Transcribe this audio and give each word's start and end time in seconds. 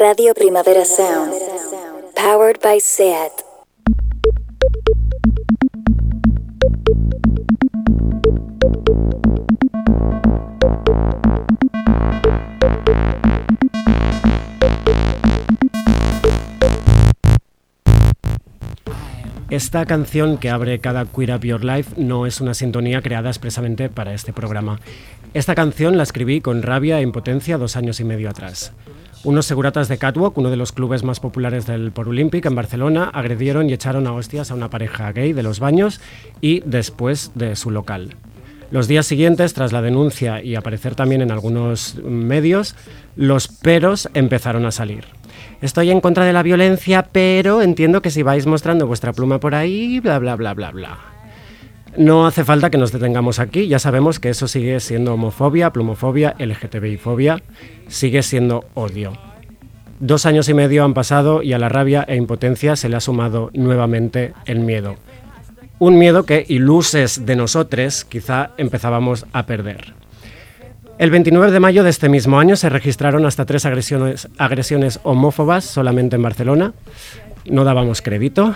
Radio 0.00 0.32
Primavera 0.32 0.82
Sound. 0.86 1.34
Powered 2.16 2.58
by 2.62 2.80
SEAT. 2.80 3.32
Esta 19.50 19.84
canción 19.84 20.38
que 20.38 20.48
abre 20.48 20.78
cada 20.78 21.04
Queer 21.04 21.34
Up 21.34 21.42
Your 21.42 21.62
Life 21.62 22.00
no 22.00 22.24
es 22.24 22.40
una 22.40 22.54
sintonía 22.54 23.02
creada 23.02 23.28
expresamente 23.28 23.90
para 23.90 24.14
este 24.14 24.32
programa. 24.32 24.80
Esta 25.34 25.54
canción 25.54 25.98
la 25.98 26.04
escribí 26.04 26.40
con 26.40 26.62
rabia 26.62 26.98
e 27.00 27.02
impotencia 27.02 27.58
dos 27.58 27.76
años 27.76 28.00
y 28.00 28.04
medio 28.04 28.30
atrás. 28.30 28.72
Unos 29.22 29.44
seguratas 29.44 29.88
de 29.88 29.98
Catwalk, 29.98 30.38
uno 30.38 30.48
de 30.48 30.56
los 30.56 30.72
clubes 30.72 31.04
más 31.04 31.20
populares 31.20 31.66
del 31.66 31.92
Por 31.92 32.08
Olympic 32.08 32.46
en 32.46 32.54
Barcelona, 32.54 33.04
agredieron 33.12 33.68
y 33.68 33.74
echaron 33.74 34.06
a 34.06 34.14
hostias 34.14 34.50
a 34.50 34.54
una 34.54 34.70
pareja 34.70 35.12
gay 35.12 35.34
de 35.34 35.42
los 35.42 35.60
baños 35.60 36.00
y 36.40 36.60
después 36.60 37.32
de 37.34 37.54
su 37.54 37.70
local. 37.70 38.14
Los 38.70 38.88
días 38.88 39.04
siguientes, 39.04 39.52
tras 39.52 39.72
la 39.72 39.82
denuncia 39.82 40.42
y 40.42 40.54
aparecer 40.54 40.94
también 40.94 41.20
en 41.20 41.32
algunos 41.32 41.96
medios, 41.96 42.76
los 43.14 43.48
peros 43.48 44.08
empezaron 44.14 44.64
a 44.64 44.70
salir. 44.70 45.04
Estoy 45.60 45.90
en 45.90 46.00
contra 46.00 46.24
de 46.24 46.32
la 46.32 46.42
violencia, 46.42 47.02
pero 47.12 47.60
entiendo 47.60 48.00
que 48.00 48.10
si 48.10 48.22
vais 48.22 48.46
mostrando 48.46 48.86
vuestra 48.86 49.12
pluma 49.12 49.38
por 49.38 49.54
ahí, 49.54 50.00
bla, 50.00 50.18
bla, 50.18 50.34
bla, 50.36 50.54
bla, 50.54 50.70
bla. 50.70 50.98
No 51.96 52.26
hace 52.26 52.44
falta 52.44 52.70
que 52.70 52.78
nos 52.78 52.92
detengamos 52.92 53.40
aquí, 53.40 53.66
ya 53.66 53.78
sabemos 53.78 54.20
que 54.20 54.30
eso 54.30 54.46
sigue 54.46 54.78
siendo 54.80 55.14
homofobia, 55.14 55.72
plumofobia, 55.72 56.36
LGTBI-fobia, 56.38 57.42
sigue 57.88 58.22
siendo 58.22 58.64
odio. 58.74 59.12
Dos 59.98 60.24
años 60.24 60.48
y 60.48 60.54
medio 60.54 60.84
han 60.84 60.94
pasado 60.94 61.42
y 61.42 61.52
a 61.52 61.58
la 61.58 61.68
rabia 61.68 62.04
e 62.08 62.16
impotencia 62.16 62.76
se 62.76 62.88
le 62.88 62.96
ha 62.96 63.00
sumado 63.00 63.50
nuevamente 63.54 64.32
el 64.46 64.60
miedo. 64.60 64.96
Un 65.78 65.98
miedo 65.98 66.24
que, 66.24 66.44
iluses 66.48 67.26
de 67.26 67.36
nosotros, 67.36 68.04
quizá 68.04 68.50
empezábamos 68.56 69.26
a 69.32 69.46
perder. 69.46 69.94
El 70.98 71.10
29 71.10 71.50
de 71.50 71.60
mayo 71.60 71.82
de 71.82 71.90
este 71.90 72.08
mismo 72.08 72.38
año 72.38 72.56
se 72.56 72.68
registraron 72.68 73.26
hasta 73.26 73.46
tres 73.46 73.66
agresiones, 73.66 74.28
agresiones 74.38 75.00
homófobas 75.02 75.64
solamente 75.64 76.16
en 76.16 76.22
Barcelona. 76.22 76.72
No 77.46 77.64
dábamos 77.64 78.02
crédito. 78.02 78.54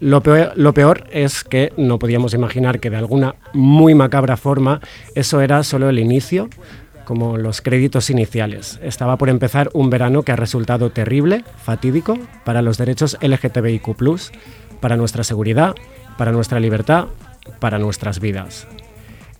Lo 0.00 0.22
peor, 0.22 0.52
lo 0.56 0.74
peor, 0.74 1.04
es 1.12 1.44
que 1.44 1.72
no 1.76 1.98
podíamos 1.98 2.34
imaginar 2.34 2.80
que 2.80 2.90
de 2.90 2.96
alguna 2.96 3.36
muy 3.52 3.94
macabra 3.94 4.36
forma 4.36 4.80
eso 5.14 5.40
era 5.40 5.62
solo 5.62 5.88
el 5.88 5.98
inicio, 5.98 6.48
como 7.04 7.38
los 7.38 7.60
créditos 7.60 8.10
iniciales. 8.10 8.78
Estaba 8.82 9.16
por 9.16 9.28
empezar 9.28 9.70
un 9.72 9.90
verano 9.90 10.22
que 10.22 10.32
ha 10.32 10.36
resultado 10.36 10.90
terrible, 10.90 11.44
fatídico, 11.62 12.18
para 12.44 12.62
los 12.62 12.78
derechos 12.78 13.16
LGTBIQ, 13.20 13.94
para 14.80 14.96
nuestra 14.96 15.24
seguridad, 15.24 15.74
para 16.18 16.32
nuestra 16.32 16.60
libertad, 16.60 17.06
para 17.60 17.78
nuestras 17.78 18.20
vidas. 18.20 18.66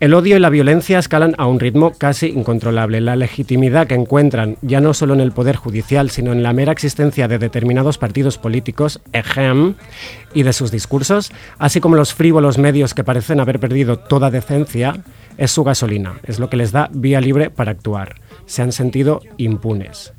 El 0.05 0.12
odio 0.12 0.36
y 0.36 0.38
la 0.38 0.50
violencia 0.50 0.98
escalan 0.98 1.34
a 1.38 1.47
un 1.47 1.58
ritmo 1.58 1.94
casi 1.97 2.27
incontrolable. 2.27 3.00
La 3.00 3.16
legitimidad 3.16 3.86
que 3.86 3.94
encuentran, 3.94 4.58
ya 4.61 4.83
no 4.83 4.92
solo 4.92 5.14
en 5.14 5.20
el 5.20 5.33
Poder 5.33 5.56
Judicial, 5.56 6.11
sino 6.11 6.33
en 6.33 6.42
la 6.42 6.52
mera 6.52 6.72
existencia 6.72 7.27
de 7.27 7.38
determinados 7.38 7.96
partidos 7.96 8.36
políticos, 8.36 9.00
EGEM, 9.14 9.77
y 10.34 10.42
de 10.42 10.52
sus 10.52 10.70
discursos, 10.70 11.33
así 11.58 11.80
como 11.80 11.96
los 11.96 12.12
frívolos 12.12 12.58
medios 12.58 12.92
que 12.92 13.02
parecen 13.02 13.41
haber 13.41 13.58
perdido 13.58 13.98
toda 13.98 14.30
decencia, 14.30 15.00
es 15.38 15.52
su 15.52 15.64
gasolina, 15.64 16.20
es 16.24 16.39
lo 16.39 16.50
que 16.50 16.58
les 16.58 16.70
da 16.70 16.91
vía 16.92 17.22
libre 17.22 17.48
para 17.48 17.70
actuar. 17.70 18.16
Se 18.44 18.61
han 18.61 18.72
sentido 18.72 19.22
impunes. 19.39 20.12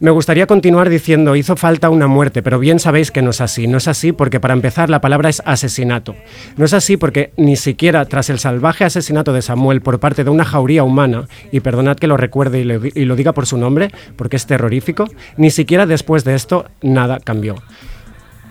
Me 0.00 0.10
gustaría 0.10 0.46
continuar 0.46 0.88
diciendo, 0.88 1.36
hizo 1.36 1.56
falta 1.56 1.90
una 1.90 2.06
muerte, 2.06 2.42
pero 2.42 2.58
bien 2.58 2.78
sabéis 2.78 3.10
que 3.10 3.20
no 3.20 3.30
es 3.30 3.42
así. 3.42 3.66
No 3.66 3.76
es 3.76 3.86
así 3.86 4.12
porque 4.12 4.40
para 4.40 4.54
empezar 4.54 4.88
la 4.88 5.02
palabra 5.02 5.28
es 5.28 5.42
asesinato. 5.44 6.16
No 6.56 6.64
es 6.64 6.72
así 6.72 6.96
porque 6.96 7.32
ni 7.36 7.54
siquiera 7.56 8.06
tras 8.06 8.30
el 8.30 8.38
salvaje 8.38 8.84
asesinato 8.84 9.34
de 9.34 9.42
Samuel 9.42 9.82
por 9.82 10.00
parte 10.00 10.24
de 10.24 10.30
una 10.30 10.46
jauría 10.46 10.84
humana, 10.84 11.28
y 11.52 11.60
perdonad 11.60 11.98
que 11.98 12.06
lo 12.06 12.16
recuerde 12.16 12.60
y, 12.94 13.04
lo 13.04 13.14
diga 13.14 13.32
por 13.34 13.44
su 13.44 13.58
nombre, 13.58 13.90
porque 14.16 14.36
es 14.36 14.46
terrorífico, 14.46 15.04
ni 15.36 15.50
siquiera 15.50 15.84
después 15.84 16.24
de 16.24 16.34
esto 16.34 16.64
nada 16.80 17.20
cambió. 17.20 17.56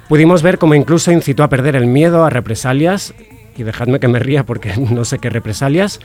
Pudimos 0.07 0.43
ver 0.43 0.59
cómo 0.59 0.75
incluso 0.75 1.11
incitó 1.11 1.41
a 1.41 1.49
perder 1.49 1.75
el 1.75 1.87
miedo 1.87 2.25
a 2.25 2.29
represalias, 2.29 3.15
y 3.57 3.63
dejadme 3.63 3.99
que 3.99 4.07
me 4.07 4.19
ría 4.19 4.45
porque 4.45 4.77
no 4.77 5.03
sé 5.03 5.17
qué 5.17 5.31
represalias, 5.31 5.99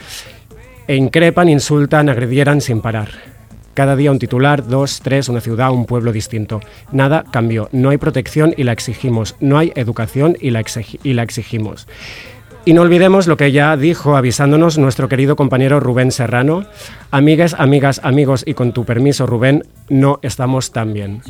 e 0.89 0.97
increpan, 0.97 1.51
insultan, 1.51 2.09
agredieran 2.09 2.63
sin 2.63 2.81
parar. 2.81 3.34
Cada 3.75 3.97
día 3.97 4.11
un 4.11 4.19
titular, 4.19 4.67
dos, 4.67 5.01
tres, 5.03 5.29
una 5.29 5.41
ciudad, 5.41 5.73
un 5.73 5.85
pueblo 5.85 6.13
distinto. 6.13 6.61
Nada 6.93 7.25
cambió. 7.31 7.69
No 7.73 7.91
hay 7.91 7.99
protección 7.99 8.55
y 8.57 8.63
la 8.63 8.73
exigimos. 8.73 9.37
No 9.41 9.59
hay 9.59 9.73
educación 9.75 10.37
y 10.41 10.51
la, 10.51 10.65
y 11.03 11.13
la 11.13 11.23
exigimos. 11.23 11.87
Y 12.67 12.73
no 12.73 12.81
olvidemos 12.81 13.27
lo 13.27 13.37
que 13.37 13.53
ya 13.53 13.77
dijo 13.77 14.17
avisándonos 14.17 14.79
nuestro 14.79 15.07
querido 15.07 15.37
compañero 15.37 15.81
Rubén 15.81 16.11
Serrano. 16.11 16.65
Amigas, 17.11 17.55
amigas, 17.59 18.01
amigos, 18.03 18.43
y 18.47 18.55
con 18.55 18.73
tu 18.73 18.87
permiso, 18.87 19.27
Rubén, 19.27 19.65
no 19.91 20.19
estamos 20.23 20.73
tan 20.73 20.95
bien. 20.95 21.21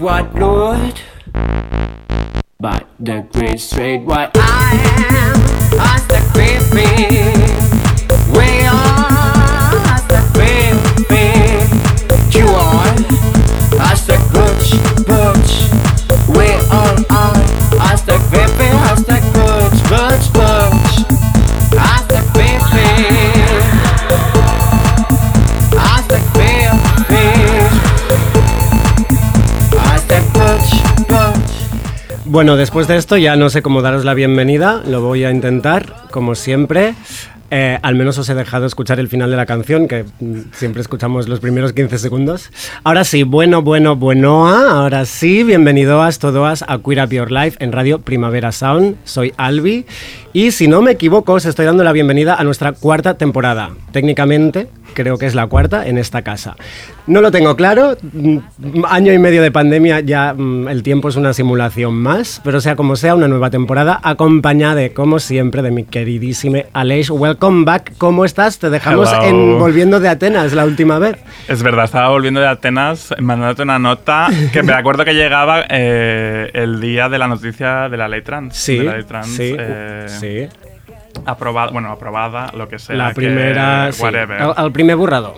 White 0.00 0.38
lord. 0.38 0.94
By 2.60 2.84
the 2.98 3.24
great 3.32 3.60
straight 3.60 4.02
white 4.02 4.32
I 4.34 4.74
am 4.98 5.36
as 5.78 6.04
the 6.08 6.18
creepy 6.34 6.90
We 8.34 8.66
are 8.66 9.78
as 9.94 10.02
the 10.10 10.18
creepy 10.34 11.28
You 12.36 12.48
are 12.48 12.98
as 13.92 14.08
the 14.08 14.18
butch 14.34 14.74
butch 15.06 15.70
We 16.36 16.48
are 16.74 17.27
Bueno, 32.30 32.58
después 32.58 32.86
de 32.86 32.98
esto 32.98 33.16
ya 33.16 33.36
no 33.36 33.48
sé 33.48 33.62
cómo 33.62 33.80
daros 33.80 34.04
la 34.04 34.12
bienvenida, 34.12 34.82
lo 34.86 35.00
voy 35.00 35.24
a 35.24 35.30
intentar, 35.30 35.94
como 36.10 36.34
siempre. 36.34 36.94
Eh, 37.50 37.78
al 37.80 37.94
menos 37.94 38.18
os 38.18 38.28
he 38.28 38.34
dejado 38.34 38.66
escuchar 38.66 39.00
el 39.00 39.08
final 39.08 39.30
de 39.30 39.36
la 39.38 39.46
canción, 39.46 39.88
que 39.88 40.04
mm, 40.20 40.52
siempre 40.52 40.82
escuchamos 40.82 41.26
los 41.26 41.40
primeros 41.40 41.72
15 41.72 41.96
segundos. 41.96 42.50
Ahora 42.84 43.04
sí, 43.04 43.22
bueno, 43.22 43.62
bueno, 43.62 43.96
bueno, 43.96 44.46
ahora 44.46 45.06
sí, 45.06 45.42
bienvenidos 45.42 46.18
todos 46.18 46.62
a 46.68 46.78
Queer 46.80 47.04
Up 47.06 47.10
Your 47.10 47.32
Life 47.32 47.56
en 47.64 47.72
Radio 47.72 48.00
Primavera 48.00 48.52
Sound. 48.52 48.96
Soy 49.04 49.32
Albi 49.38 49.86
y 50.34 50.50
si 50.50 50.68
no 50.68 50.82
me 50.82 50.90
equivoco, 50.90 51.32
os 51.32 51.46
estoy 51.46 51.64
dando 51.64 51.82
la 51.82 51.92
bienvenida 51.92 52.34
a 52.34 52.44
nuestra 52.44 52.72
cuarta 52.72 53.14
temporada. 53.14 53.70
Técnicamente, 53.90 54.68
creo 54.92 55.16
que 55.16 55.24
es 55.24 55.34
la 55.34 55.46
cuarta 55.46 55.86
en 55.86 55.96
esta 55.96 56.20
casa. 56.20 56.56
No 57.08 57.22
lo 57.22 57.30
tengo 57.30 57.56
claro, 57.56 57.96
mm, 58.02 58.38
año 58.86 59.14
y 59.14 59.18
medio 59.18 59.40
de 59.40 59.50
pandemia, 59.50 60.00
ya 60.00 60.34
mm, 60.36 60.68
el 60.68 60.82
tiempo 60.82 61.08
es 61.08 61.16
una 61.16 61.32
simulación 61.32 61.94
más, 61.94 62.38
pero 62.44 62.60
sea 62.60 62.76
como 62.76 62.96
sea, 62.96 63.14
una 63.14 63.26
nueva 63.28 63.48
temporada 63.48 63.98
acompañada, 64.02 64.86
como 64.90 65.18
siempre, 65.18 65.62
de 65.62 65.70
mi 65.70 65.84
queridísima 65.84 66.58
Aleix. 66.74 67.08
Welcome 67.08 67.64
back, 67.64 67.94
¿cómo 67.96 68.26
estás? 68.26 68.58
Te 68.58 68.68
dejamos 68.68 69.10
Hello. 69.10 69.24
en 69.24 69.58
Volviendo 69.58 70.00
de 70.00 70.10
Atenas 70.10 70.52
la 70.52 70.66
última 70.66 70.98
vez. 70.98 71.16
Es 71.48 71.62
verdad, 71.62 71.86
estaba 71.86 72.10
volviendo 72.10 72.40
de 72.40 72.46
Atenas 72.48 73.14
mandándote 73.18 73.62
una 73.62 73.78
nota 73.78 74.28
que 74.52 74.62
me 74.62 74.74
acuerdo 74.74 75.06
que 75.06 75.14
llegaba 75.14 75.64
eh, 75.70 76.50
el 76.52 76.78
día 76.78 77.08
de 77.08 77.18
la 77.18 77.26
noticia 77.26 77.88
de 77.88 77.96
la 77.96 78.06
ley 78.08 78.20
trans. 78.20 78.54
Sí, 78.54 78.76
de 78.76 78.84
la 78.84 78.92
ley 78.96 79.04
trans, 79.04 79.28
sí, 79.28 79.56
eh, 79.58 80.04
sí. 80.08 80.58
Aprobada, 81.24 81.72
bueno, 81.72 81.90
aprobada, 81.90 82.52
lo 82.54 82.68
que 82.68 82.78
sea. 82.78 82.94
La 82.96 83.08
que- 83.08 83.14
primera, 83.14 83.90
sí. 83.92 84.02
whatever. 84.02 84.42
Al, 84.42 84.52
al 84.56 84.72
primer 84.72 84.96
burrado. 84.96 85.34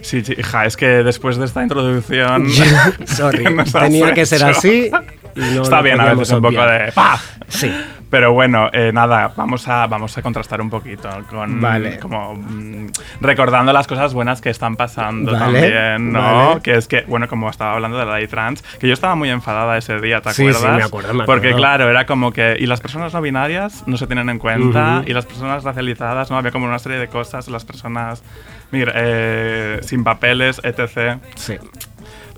Sí, 0.00 0.24
sí, 0.24 0.34
hija, 0.38 0.64
es 0.64 0.76
que 0.76 0.86
después 1.02 1.36
de 1.36 1.44
esta 1.44 1.62
introducción. 1.62 2.48
Sorry, 3.06 3.44
que 3.44 3.64
tenía 3.64 4.14
que 4.14 4.26
ser 4.26 4.44
así. 4.44 4.90
y 5.34 5.40
no 5.40 5.62
Está 5.62 5.82
bien 5.82 6.00
a 6.00 6.12
veces 6.14 6.30
un 6.30 6.42
poco 6.42 6.62
de. 6.64 6.92
¡pah! 6.92 7.18
Sí. 7.48 7.72
Pero 8.10 8.32
bueno, 8.32 8.70
eh, 8.72 8.90
nada, 8.90 9.34
vamos 9.36 9.68
a, 9.68 9.86
vamos 9.86 10.16
a 10.16 10.22
contrastar 10.22 10.62
un 10.62 10.70
poquito 10.70 11.10
con. 11.28 11.60
Vale. 11.60 11.98
Como. 11.98 12.34
mm, 12.36 12.86
recordando 13.20 13.70
las 13.72 13.86
cosas 13.86 14.14
buenas 14.14 14.40
que 14.40 14.48
están 14.48 14.76
pasando 14.76 15.32
Vale, 15.32 15.60
también, 15.60 16.12
¿no? 16.12 16.48
vale. 16.48 16.60
Que 16.62 16.76
es 16.76 16.88
que, 16.88 17.02
bueno, 17.06 17.28
como 17.28 17.50
estaba 17.50 17.74
hablando 17.74 17.98
de 17.98 18.06
la 18.06 18.16
ley 18.16 18.26
trans, 18.26 18.62
que 18.80 18.86
yo 18.88 18.94
estaba 18.94 19.14
muy 19.14 19.28
enfadada 19.28 19.76
ese 19.76 20.00
día, 20.00 20.22
¿te 20.22 20.30
Sí, 20.30 20.44
sí, 20.44 20.48
acuerdas? 20.48 20.76
me 20.78 20.82
acuerdo, 20.84 21.14
me 21.14 21.24
Porque, 21.24 21.48
acuerdo. 21.48 21.58
claro, 21.58 21.90
era 21.90 22.06
como 22.06 22.32
que. 22.32 22.56
Y 22.58 22.64
las 22.66 22.80
personas 22.80 23.12
no 23.12 23.20
binarias 23.20 23.84
no 23.86 23.98
se 23.98 24.06
tienen 24.06 24.30
en 24.30 24.38
cuenta, 24.38 25.00
Ujú. 25.00 25.10
y 25.10 25.12
las 25.12 25.26
personas 25.26 25.64
racializadas, 25.64 26.30
¿no? 26.30 26.38
Había 26.38 26.50
como 26.50 26.64
una 26.66 26.78
serie 26.78 26.96
de 26.98 27.08
cosas, 27.08 27.48
las 27.48 27.66
personas. 27.66 28.22
Mira, 28.70 28.92
eh, 28.96 29.80
sin 29.82 30.04
papeles, 30.04 30.60
etc. 30.62 31.18
Sí. 31.36 31.56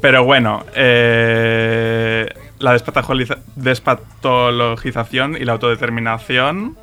Pero 0.00 0.24
bueno, 0.24 0.64
eh, 0.74 2.26
la 2.58 2.72
despatologiza- 2.74 3.38
despatologización 3.56 5.36
y 5.36 5.44
la 5.44 5.52
autodeterminación. 5.52 6.76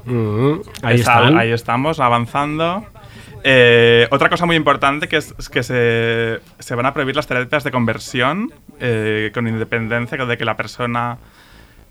Ahí 0.83 0.99
está- 0.99 1.13
ahí 1.37 1.51
estamos, 1.51 1.99
avanzando. 1.99 2.85
Eh, 3.43 4.07
otra 4.11 4.29
cosa 4.29 4.45
muy 4.45 4.55
importante 4.55 5.07
que 5.07 5.17
es, 5.17 5.33
es 5.37 5.49
que 5.49 5.63
se, 5.63 6.39
se 6.59 6.75
van 6.75 6.85
a 6.85 6.93
prohibir 6.93 7.15
las 7.15 7.27
terapias 7.27 7.63
de 7.63 7.71
conversión 7.71 8.51
eh, 8.79 9.31
con 9.33 9.47
independencia 9.47 10.17
de 10.25 10.37
que 10.37 10.43
la 10.45 10.57
persona 10.57 11.17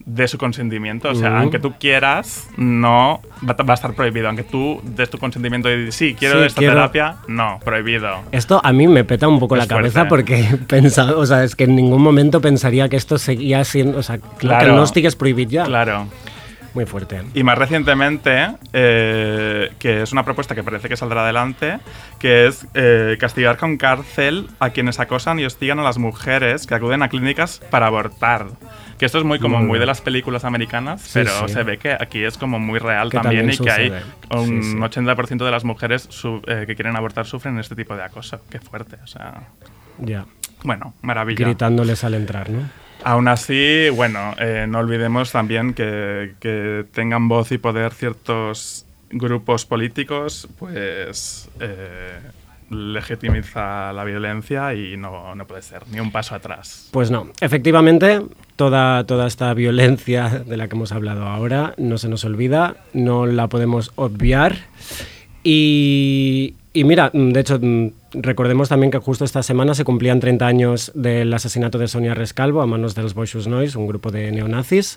dé 0.06 0.28
su 0.28 0.38
consentimiento. 0.38 1.10
O 1.10 1.14
sea, 1.16 1.40
aunque 1.40 1.58
tú 1.58 1.74
quieras, 1.80 2.48
no 2.56 3.20
va, 3.46 3.56
a- 3.58 3.62
va 3.64 3.72
a 3.72 3.74
estar 3.74 3.92
prohibido. 3.94 4.28
Aunque 4.28 4.44
tú 4.44 4.80
des 4.84 5.10
tu 5.10 5.18
consentimiento 5.18 5.68
y 5.70 5.90
sí, 5.90 6.14
quiero 6.18 6.40
Sí, 6.40 6.46
esta 6.46 6.58
quiero- 6.60 6.74
terapia, 6.74 7.16
no, 7.26 7.58
prohibido. 7.64 8.20
Esto 8.32 8.60
a 8.64 8.72
mí 8.72 8.86
me 8.86 9.02
peta 9.04 9.26
un 9.26 9.40
poco 9.40 9.56
Es 9.56 9.62
la 9.64 9.66
cabeza 9.66 10.02
porque 10.08 10.44
pensaba, 10.68 11.16
o 11.16 11.26
sea, 11.26 11.42
es 11.42 11.56
que 11.56 11.64
en 11.64 11.74
ningún 11.74 12.02
momento 12.02 12.40
pensaría 12.40 12.88
que 12.88 12.96
esto 12.96 13.18
seguía 13.18 13.64
siendo, 13.64 13.98
o 13.98 14.02
sea, 14.02 14.18
que 14.18 14.46
el 14.46 14.74
es 15.08 15.16
ya. 15.48 15.64
Claro. 15.64 16.06
Muy 16.76 16.84
fuerte. 16.84 17.22
Y 17.32 17.42
más 17.42 17.56
recientemente, 17.56 18.48
eh, 18.74 19.72
que 19.78 20.02
es 20.02 20.12
una 20.12 20.24
propuesta 20.26 20.54
que 20.54 20.62
parece 20.62 20.90
que 20.90 20.96
saldrá 20.98 21.22
adelante, 21.22 21.78
que 22.18 22.46
es 22.46 22.66
eh, 22.74 23.16
castigar 23.18 23.56
con 23.56 23.78
cárcel 23.78 24.48
a 24.60 24.68
quienes 24.68 25.00
acosan 25.00 25.38
y 25.38 25.46
hostigan 25.46 25.78
a 25.78 25.82
las 25.82 25.96
mujeres 25.96 26.66
que 26.66 26.74
acuden 26.74 27.02
a 27.02 27.08
clínicas 27.08 27.62
para 27.70 27.86
abortar. 27.86 28.48
Que 28.98 29.06
esto 29.06 29.16
es 29.16 29.24
muy 29.24 29.38
como 29.38 29.56
Muy 29.58 29.68
muy 29.68 29.78
de 29.78 29.86
las 29.86 30.02
películas 30.02 30.44
americanas, 30.44 31.00
Sí, 31.00 31.10
pero 31.14 31.48
sí. 31.48 31.54
se 31.54 31.62
ve 31.62 31.78
que 31.78 31.92
aquí 31.98 32.22
es 32.22 32.36
como 32.36 32.58
muy 32.58 32.78
real 32.78 33.08
Que 33.10 33.20
también, 33.20 33.46
también 33.48 33.62
y 33.62 33.64
que 33.64 33.70
hay 33.72 33.92
un 34.38 34.62
Sí, 34.62 34.72
sí. 34.72 34.76
80% 34.76 35.44
de 35.46 35.50
las 35.50 35.64
mujeres 35.64 36.06
su- 36.10 36.42
eh, 36.46 36.64
que 36.66 36.74
quieren 36.76 36.94
abortar 36.94 37.24
sufren 37.24 37.58
este 37.58 37.74
tipo 37.74 37.96
de 37.96 38.02
acoso. 38.02 38.38
Qué 38.50 38.60
fuerte, 38.60 38.96
o 39.02 39.06
sea... 39.06 39.44
Ya. 39.98 40.26
Bueno, 40.62 40.92
maravilla. 41.00 41.42
Gritándoles 41.46 42.04
al 42.04 42.12
entrar, 42.12 42.50
¿no? 42.50 42.68
Aún 43.06 43.28
así, 43.28 43.88
bueno, 43.90 44.34
eh, 44.36 44.66
no 44.68 44.80
olvidemos 44.80 45.30
también 45.30 45.74
que, 45.74 46.34
que 46.40 46.84
tengan 46.92 47.28
voz 47.28 47.52
y 47.52 47.58
poder 47.58 47.94
ciertos 47.94 48.84
grupos 49.10 49.64
políticos, 49.64 50.48
pues 50.58 51.48
eh, 51.60 52.18
legitimiza 52.68 53.92
la 53.92 54.02
violencia 54.02 54.74
y 54.74 54.96
no, 54.96 55.36
no 55.36 55.46
puede 55.46 55.62
ser 55.62 55.82
ni 55.92 56.00
un 56.00 56.10
paso 56.10 56.34
atrás. 56.34 56.88
Pues 56.90 57.12
no, 57.12 57.28
efectivamente, 57.40 58.22
toda, 58.56 59.04
toda 59.04 59.28
esta 59.28 59.54
violencia 59.54 60.42
de 60.44 60.56
la 60.56 60.66
que 60.66 60.74
hemos 60.74 60.90
hablado 60.90 61.26
ahora 61.26 61.74
no 61.76 61.98
se 61.98 62.08
nos 62.08 62.24
olvida, 62.24 62.74
no 62.92 63.26
la 63.26 63.46
podemos 63.46 63.92
obviar. 63.94 64.56
Y, 65.44 66.54
y 66.72 66.82
mira, 66.82 67.12
de 67.14 67.38
hecho, 67.38 67.60
recordemos 68.22 68.68
también 68.68 68.90
que 68.90 68.98
justo 68.98 69.24
esta 69.24 69.42
semana 69.42 69.74
se 69.74 69.84
cumplían 69.84 70.20
30 70.20 70.46
años 70.46 70.92
del 70.94 71.32
asesinato 71.34 71.78
de 71.78 71.88
Sonia 71.88 72.14
Rescalvo 72.14 72.62
a 72.62 72.66
manos 72.66 72.94
de 72.94 73.02
los 73.02 73.14
Boixos 73.14 73.46
Noise, 73.46 73.78
un 73.78 73.86
grupo 73.86 74.10
de 74.10 74.32
neonazis. 74.32 74.96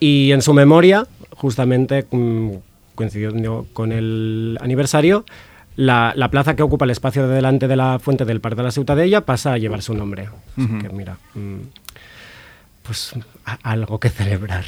Y 0.00 0.32
en 0.32 0.42
su 0.42 0.52
memoria, 0.54 1.06
justamente 1.30 2.06
mm, 2.10 2.50
coincidiendo 2.94 3.66
con 3.72 3.92
el 3.92 4.58
aniversario, 4.60 5.24
la, 5.76 6.12
la 6.16 6.30
plaza 6.30 6.56
que 6.56 6.62
ocupa 6.62 6.84
el 6.86 6.90
espacio 6.90 7.28
de 7.28 7.34
delante 7.34 7.68
de 7.68 7.76
la 7.76 7.98
fuente 7.98 8.24
del 8.24 8.40
Parc 8.40 8.56
de 8.56 8.62
la 8.62 8.70
Ciutadella 8.70 9.20
pasa 9.26 9.52
a 9.52 9.58
llevar 9.58 9.82
su 9.82 9.92
nombre. 9.94 10.28
Así 10.56 10.66
que 10.80 10.88
mira, 10.88 11.18
mm, 11.34 11.56
pues 12.82 13.12
a- 13.44 13.58
algo 13.62 14.00
que 14.00 14.08
celebrar. 14.10 14.64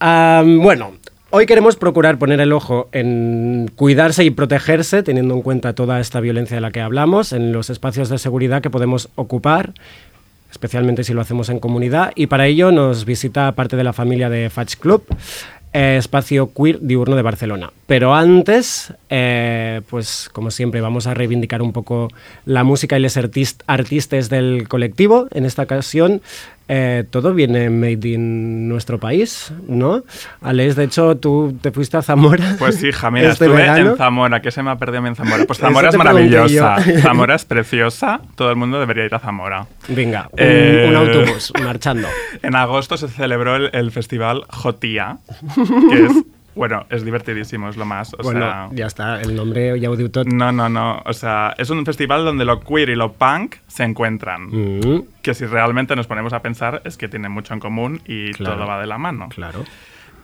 Bueno, 0.00 0.92
hoy 1.30 1.46
queremos 1.46 1.76
procurar 1.76 2.18
poner 2.18 2.40
el 2.40 2.52
ojo 2.52 2.88
en 2.92 3.70
cuidarse 3.76 4.24
y 4.24 4.30
protegerse, 4.30 5.02
teniendo 5.02 5.34
en 5.34 5.42
cuenta 5.42 5.74
toda 5.74 6.00
esta 6.00 6.20
violencia 6.20 6.56
de 6.56 6.60
la 6.60 6.70
que 6.70 6.80
hablamos, 6.80 7.32
en 7.32 7.52
los 7.52 7.70
espacios 7.70 8.08
de 8.08 8.18
seguridad 8.18 8.62
que 8.62 8.70
podemos 8.70 9.08
ocupar, 9.14 9.72
especialmente 10.50 11.04
si 11.04 11.12
lo 11.12 11.20
hacemos 11.20 11.48
en 11.50 11.60
comunidad. 11.60 12.12
Y 12.14 12.26
para 12.26 12.46
ello 12.46 12.72
nos 12.72 13.04
visita 13.04 13.52
parte 13.52 13.76
de 13.76 13.84
la 13.84 13.92
familia 13.92 14.30
de 14.30 14.48
Fach 14.50 14.76
Club, 14.76 15.04
eh, 15.74 15.96
espacio 15.98 16.50
queer 16.54 16.80
diurno 16.80 17.14
de 17.14 17.22
Barcelona. 17.22 17.70
Pero 17.86 18.14
antes, 18.14 18.94
eh, 19.10 19.82
pues 19.90 20.30
como 20.32 20.50
siempre, 20.50 20.80
vamos 20.80 21.06
a 21.06 21.12
reivindicar 21.12 21.60
un 21.60 21.74
poco 21.74 22.08
la 22.46 22.64
música 22.64 22.98
y 22.98 23.02
los 23.02 23.18
artist- 23.18 23.62
artistas 23.66 24.30
del 24.30 24.66
colectivo. 24.66 25.28
En 25.32 25.44
esta 25.44 25.64
ocasión, 25.64 26.22
eh, 26.68 27.04
todo 27.10 27.34
viene 27.34 27.70
made 27.70 28.08
in 28.08 28.68
nuestro 28.68 28.98
país, 29.00 29.52
¿no? 29.66 30.02
Aleix, 30.42 30.76
de 30.76 30.84
hecho, 30.84 31.16
tú 31.16 31.56
te 31.60 31.70
fuiste 31.72 31.96
a 31.96 32.02
Zamora. 32.02 32.56
Pues 32.58 32.82
hija, 32.84 33.10
mira, 33.10 33.28
este 33.32 33.46
estuve 33.46 33.62
verano. 33.62 33.90
en 33.92 33.96
Zamora, 33.96 34.42
que 34.42 34.50
se 34.50 34.62
me 34.62 34.70
ha 34.70 34.76
perdido 34.76 35.06
en 35.06 35.16
Zamora. 35.16 35.44
Pues 35.46 35.58
Zamora 35.58 35.88
es 35.88 35.96
maravillosa. 35.96 36.76
Zamora 37.02 37.34
es 37.36 37.44
preciosa, 37.44 38.20
todo 38.34 38.50
el 38.50 38.56
mundo 38.56 38.78
debería 38.78 39.04
ir 39.04 39.14
a 39.14 39.18
Zamora. 39.18 39.66
Venga, 39.88 40.28
un, 40.32 40.38
Eh, 40.38 40.86
un 40.88 40.96
autobús 40.96 41.52
marchando. 41.62 42.08
En 42.42 42.54
agosto 42.54 42.96
se 42.96 43.08
celebró 43.08 43.56
el, 43.56 43.70
el 43.72 43.90
festival 43.90 44.44
Jotía, 44.48 45.18
que 45.90 46.04
es, 46.06 46.12
bueno, 46.58 46.84
es 46.90 47.04
divertidísimo, 47.04 47.68
es 47.70 47.76
lo 47.76 47.86
más. 47.86 48.12
O 48.14 48.18
bueno, 48.22 48.40
sea, 48.40 48.68
ya 48.72 48.86
está, 48.86 49.20
el 49.22 49.34
nombre 49.34 49.78
ya 49.80 49.90
ho 49.90 49.96
diu 49.96 50.08
tot. 50.10 50.26
no, 50.26 50.52
no, 50.52 50.68
no. 50.68 51.00
O 51.06 51.12
sea, 51.14 51.54
es 51.56 51.70
un 51.70 51.86
festival 51.86 52.24
donde 52.24 52.44
lo 52.44 52.60
queer 52.60 52.90
y 52.90 52.96
lo 52.96 53.12
punk 53.12 53.56
se 53.68 53.84
encuentran. 53.84 54.48
Mm, 54.50 55.02
Que 55.22 55.32
si 55.34 55.46
realmente 55.46 55.96
nos 55.96 56.06
ponemos 56.06 56.32
a 56.32 56.42
pensar 56.42 56.82
es 56.84 56.96
que 56.98 57.08
tienen 57.08 57.32
mucho 57.32 57.54
en 57.54 57.60
común 57.60 58.00
y 58.06 58.32
Claro. 58.32 58.56
todo 58.56 58.66
va 58.66 58.80
de 58.80 58.86
la 58.86 58.98
mano. 58.98 59.28
claro. 59.30 59.64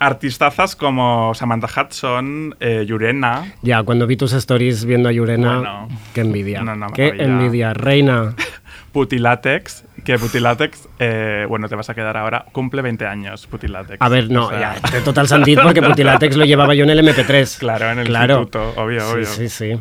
Artistazas 0.00 0.74
como 0.76 1.32
Samantha 1.34 1.68
Hudson, 1.80 2.56
eh, 2.58 2.84
Yurena, 2.86 3.52
Ya, 3.62 3.82
cuando 3.84 4.06
vi 4.08 4.16
tus 4.16 4.32
stories 4.32 4.84
viendo 4.84 5.08
a 5.08 5.12
Yurena, 5.12 5.54
Bueno. 5.58 5.88
qué 6.12 6.20
envidia. 6.22 6.62
No, 6.62 6.74
no, 6.74 6.88
qué 6.88 7.12
maravilla. 7.12 7.24
envidia, 7.24 7.74
reina. 7.74 8.34
Putilatex, 8.92 9.84
que 10.04 10.18
Putilatex, 10.18 10.88
eh, 10.98 11.46
bueno, 11.48 11.68
te 11.68 11.74
vas 11.74 11.88
a 11.90 11.94
quedar 11.94 12.16
ahora, 12.16 12.44
cumple 12.52 12.82
20 12.82 13.06
años 13.06 13.46
Putilatex. 13.46 13.96
A 14.00 14.08
ver, 14.08 14.30
no, 14.30 14.46
O 14.46 14.50
sea, 14.50 14.78
ya, 14.82 14.90
de 14.90 15.00
total 15.00 15.26
sentit, 15.28 15.58
porque 15.60 15.82
Putilatex 15.82 16.36
lo 16.36 16.44
llevaba 16.44 16.74
yo 16.74 16.84
en 16.84 16.90
el 16.90 17.00
MP3. 17.00 17.58
Claro, 17.58 17.90
en 17.90 17.98
el 18.00 18.06
Claro. 18.06 18.40
instituto, 18.42 18.74
obvio, 18.80 19.00
Sí, 19.00 19.12
obvio. 19.14 19.26
Sí, 19.26 19.48
sí. 19.48 19.80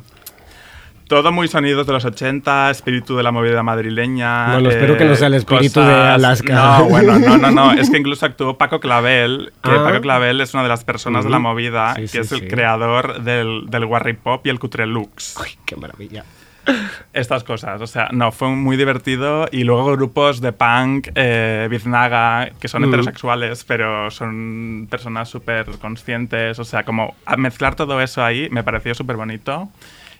Todo 1.07 1.31
muy 1.33 1.47
sonidos 1.49 1.85
de 1.85 1.93
los 1.93 2.05
80, 2.05 2.71
espíritu 2.71 3.15
de 3.17 3.23
la 3.23 3.31
movida 3.31 3.61
madrileña. 3.61 4.47
eh, 4.47 4.53
Bueno, 4.53 4.69
espero 4.69 4.97
que 4.97 5.03
no 5.05 5.15
sea 5.15 5.27
el 5.27 5.33
espíritu 5.35 5.81
de 5.81 5.93
Alaska. 5.93 6.53
No, 6.79 6.85
bueno, 6.85 7.19
no, 7.19 7.37
no, 7.37 7.51
no. 7.51 7.71
Es 7.79 7.89
que 7.91 7.97
incluso 7.97 8.25
actuó 8.25 8.57
Paco 8.57 8.79
Clavel, 8.79 9.51
que 9.61 9.69
Ah. 9.69 9.83
Paco 9.83 10.01
Clavel 10.01 10.39
es 10.41 10.53
una 10.53 10.63
de 10.63 10.69
las 10.69 10.83
personas 10.85 11.25
de 11.25 11.29
la 11.29 11.39
movida, 11.39 11.93
Sí, 11.95 12.01
que 12.03 12.07
sí, 12.07 12.17
es 12.19 12.31
el 12.31 12.47
creador 12.47 13.21
del, 13.21 13.65
del 13.67 13.85
Warry 13.85 14.13
Pop 14.13 14.47
y 14.47 14.49
el 14.49 14.59
Cutre 14.59 14.87
Lux. 14.87 15.35
Ay, 15.43 15.51
qué 15.65 15.75
maravilla. 15.75 16.23
Estas 17.13 17.43
cosas, 17.43 17.81
o 17.81 17.87
sea, 17.87 18.09
no, 18.11 18.31
fue 18.31 18.47
muy 18.49 18.77
divertido. 18.77 19.47
Y 19.51 19.63
luego 19.63 19.91
grupos 19.91 20.41
de 20.41 20.51
punk, 20.53 21.09
eh, 21.15 21.67
Biznaga, 21.69 22.49
que 22.59 22.67
son 22.67 22.81
Mm. 22.83 22.85
heterosexuales, 22.85 23.63
pero 23.65 24.09
son 24.11 24.87
personas 24.89 25.29
súper 25.29 25.65
conscientes. 25.81 26.57
O 26.59 26.63
sea, 26.63 26.83
como 26.83 27.15
a 27.25 27.37
mezclar 27.37 27.75
todo 27.75 28.01
eso 28.01 28.23
ahí 28.23 28.47
me 28.51 28.63
pareció 28.63 28.93
súper 28.95 29.15
bonito. 29.17 29.69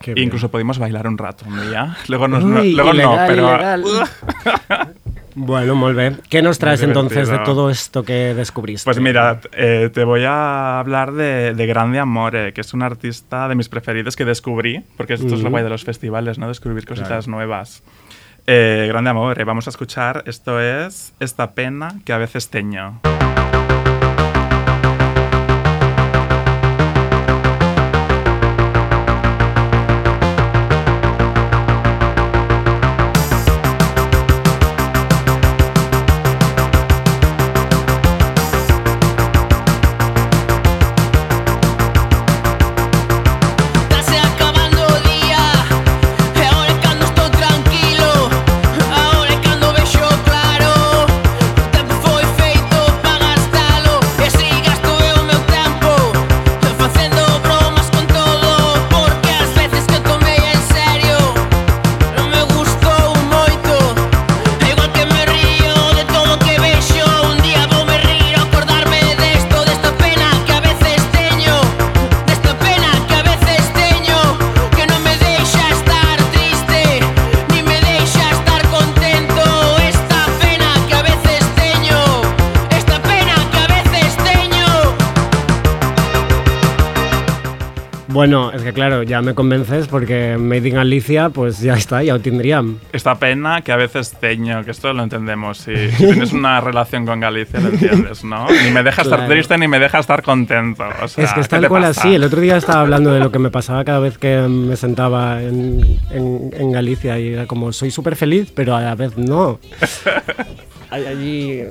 Qué 0.01 0.13
bien. 0.13 0.25
Incluso 0.27 0.51
pudimos 0.51 0.79
bailar 0.79 1.07
un 1.07 1.17
rato 1.17 1.45
un 1.47 1.61
día. 1.69 1.95
Luego, 2.09 2.27
nos- 2.27 2.43
no, 2.43 2.59
Uy, 2.59 2.73
luego 2.73 2.93
no, 2.93 3.15
ilegal, 3.15 3.83
pero. 3.87 4.05
Bueno, 5.35 5.75
molt 5.75 5.95
bé. 5.95 6.15
¿Qué 6.29 6.41
nos 6.41 6.59
traes 6.59 6.81
entonces 6.83 7.27
de 7.29 7.39
todo 7.39 7.69
esto 7.69 8.03
que 8.03 8.33
descubriste? 8.33 8.85
Pues 8.85 8.99
mira, 8.99 9.39
eh, 9.53 9.89
te 9.93 10.03
voy 10.03 10.23
a 10.25 10.79
hablar 10.79 11.11
de, 11.13 11.53
de 11.53 11.65
Grande 11.65 11.99
Amore, 11.99 12.53
que 12.53 12.61
es 12.61 12.73
un 12.73 12.83
artista 12.83 13.47
de 13.47 13.55
mis 13.55 13.69
preferidos 13.69 14.15
que 14.15 14.25
descubrí, 14.25 14.83
porque 14.97 15.13
esto 15.13 15.33
es 15.33 15.41
lo 15.41 15.49
guay 15.49 15.63
de 15.63 15.69
los 15.69 15.83
festivales, 15.83 16.37
¿no? 16.37 16.47
Descubrir 16.47 16.85
cositas 16.85 17.27
nuevas. 17.27 17.83
Eh, 18.45 18.85
Grande 18.89 19.09
Amore, 19.09 19.43
vamos 19.45 19.67
a 19.67 19.69
escuchar, 19.69 20.23
esto 20.27 20.59
es 20.59 21.13
Esta 21.19 21.51
pena 21.51 21.99
que 22.05 22.13
a 22.13 22.17
veces 22.17 22.49
teño. 22.49 22.99
Ya 89.13 89.21
me 89.21 89.35
convences 89.35 89.87
porque 89.87 90.37
Made 90.39 90.67
in 90.69 90.77
Alicia, 90.77 91.29
pues 91.29 91.59
ya 91.59 91.75
está, 91.75 92.01
ya 92.01 92.13
lo 92.13 92.19
tendrían. 92.19 92.79
Esta 92.91 93.13
pena 93.15 93.61
que 93.61 93.71
a 93.71 93.75
veces 93.75 94.15
ceño, 94.19 94.65
que 94.65 94.71
esto 94.71 94.91
lo 94.91 95.03
entendemos. 95.03 95.59
Si, 95.59 95.91
si 95.91 96.05
tienes 96.07 96.33
una 96.33 96.59
relación 96.69 97.05
con 97.05 97.19
Galicia, 97.19 97.59
lo 97.59 97.69
entiendes, 97.69 98.23
¿no? 98.23 98.47
Ni 98.49 98.71
me 98.71 98.81
deja 98.81 99.03
estar 99.03 99.19
Claro. 99.19 99.31
triste 99.31 99.55
ni 99.59 99.67
me 99.67 99.77
deja 99.77 99.99
estar 99.99 100.23
contento. 100.23 100.83
O 101.03 101.07
sea, 101.07 101.23
es 101.25 101.33
que 101.33 101.41
es 101.41 101.47
¿qué 101.47 101.51
tal 101.57 101.67
cual 101.69 101.83
pasa? 101.83 102.01
así. 102.01 102.15
El 102.15 102.23
otro 102.23 102.41
día 102.41 102.57
estaba 102.57 102.81
hablando 102.81 103.13
de 103.13 103.19
lo 103.19 103.31
que 103.31 103.37
me 103.37 103.51
pasaba 103.51 103.83
cada 103.85 103.99
vez 103.99 104.17
que 104.17 104.37
me 104.49 104.75
sentaba 104.75 105.41
en, 105.43 105.99
en- 106.09 106.49
en 106.57 106.71
Galicia 106.71 107.19
y 107.19 107.33
era 107.33 107.45
como, 107.45 107.71
soy 107.71 107.91
súper 107.91 108.15
feliz, 108.15 108.51
pero 108.55 108.75
a 108.75 108.81
la 108.81 108.95
vez 108.95 109.15
no. 109.17 109.59
Hay 110.93 111.05
allí 111.07 111.61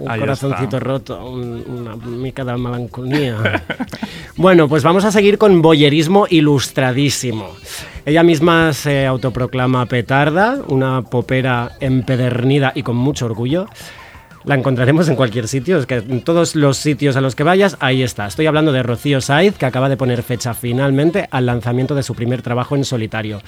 un 0.00 0.08
Ahí 0.10 0.18
corazoncito 0.18 0.76
está. 0.76 0.80
roto, 0.80 1.24
un- 1.24 1.64
una 1.68 1.94
mica 1.94 2.44
de 2.44 2.56
melancolía. 2.56 3.62
bueno, 4.36 4.68
pues 4.68 4.82
vamos 4.82 5.04
a 5.04 5.12
seguir 5.12 5.38
con 5.38 5.62
boyerismo 5.62 6.26
ilustradísimo. 6.28 7.48
Ella 8.04 8.24
misma 8.24 8.72
se 8.72 9.06
autoproclama 9.06 9.86
petarda, 9.86 10.58
una 10.66 11.02
popera 11.02 11.72
empedernida 11.78 12.72
y 12.74 12.82
con 12.82 12.96
mucho 12.96 13.26
orgullo. 13.26 13.66
La 14.44 14.56
encontraremos 14.56 15.08
en 15.08 15.14
cualquier 15.14 15.46
sitio, 15.46 15.78
es 15.78 15.86
que 15.86 15.94
en 15.94 16.22
todos 16.22 16.56
los 16.56 16.76
sitios 16.76 17.14
a 17.16 17.20
los 17.20 17.36
que 17.36 17.44
vayas, 17.44 17.76
ahí 17.78 18.02
está. 18.02 18.26
Estoy 18.26 18.46
hablando 18.46 18.72
de 18.72 18.82
Rocío 18.82 19.20
Saiz, 19.20 19.56
que 19.56 19.64
acaba 19.64 19.88
de 19.88 19.96
poner 19.96 20.22
fecha 20.24 20.54
finalmente 20.54 21.28
al 21.30 21.46
lanzamiento 21.46 21.94
de 21.94 22.02
su 22.02 22.14
primer 22.16 22.42
trabajo 22.42 22.74
en 22.74 22.84
solitario. 22.84 23.40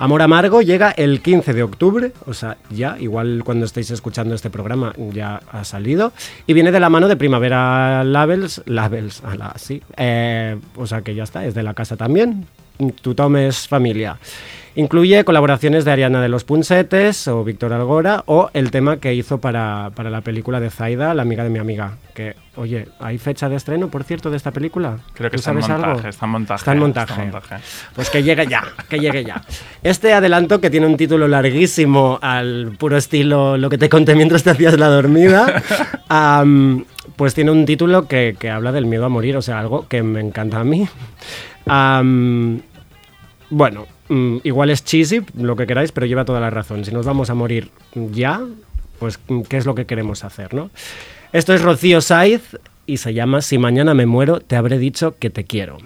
Amor 0.00 0.22
Amargo 0.22 0.62
llega 0.62 0.92
el 0.92 1.20
15 1.20 1.52
de 1.54 1.64
octubre, 1.64 2.12
o 2.24 2.32
sea, 2.32 2.56
ya, 2.70 2.96
igual 3.00 3.42
cuando 3.44 3.66
estéis 3.66 3.90
escuchando 3.90 4.32
este 4.32 4.48
programa 4.48 4.94
ya 5.12 5.42
ha 5.50 5.64
salido, 5.64 6.12
y 6.46 6.52
viene 6.52 6.70
de 6.70 6.78
la 6.78 6.88
mano 6.88 7.08
de 7.08 7.16
Primavera 7.16 8.04
Labels, 8.04 8.62
Labels, 8.66 9.24
ala, 9.24 9.54
sí, 9.56 9.82
eh, 9.96 10.56
o 10.76 10.86
sea 10.86 11.02
que 11.02 11.16
ya 11.16 11.24
está, 11.24 11.44
es 11.44 11.54
de 11.54 11.64
la 11.64 11.74
casa 11.74 11.96
también, 11.96 12.46
tu 13.02 13.16
tomes 13.16 13.66
familia. 13.66 14.18
Incluye 14.78 15.24
colaboraciones 15.24 15.84
de 15.84 15.90
Ariana 15.90 16.22
de 16.22 16.28
los 16.28 16.44
Punsetes 16.44 17.26
o 17.26 17.42
Víctor 17.42 17.72
Algora 17.72 18.22
o 18.26 18.48
el 18.54 18.70
tema 18.70 18.98
que 18.98 19.12
hizo 19.12 19.38
para, 19.38 19.90
para 19.96 20.08
la 20.08 20.20
película 20.20 20.60
de 20.60 20.70
Zaida, 20.70 21.14
la 21.14 21.22
amiga 21.22 21.42
de 21.42 21.50
mi 21.50 21.58
amiga. 21.58 21.94
Que, 22.14 22.36
oye, 22.54 22.86
¿hay 23.00 23.18
fecha 23.18 23.48
de 23.48 23.56
estreno, 23.56 23.88
por 23.88 24.04
cierto, 24.04 24.30
de 24.30 24.36
esta 24.36 24.52
película? 24.52 24.98
Creo 25.14 25.32
que 25.32 25.36
¿Tú 25.36 25.40
está 25.40 25.50
en 25.50 25.62
sabes 25.62 25.70
algo? 25.70 25.86
montaje, 25.88 26.08
está 26.10 26.26
en 26.26 26.30
montaje. 26.30 26.58
Está 26.60 26.72
en 26.72 26.78
montaje. 26.78 27.12
está 27.12 27.22
en 27.24 27.30
montaje. 27.32 27.56
Pues 27.96 28.08
que 28.08 28.22
llegue 28.22 28.46
ya, 28.46 28.62
que 28.88 29.00
llegue 29.00 29.24
ya. 29.24 29.42
Este 29.82 30.12
adelanto 30.12 30.60
que 30.60 30.70
tiene 30.70 30.86
un 30.86 30.96
título 30.96 31.26
larguísimo 31.26 32.20
al 32.22 32.76
puro 32.78 32.96
estilo 32.96 33.56
lo 33.56 33.70
que 33.70 33.78
te 33.78 33.88
conté 33.88 34.14
mientras 34.14 34.44
te 34.44 34.50
hacías 34.50 34.78
la 34.78 34.86
dormida, 34.86 35.60
pues 37.16 37.34
tiene 37.34 37.50
un 37.50 37.66
título 37.66 38.06
que, 38.06 38.36
que 38.38 38.48
habla 38.48 38.70
del 38.70 38.86
miedo 38.86 39.06
a 39.06 39.08
morir, 39.08 39.36
o 39.36 39.42
sea, 39.42 39.58
algo 39.58 39.88
que 39.88 40.04
me 40.04 40.20
encanta 40.20 40.60
a 40.60 40.64
mí. 40.64 40.88
Bueno, 43.50 43.86
mm, 44.08 44.38
igual 44.44 44.70
es 44.70 44.84
cheesy, 44.84 45.22
lo 45.36 45.56
que 45.56 45.66
queráis, 45.66 45.92
pero 45.92 46.06
lleva 46.06 46.24
toda 46.24 46.40
la 46.40 46.50
razón. 46.50 46.84
Si 46.84 46.92
nos 46.92 47.06
vamos 47.06 47.30
a 47.30 47.34
morir 47.34 47.70
ya, 48.12 48.40
pues 48.98 49.18
¿qué 49.48 49.56
es 49.56 49.66
lo 49.66 49.74
que 49.74 49.86
queremos 49.86 50.24
hacer, 50.24 50.54
no? 50.54 50.70
Esto 51.32 51.54
es 51.54 51.62
Rocío 51.62 52.00
Saiz 52.00 52.56
y 52.86 52.96
se 52.96 53.12
llama 53.12 53.42
Si 53.42 53.58
mañana 53.58 53.94
me 53.94 54.06
muero, 54.06 54.40
te 54.40 54.56
habré 54.56 54.78
dicho 54.78 55.16
que 55.18 55.30
te 55.30 55.44
quiero. 55.44 55.78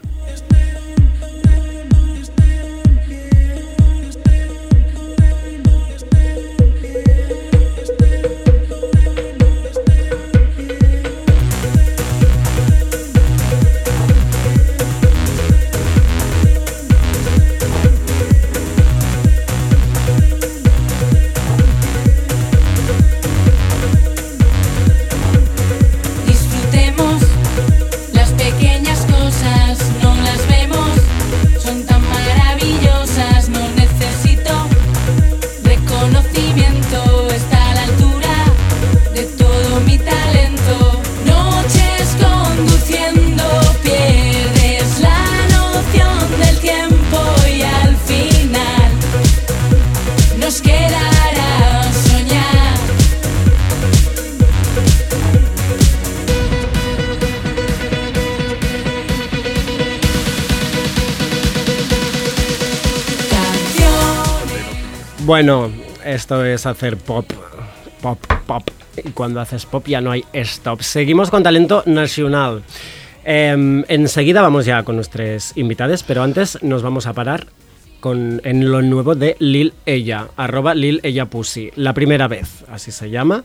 Bueno, 65.33 65.71
esto 66.05 66.45
es 66.45 66.67
hacer 66.67 66.99
pop, 66.99 67.25
pop, 68.03 68.19
pop. 68.47 68.69
Y 69.03 69.13
cuando 69.13 69.41
haces 69.41 69.65
pop 69.65 69.87
ya 69.87 70.03
no 70.03 70.11
hay 70.11 70.27
stop. 70.35 70.83
Seguimos 70.83 71.31
con 71.31 71.43
talento 71.43 71.83
nacional. 71.87 72.63
Em, 73.25 73.83
enseguida 73.89 74.43
vamos 74.43 74.67
ya 74.67 74.83
con 74.83 74.97
nuestros 74.97 75.57
invitados, 75.57 76.03
pero 76.03 76.23
antes 76.23 76.63
nos 76.63 76.83
vamos 76.83 77.07
a 77.07 77.15
parar 77.15 77.47
con, 78.01 78.43
en 78.45 78.71
lo 78.71 78.83
nuevo 78.83 79.15
de 79.15 79.37
Lil 79.39 79.73
Ella, 79.87 80.29
arroba 80.37 80.75
Lil 80.75 81.01
Ella 81.03 81.25
Pussy, 81.25 81.71
la 81.77 81.95
primera 81.95 82.29
vez, 82.29 82.65
así 82.69 82.91
se 82.91 83.09
llama. 83.09 83.45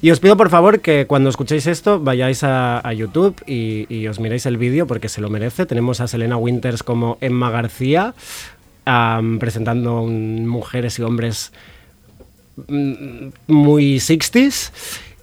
Y 0.00 0.12
os 0.12 0.20
pido 0.20 0.36
por 0.36 0.50
favor 0.50 0.82
que 0.82 1.06
cuando 1.08 1.30
escuchéis 1.30 1.66
esto 1.66 1.98
vayáis 1.98 2.44
a, 2.44 2.92
YouTube 2.92 3.34
y, 3.44 3.92
y 3.92 4.06
os 4.06 4.20
miréis 4.20 4.46
el 4.46 4.56
vídeo 4.56 4.86
porque 4.86 5.08
se 5.08 5.20
lo 5.20 5.30
merece. 5.30 5.66
Tenemos 5.66 6.00
a 6.00 6.06
Selena 6.06 6.36
Winters 6.36 6.84
como 6.84 7.18
Emma 7.20 7.50
García, 7.50 8.14
presentando 9.38 10.02
mujeres 10.04 10.98
y 10.98 11.02
hombres 11.02 11.52
mm, 12.68 13.28
muy 13.48 13.96
60s. 13.96 14.70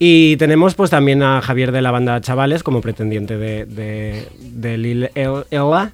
Y 0.03 0.35
tenemos 0.37 0.73
pues 0.73 0.89
también 0.89 1.21
a 1.21 1.41
Javier 1.41 1.71
de 1.71 1.81
la 1.83 1.91
banda 1.91 2.19
Chavales 2.21 2.63
como 2.63 2.81
pretendiente 2.81 3.37
de, 3.37 4.77
Lil 4.77 5.09
El- 5.13 5.45
Ella. 5.51 5.91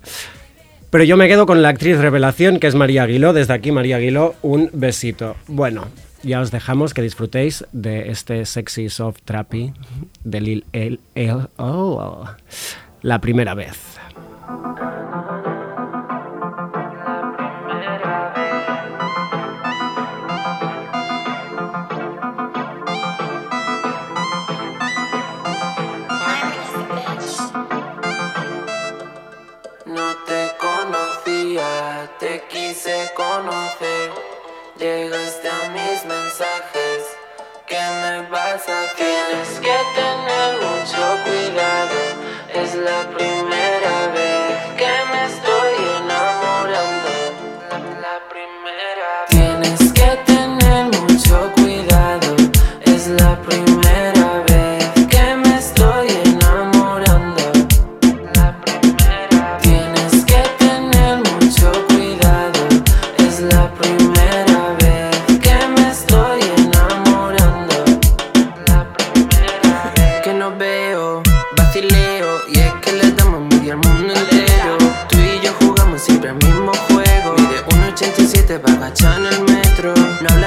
Pero 0.90 1.04
yo 1.04 1.18
me 1.18 1.28
quedo 1.28 1.46
con 1.46 1.62
la 1.62 1.68
actriz 1.70 1.98
revelación 1.98 2.60
que 2.60 2.68
es 2.68 2.76
María 2.76 3.04
Aguiló. 3.04 3.34
Desde 3.34 3.54
aquí, 3.54 3.74
María 3.74 3.98
Aguiló, 3.98 4.36
un 4.42 4.70
besito. 4.72 5.36
Bueno, 5.48 5.88
ya 6.24 6.40
os 6.40 6.52
dejamos 6.52 6.94
que 6.94 7.02
disfrutéis 7.02 7.66
de 7.74 8.10
este 8.10 8.46
sexy 8.46 8.88
soft 8.90 9.20
trappy 9.26 9.74
de 10.24 10.40
Lil 10.42 10.66
El, 10.72 11.02
El- 11.14 11.50
oh, 11.58 12.26
la 13.02 13.20
primera 13.20 13.54
vez. 13.56 13.76
¿Qué 38.28 38.32
me 38.32 38.40
vas 38.40 38.68
a 38.70 38.84
hacer? 38.84 38.96
Tienes 38.96 39.60
que 39.60 39.78
tener 39.96 40.50
mucho 40.62 41.04
cuidado, 41.24 42.00
es 42.54 42.76
la 42.76 43.10
primera 43.16 43.57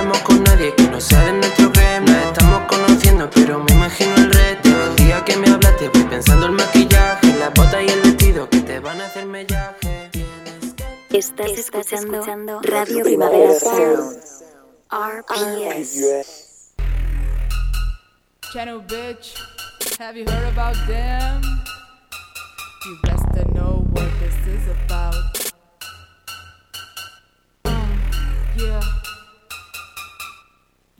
No 0.00 0.06
hablamos 0.06 0.22
con 0.22 0.42
nadie 0.44 0.74
que 0.76 0.84
no 0.84 0.98
sea 0.98 1.26
de 1.26 1.32
nuestro 1.34 1.70
gremio. 1.72 2.14
Nos 2.14 2.24
estamos 2.28 2.62
conociendo, 2.68 3.28
pero 3.28 3.62
me 3.62 3.72
imagino 3.74 4.14
el 4.14 4.32
reto. 4.32 4.68
El 4.70 4.96
día 4.96 5.22
que 5.26 5.36
me 5.36 5.50
hablaste, 5.50 5.90
voy 5.90 6.04
pensando 6.04 6.46
el 6.46 6.52
maquillaje, 6.52 7.38
las 7.38 7.52
botas 7.52 7.82
y 7.82 7.86
el 7.86 8.00
vestido 8.00 8.48
que 8.48 8.60
te 8.60 8.80
van 8.80 8.98
a 9.02 9.06
hacer 9.08 9.26
mellaje. 9.26 10.10
Estás, 11.10 11.50
escuchando, 11.50 12.62
Radio 12.62 13.04
Primavera 13.04 13.52
Sound. 13.60 14.16
RPS. 14.90 16.72
Channel 18.54 18.80
bitch, 18.80 19.34
have 19.98 20.16
you 20.16 20.24
heard 20.24 20.48
about 20.48 20.76
them? 20.86 21.42
You 22.86 22.98
best 23.02 23.26
to 23.34 23.44
know 23.52 23.84
what 23.92 24.08
this 24.18 24.46
is 24.46 24.66
about. 24.86 25.52
Um, 27.66 28.00
yeah. 28.56 28.99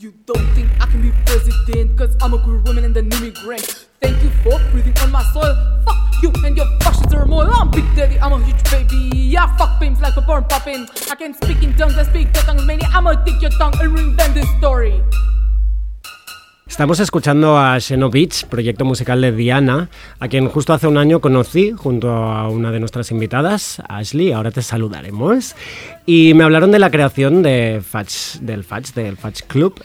You 0.01 0.15
don't 0.25 0.55
think 0.55 0.71
I 0.81 0.87
can 0.87 1.03
be 1.03 1.13
president, 1.27 1.99
cause 1.99 2.17
I'm 2.23 2.33
a 2.33 2.39
queer 2.39 2.61
woman 2.61 2.87
and 2.87 2.97
an 2.97 3.13
immigrant. 3.13 3.87
Thank 4.01 4.23
you 4.23 4.31
for 4.43 4.59
breathing 4.71 4.97
on 5.03 5.11
my 5.11 5.23
soil. 5.35 5.55
Fuck 5.85 6.23
you 6.23 6.33
and 6.43 6.57
your 6.57 6.65
fascist 6.81 7.11
turmoil. 7.11 7.51
I'm 7.53 7.71
Big 7.71 7.85
Daddy, 7.95 8.19
I'm 8.19 8.33
a 8.33 8.43
huge 8.43 8.65
baby. 8.71 9.11
Yeah, 9.15 9.55
fuck 9.59 9.79
beams 9.79 10.01
like 10.01 10.17
a 10.17 10.23
born 10.23 10.45
poppin'. 10.45 10.89
I 11.11 11.17
can 11.17 11.35
speak 11.35 11.63
in 11.63 11.77
tongues, 11.77 11.99
I 11.99 12.05
speak 12.05 12.33
the 12.33 12.41
tongues 12.41 12.65
many. 12.65 12.83
I'ma 12.87 13.13
take 13.27 13.43
your 13.43 13.51
tongue 13.51 13.75
and 13.79 13.95
reinvent 13.95 14.33
this 14.33 14.49
story. 14.57 15.03
Estamos 16.71 17.01
escuchando 17.01 17.59
a 17.59 17.79
Xeno 17.81 18.11
Beach, 18.11 18.47
proyecto 18.47 18.85
musical 18.85 19.21
de 19.21 19.33
Diana, 19.33 19.91
a 20.21 20.29
quien 20.29 20.49
justo 20.49 20.73
hace 20.73 20.87
un 20.87 20.99
año 20.99 21.21
conocí 21.21 21.73
junto 21.73 22.11
a 22.13 22.49
una 22.49 22.71
de 22.71 22.79
nuestras 22.79 23.11
invitadas, 23.11 23.83
Ashley, 23.89 24.31
ahora 24.31 24.53
te 24.53 24.63
saludaremos, 24.63 25.57
y 26.07 26.33
me 26.33 26.45
hablaron 26.45 26.71
de 26.71 26.79
la 26.79 26.91
creación 26.91 27.43
de 27.43 27.83
Fudge, 27.85 28.39
del 28.41 28.63
Fudge, 28.63 28.95
del 28.95 29.17
Fudge 29.17 29.43
Club. 29.49 29.83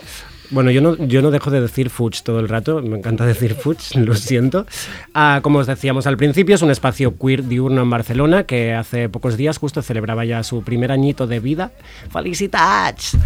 Bueno, 0.52 0.70
yo 0.70 0.80
no, 0.80 0.96
yo 0.96 1.24
no 1.24 1.32
dejo 1.32 1.50
de 1.50 1.60
decir 1.60 1.90
Fudge 1.90 2.22
todo 2.22 2.40
el 2.40 2.48
rato, 2.48 2.82
me 2.84 3.00
encanta 3.00 3.26
decir 3.26 3.56
Fudge, 3.56 3.96
lo 4.00 4.14
siento. 4.14 4.68
Ah, 5.14 5.40
como 5.42 5.60
os 5.60 5.68
decíamos 5.68 6.06
al 6.06 6.18
principio, 6.18 6.54
es 6.54 6.62
un 6.62 6.70
espacio 6.70 7.18
queer 7.18 7.46
diurno 7.46 7.82
en 7.82 7.90
Barcelona 7.90 8.44
que 8.44 8.74
hace 8.74 9.10
pocos 9.10 9.38
días 9.38 9.58
justo 9.58 9.82
celebraba 9.82 10.24
ya 10.24 10.44
su 10.44 10.62
primer 10.62 10.92
añito 10.92 11.26
de 11.26 11.40
vida. 11.40 11.72
¡Felicitats! 12.12 13.18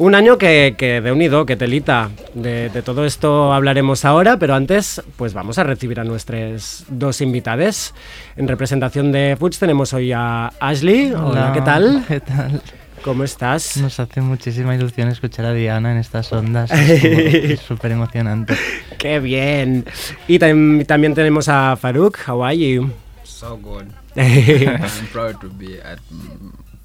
Un 0.00 0.14
año 0.14 0.38
que, 0.38 0.76
que 0.78 1.02
de 1.02 1.12
unido, 1.12 1.44
que 1.44 1.56
telita. 1.56 2.08
De, 2.32 2.70
de 2.70 2.80
todo 2.80 3.04
esto 3.04 3.52
hablaremos 3.52 4.06
ahora, 4.06 4.38
pero 4.38 4.54
antes, 4.54 5.02
pues 5.16 5.34
vamos 5.34 5.58
a 5.58 5.62
recibir 5.64 6.00
a 6.00 6.04
nuestras 6.04 6.84
dos 6.88 7.20
invitades. 7.20 7.92
En 8.36 8.48
representación 8.48 9.12
de 9.12 9.36
Fudge 9.38 9.58
tenemos 9.58 9.92
hoy 9.92 10.12
a 10.12 10.52
Ashley. 10.58 11.12
Hola, 11.12 11.50
¿qué 11.52 11.60
tal? 11.60 12.02
¿Qué 12.08 12.20
tal? 12.20 12.62
¿Cómo 13.04 13.24
estás? 13.24 13.76
Nos 13.76 14.00
hace 14.00 14.22
muchísima 14.22 14.74
ilusión 14.74 15.08
escuchar 15.08 15.44
a 15.44 15.52
Diana 15.52 15.92
en 15.92 15.98
estas 15.98 16.32
ondas. 16.32 16.70
Es 16.72 17.60
súper 17.60 17.92
emocionante. 17.92 18.54
¡Qué 18.96 19.20
bien! 19.20 19.84
Y 20.28 20.38
tam- 20.38 20.86
también 20.86 21.14
tenemos 21.14 21.46
a 21.50 21.76
Farouk. 21.76 22.16
How 22.26 22.42
are 22.44 22.56
you? 22.56 22.90
So 23.24 23.58
good. 23.58 23.84
I'm 24.16 25.06
proud 25.12 25.38
to 25.42 25.48
be 25.58 25.78
at 25.82 25.98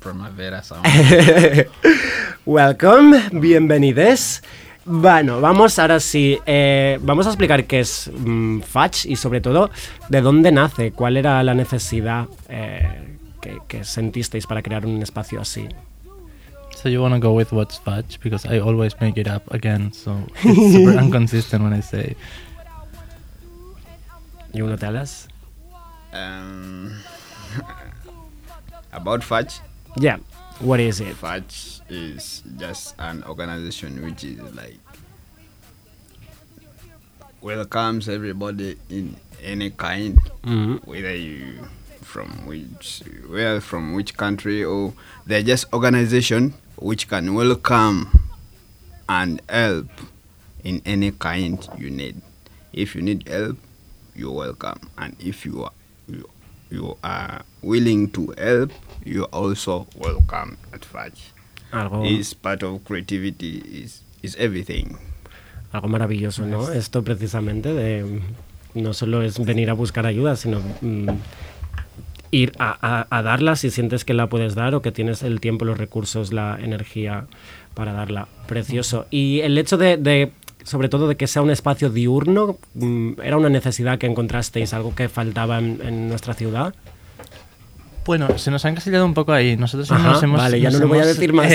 Primavera 0.05 0.61
Sound. 0.61 0.85
Welcome, 2.45 3.19
bienvenides. 3.33 4.43
Bueno, 4.85 5.41
vamos 5.41 5.79
ahora 5.79 5.99
sí, 5.99 6.37
eh, 6.45 6.99
vamos 7.01 7.25
a 7.25 7.29
explicar 7.31 7.63
qué 7.65 7.79
es 7.79 8.11
mm, 8.13 8.59
Fudge 8.61 9.07
y 9.07 9.15
sobre 9.15 9.41
todo 9.41 9.71
de 10.09 10.21
dónde 10.21 10.51
nace, 10.51 10.91
cuál 10.91 11.17
era 11.17 11.41
la 11.41 11.55
necesidad 11.55 12.27
eh, 12.49 13.17
que, 13.41 13.57
que 13.67 13.83
sentisteis 13.83 14.45
para 14.45 14.61
crear 14.61 14.85
un 14.85 15.01
espacio 15.01 15.41
así. 15.41 15.67
So 16.75 16.87
you 16.87 17.01
want 17.01 17.15
to 17.15 17.19
go 17.19 17.33
with 17.33 17.51
what's 17.51 17.79
fudge? 17.79 18.19
Because 18.21 18.45
I 18.47 18.59
always 18.59 18.95
make 19.01 19.19
it 19.19 19.27
up 19.27 19.51
again, 19.51 19.91
so 19.91 20.19
it's 20.43 20.71
super 20.71 20.99
inconsistent 21.01 21.63
when 21.63 21.73
I 21.73 21.81
say. 21.81 22.15
You 24.53 24.65
wanna 24.65 24.77
tell 24.77 24.95
us? 24.95 25.27
um, 26.13 26.93
about 28.93 29.23
Fudge. 29.23 29.61
Yeah, 29.97 30.17
what 30.59 30.79
is 30.79 30.99
it? 30.99 31.15
Fudge 31.15 31.79
is 31.89 32.43
just 32.57 32.95
an 32.99 33.23
organization 33.23 34.03
which 34.03 34.23
is 34.23 34.39
like 34.55 34.77
welcomes 37.41 38.09
everybody 38.09 38.75
in 38.89 39.15
any 39.43 39.69
kind, 39.69 40.17
Mhm. 40.43 40.85
whether 40.85 41.15
you 41.15 41.67
from 42.01 42.45
which 42.45 43.01
where 43.27 43.61
from 43.61 43.93
which 43.93 44.15
country 44.17 44.63
or 44.63 44.93
they're 45.25 45.43
just 45.43 45.65
organization 45.73 46.53
which 46.77 47.07
can 47.07 47.33
welcome 47.33 48.11
and 49.07 49.41
help 49.49 49.87
in 50.63 50.81
any 50.85 51.11
kind 51.11 51.67
you 51.77 51.89
need. 51.89 52.21
If 52.73 52.95
you 52.95 53.01
need 53.01 53.27
help, 53.27 53.57
you're 54.15 54.31
welcome, 54.33 54.89
and 54.97 55.15
if 55.19 55.45
you 55.45 55.63
are 55.63 55.71
you, 56.07 56.27
you 56.75 56.97
are 57.01 57.43
willing 57.61 58.07
to 58.09 58.33
help, 58.37 58.71
you're 59.05 59.29
also 59.31 59.87
welcome 59.97 60.57
at 60.73 60.83
Fudge. 60.85 61.31
Algo, 61.71 62.03
It's 62.05 62.33
part 62.35 62.63
of 62.63 62.83
creativity. 62.83 63.57
Is 63.83 64.03
is 64.21 64.35
everything. 64.39 64.97
algo 65.71 65.87
maravilloso, 65.87 66.45
¿no? 66.45 66.71
Esto 66.71 67.03
precisamente 67.03 67.73
de 67.73 68.03
mm, 68.03 68.81
no 68.81 68.93
solo 68.93 69.21
es 69.23 69.37
venir 69.43 69.69
a 69.69 69.73
buscar 69.73 70.05
ayuda, 70.05 70.35
sino 70.35 70.61
mm, 70.81 71.09
ir 72.31 72.51
a, 72.59 72.77
a- 72.81 73.07
a 73.09 73.21
darla 73.23 73.55
si 73.55 73.69
sientes 73.71 74.03
que 74.05 74.13
la 74.13 74.27
puedes 74.27 74.55
dar 74.55 74.73
o 74.75 74.81
que 74.81 74.91
tienes 74.91 75.21
el 75.23 75.39
tiempo, 75.39 75.65
los 75.65 75.77
recursos, 75.77 76.33
la 76.33 76.57
energía 76.61 77.25
para 77.73 77.93
darla. 77.93 78.27
Precioso. 78.47 79.05
Y 79.11 79.41
el 79.41 79.57
hecho 79.57 79.77
de, 79.77 79.97
de, 79.97 80.31
sobre 80.65 80.89
todo, 80.89 81.07
de 81.07 81.15
que 81.15 81.27
sea 81.27 81.41
un 81.41 81.51
espacio 81.51 81.89
diurno, 81.89 82.57
mm, 82.73 83.21
¿era 83.23 83.37
una 83.37 83.49
necesidad 83.49 83.97
que 83.97 84.07
encontrasteis, 84.07 84.73
algo 84.73 84.93
que 84.93 85.07
faltaba 85.07 85.59
en, 85.59 85.79
en 85.81 86.09
nuestra 86.09 86.33
ciudad? 86.33 86.73
Bueno, 88.05 88.37
se 88.37 88.51
nos 88.51 88.63
ha 88.65 88.69
encasillado 88.69 89.05
un 89.05 89.13
poco 89.13 89.33
ahí. 89.33 89.57
Nosotros 89.57 89.91
Ajá, 89.91 90.11
nos 90.11 90.23
hemos. 90.23 90.39
vale, 90.39 90.59
ya 90.61 90.69
nos 90.69 90.79
no 90.79 90.87
lo 90.87 90.93
voy 90.93 90.99
a 90.99 91.05
decir 91.05 91.33
más. 91.33 91.51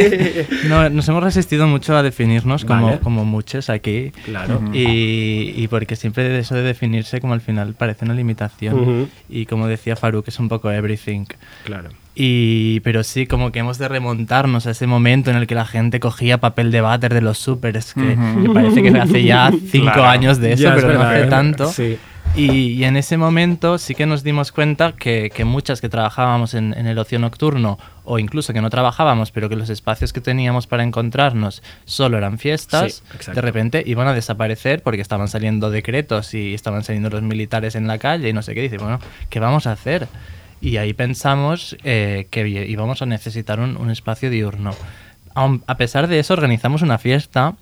no, 0.68 0.88
nos 0.88 1.08
hemos 1.08 1.22
resistido 1.22 1.66
mucho 1.66 1.96
a 1.96 2.02
definirnos 2.02 2.64
como, 2.64 2.86
Vale. 2.86 2.98
como 3.00 3.24
muchos 3.24 3.68
aquí. 3.70 4.12
Claro. 4.24 4.60
Y, 4.72 5.52
y 5.56 5.68
porque 5.68 5.96
siempre 5.96 6.38
eso 6.38 6.54
de 6.54 6.62
definirse 6.62 7.20
como 7.20 7.32
al 7.34 7.40
final 7.40 7.74
parece 7.74 8.04
una 8.04 8.14
limitación. 8.14 9.08
Y 9.28 9.46
como 9.46 9.66
decía 9.66 9.96
Faruk, 9.96 10.26
es 10.28 10.38
un 10.38 10.48
poco 10.48 10.70
everything. 10.70 11.24
Claro. 11.64 11.90
Y, 12.14 12.80
pero 12.80 13.02
sí, 13.02 13.26
como 13.26 13.50
que 13.50 13.60
hemos 13.60 13.78
de 13.78 13.88
remontarnos 13.88 14.66
a 14.66 14.72
ese 14.72 14.86
momento 14.86 15.30
en 15.30 15.36
el 15.36 15.46
que 15.46 15.54
la 15.54 15.64
gente 15.64 16.00
cogía 16.00 16.38
papel 16.38 16.70
de 16.70 16.80
váter 16.80 17.14
de 17.14 17.20
los 17.22 17.38
supers, 17.38 17.94
que 17.94 18.00
me 18.16 18.50
parece 18.52 18.82
que 18.82 18.88
hace 18.90 19.22
ya 19.24 19.50
cinco 19.70 19.84
Claro. 19.92 20.06
años 20.06 20.38
de 20.38 20.52
eso, 20.52 20.64
Ya, 20.64 20.74
es 20.76 20.82
pero 20.84 20.94
no 20.98 21.02
hace 21.04 21.22
¿eh? 21.22 21.26
tanto. 21.26 21.66
Sí. 21.72 21.98
Y, 22.36 22.50
y 22.50 22.84
en 22.84 22.96
ese 22.96 23.16
momento 23.16 23.76
sí 23.76 23.94
que 23.94 24.06
nos 24.06 24.22
dimos 24.22 24.52
cuenta 24.52 24.92
que, 24.92 25.30
que 25.34 25.44
muchas 25.44 25.80
que 25.80 25.88
trabajábamos 25.88 26.54
en, 26.54 26.74
en 26.78 26.86
el 26.86 26.96
ocio 26.98 27.18
nocturno 27.18 27.78
o 28.04 28.18
incluso 28.18 28.52
que 28.52 28.60
no 28.60 28.70
trabajábamos, 28.70 29.30
pero 29.32 29.48
que 29.48 29.56
los 29.56 29.68
espacios 29.68 30.12
que 30.12 30.20
teníamos 30.20 30.66
para 30.66 30.84
encontrarnos 30.84 31.62
solo 31.84 32.18
eran 32.18 32.38
fiestas, 32.38 33.02
Sí, 33.18 33.32
de 33.32 33.40
repente 33.40 33.82
iban 33.84 34.06
a 34.06 34.14
desaparecer 34.14 34.82
porque 34.82 35.02
estaban 35.02 35.28
saliendo 35.28 35.70
decretos 35.70 36.32
y 36.34 36.54
estaban 36.54 36.84
saliendo 36.84 37.10
los 37.10 37.22
militares 37.22 37.74
en 37.74 37.86
la 37.86 37.98
calle 37.98 38.28
y 38.28 38.32
no 38.32 38.42
sé 38.42 38.54
qué. 38.54 38.62
Dice, 38.62 38.78
bueno, 38.78 39.00
¿qué 39.28 39.40
vamos 39.40 39.66
a 39.66 39.72
hacer? 39.72 40.06
Y 40.60 40.76
ahí 40.76 40.92
pensamos 40.92 41.76
eh, 41.84 42.26
que 42.30 42.46
íbamos 42.48 43.02
a 43.02 43.06
necesitar 43.06 43.60
un, 43.60 43.76
un 43.76 43.90
espacio 43.90 44.30
diurno. 44.30 44.74
A 45.34 45.76
pesar 45.76 46.06
de 46.06 46.18
eso, 46.18 46.34
organizamos 46.34 46.82
una 46.82 46.98
fiesta 46.98 47.54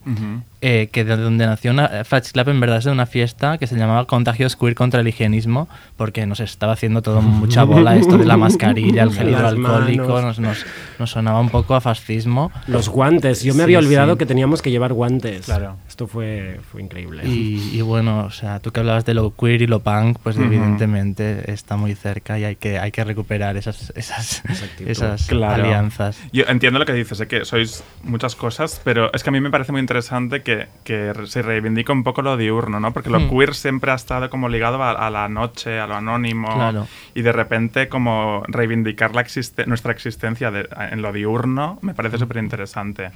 eh, 0.60 0.88
que 0.92 1.04
de 1.04 1.16
donde 1.16 1.46
nació 1.46 1.70
una, 1.70 2.04
Fudge 2.04 2.32
Club 2.32 2.48
en 2.48 2.60
verdad 2.60 2.78
es 2.78 2.84
de 2.84 2.90
una 2.90 3.06
fiesta 3.06 3.58
que 3.58 3.66
se 3.66 3.76
llamaba 3.76 4.06
Contagios 4.06 4.56
Queer 4.56 4.74
contra 4.74 5.00
el 5.00 5.08
Higienismo, 5.08 5.68
porque 5.96 6.26
nos 6.26 6.40
estaba 6.40 6.72
haciendo 6.72 7.02
todo 7.02 7.22
mucha 7.22 7.64
bola 7.64 7.96
esto 7.96 8.18
de 8.18 8.24
la 8.26 8.36
mascarilla, 8.38 9.02
el 9.04 9.12
gel 9.12 9.30
manos. 9.58 9.88
nos, 10.24 10.38
nos, 10.38 10.66
nos 10.98 11.10
sonaba 11.10 11.40
un 11.40 11.50
poco 11.50 11.74
a 11.74 11.80
fascismo. 11.80 12.50
Los 12.66 12.88
guantes. 12.88 13.42
Yo 13.42 13.52
me 13.54 13.58
Sí, 13.58 13.62
había 13.64 13.78
olvidado 13.78 14.12
sí. 14.12 14.18
que 14.18 14.26
teníamos 14.26 14.62
que 14.62 14.70
llevar 14.70 14.92
guantes. 14.92 15.46
Claro. 15.46 15.76
Esto 15.88 16.06
fue, 16.06 16.60
fue 16.70 16.82
increíble. 16.82 17.22
Y, 17.26 17.70
y 17.76 17.80
bueno, 17.82 18.24
o 18.24 18.30
sea, 18.30 18.60
tú 18.60 18.70
que 18.72 18.80
hablabas 18.80 19.04
de 19.04 19.14
lo 19.14 19.34
queer 19.34 19.62
y 19.62 19.66
lo 19.66 19.80
punk, 19.80 20.18
pues 20.22 20.36
evidentemente 20.38 21.52
está 21.52 21.76
muy 21.76 21.94
cerca 21.94 22.38
y 22.38 22.44
hay 22.44 22.56
que, 22.56 22.78
hay 22.78 22.90
que 22.90 23.04
recuperar 23.04 23.56
esas, 23.56 23.92
esas, 23.96 24.42
esas 24.86 25.26
Claro. 25.26 25.64
alianzas. 25.64 26.18
Yo 26.32 26.44
entiendo 26.48 26.78
lo 26.78 26.84
que 26.86 26.92
dices, 26.92 27.18
sé 27.18 27.26
que 27.28 27.44
sois 27.44 27.82
muchas 28.02 28.34
cosas, 28.36 28.80
pero 28.84 29.12
es 29.12 29.22
que 29.22 29.30
a 29.30 29.32
mí 29.32 29.40
me 29.40 29.50
parece 29.50 29.72
muy 29.72 29.80
interesante 29.80 30.42
que, 30.42 30.47
que 30.84 31.12
se 31.26 31.42
reivindica 31.42 31.92
un 31.92 32.02
poco 32.04 32.22
lo 32.22 32.36
diurno, 32.36 32.80
¿no? 32.80 32.92
Porque 32.92 33.10
lo 33.10 33.20
Hmm. 33.20 33.28
queer 33.30 33.54
siempre 33.54 33.90
ha 33.92 33.94
estado 33.94 34.30
como 34.30 34.48
ligado 34.48 34.82
a, 34.82 34.92
a 34.92 35.10
la 35.10 35.28
noche, 35.28 35.78
a 35.78 35.86
lo 35.86 35.96
anónimo, 35.96 36.52
Claro. 36.54 36.86
y 37.14 37.22
de 37.22 37.32
repente 37.32 37.88
como 37.88 38.42
reivindicar 38.48 39.14
la 39.14 39.20
existe- 39.22 39.66
nuestra 39.66 39.92
existencia 39.92 40.50
de- 40.50 40.68
en 40.90 41.02
lo 41.02 41.12
diurno 41.12 41.78
me 41.82 41.94
parece 41.94 42.18
súper 42.18 42.38
interesante. 42.38 43.10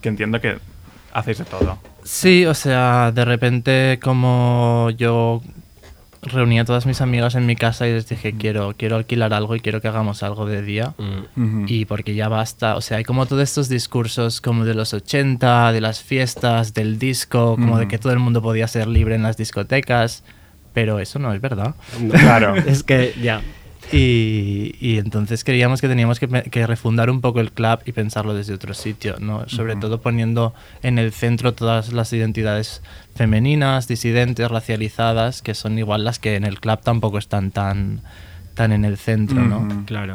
Que 0.00 0.08
entiendo 0.08 0.40
que 0.40 0.58
hacéis 1.12 1.38
de 1.38 1.44
todo. 1.44 1.78
Sí, 2.04 2.46
o 2.46 2.54
sea, 2.54 3.12
de 3.12 3.24
repente 3.24 3.98
como 4.02 4.90
yo 4.96 5.40
reuní 6.22 6.60
a 6.60 6.64
todas 6.64 6.86
mis 6.86 7.00
amigas 7.00 7.34
en 7.34 7.46
mi 7.46 7.56
casa 7.56 7.88
y 7.88 7.92
les 7.92 8.08
dije 8.08 8.34
quiero, 8.38 8.74
quiero 8.76 8.96
alquilar 8.96 9.34
algo 9.34 9.56
y 9.56 9.60
quiero 9.60 9.80
que 9.80 9.88
hagamos 9.88 10.22
algo 10.22 10.46
de 10.46 10.62
día. 10.62 10.94
Mm. 11.34 11.64
Y 11.66 11.84
porque 11.84 12.14
ya 12.14 12.28
basta, 12.28 12.76
o 12.76 12.80
sea, 12.80 12.98
hay 12.98 13.04
como 13.04 13.26
todos 13.26 13.42
estos 13.42 13.68
discursos 13.68 14.40
como 14.40 14.64
de 14.64 14.74
los 14.74 14.94
80, 14.94 15.72
de 15.72 15.80
las 15.80 16.02
fiestas, 16.02 16.74
del 16.74 16.98
disco, 16.98 17.56
como 17.56 17.78
de 17.78 17.88
que 17.88 17.98
todo 17.98 18.12
el 18.12 18.20
mundo 18.20 18.40
podía 18.40 18.68
ser 18.68 18.86
libre 18.86 19.16
en 19.16 19.22
las 19.22 19.36
discotecas, 19.36 20.22
pero 20.72 21.00
eso 21.00 21.18
no 21.18 21.32
es 21.34 21.40
verdad. 21.40 21.74
No, 22.00 22.14
Claro. 22.14 22.54
Es 22.66 22.82
que 22.82 23.14
ya. 23.20 23.42
Y, 23.90 24.76
y 24.80 24.98
entonces 24.98 25.44
creíamos 25.44 25.80
que 25.80 25.88
teníamos 25.88 26.20
que, 26.20 26.28
que 26.28 26.66
refundar 26.66 27.10
un 27.10 27.20
poco 27.20 27.40
el 27.40 27.52
club 27.52 27.80
y 27.84 27.92
pensarlo 27.92 28.32
desde 28.34 28.54
otro 28.54 28.74
sitio, 28.74 29.16
¿no? 29.18 29.48
Sobre 29.48 29.76
todo 29.76 30.00
poniendo 30.00 30.54
en 30.82 30.98
el 30.98 31.12
centro 31.12 31.52
todas 31.52 31.92
las 31.92 32.12
identidades 32.12 32.82
femeninas, 33.14 33.88
disidentes, 33.88 34.48
racializadas, 34.50 35.42
que 35.42 35.54
son 35.54 35.78
igual 35.78 36.04
las 36.04 36.18
que 36.18 36.36
en 36.36 36.44
el 36.44 36.60
club 36.60 36.80
tampoco 36.82 37.18
están 37.18 37.50
tan, 37.50 38.00
tan 38.54 38.72
en 38.72 38.84
el 38.84 38.96
centro, 38.96 39.42
¿no? 39.42 39.58
Ujú. 39.60 39.84
Claro. 39.86 40.14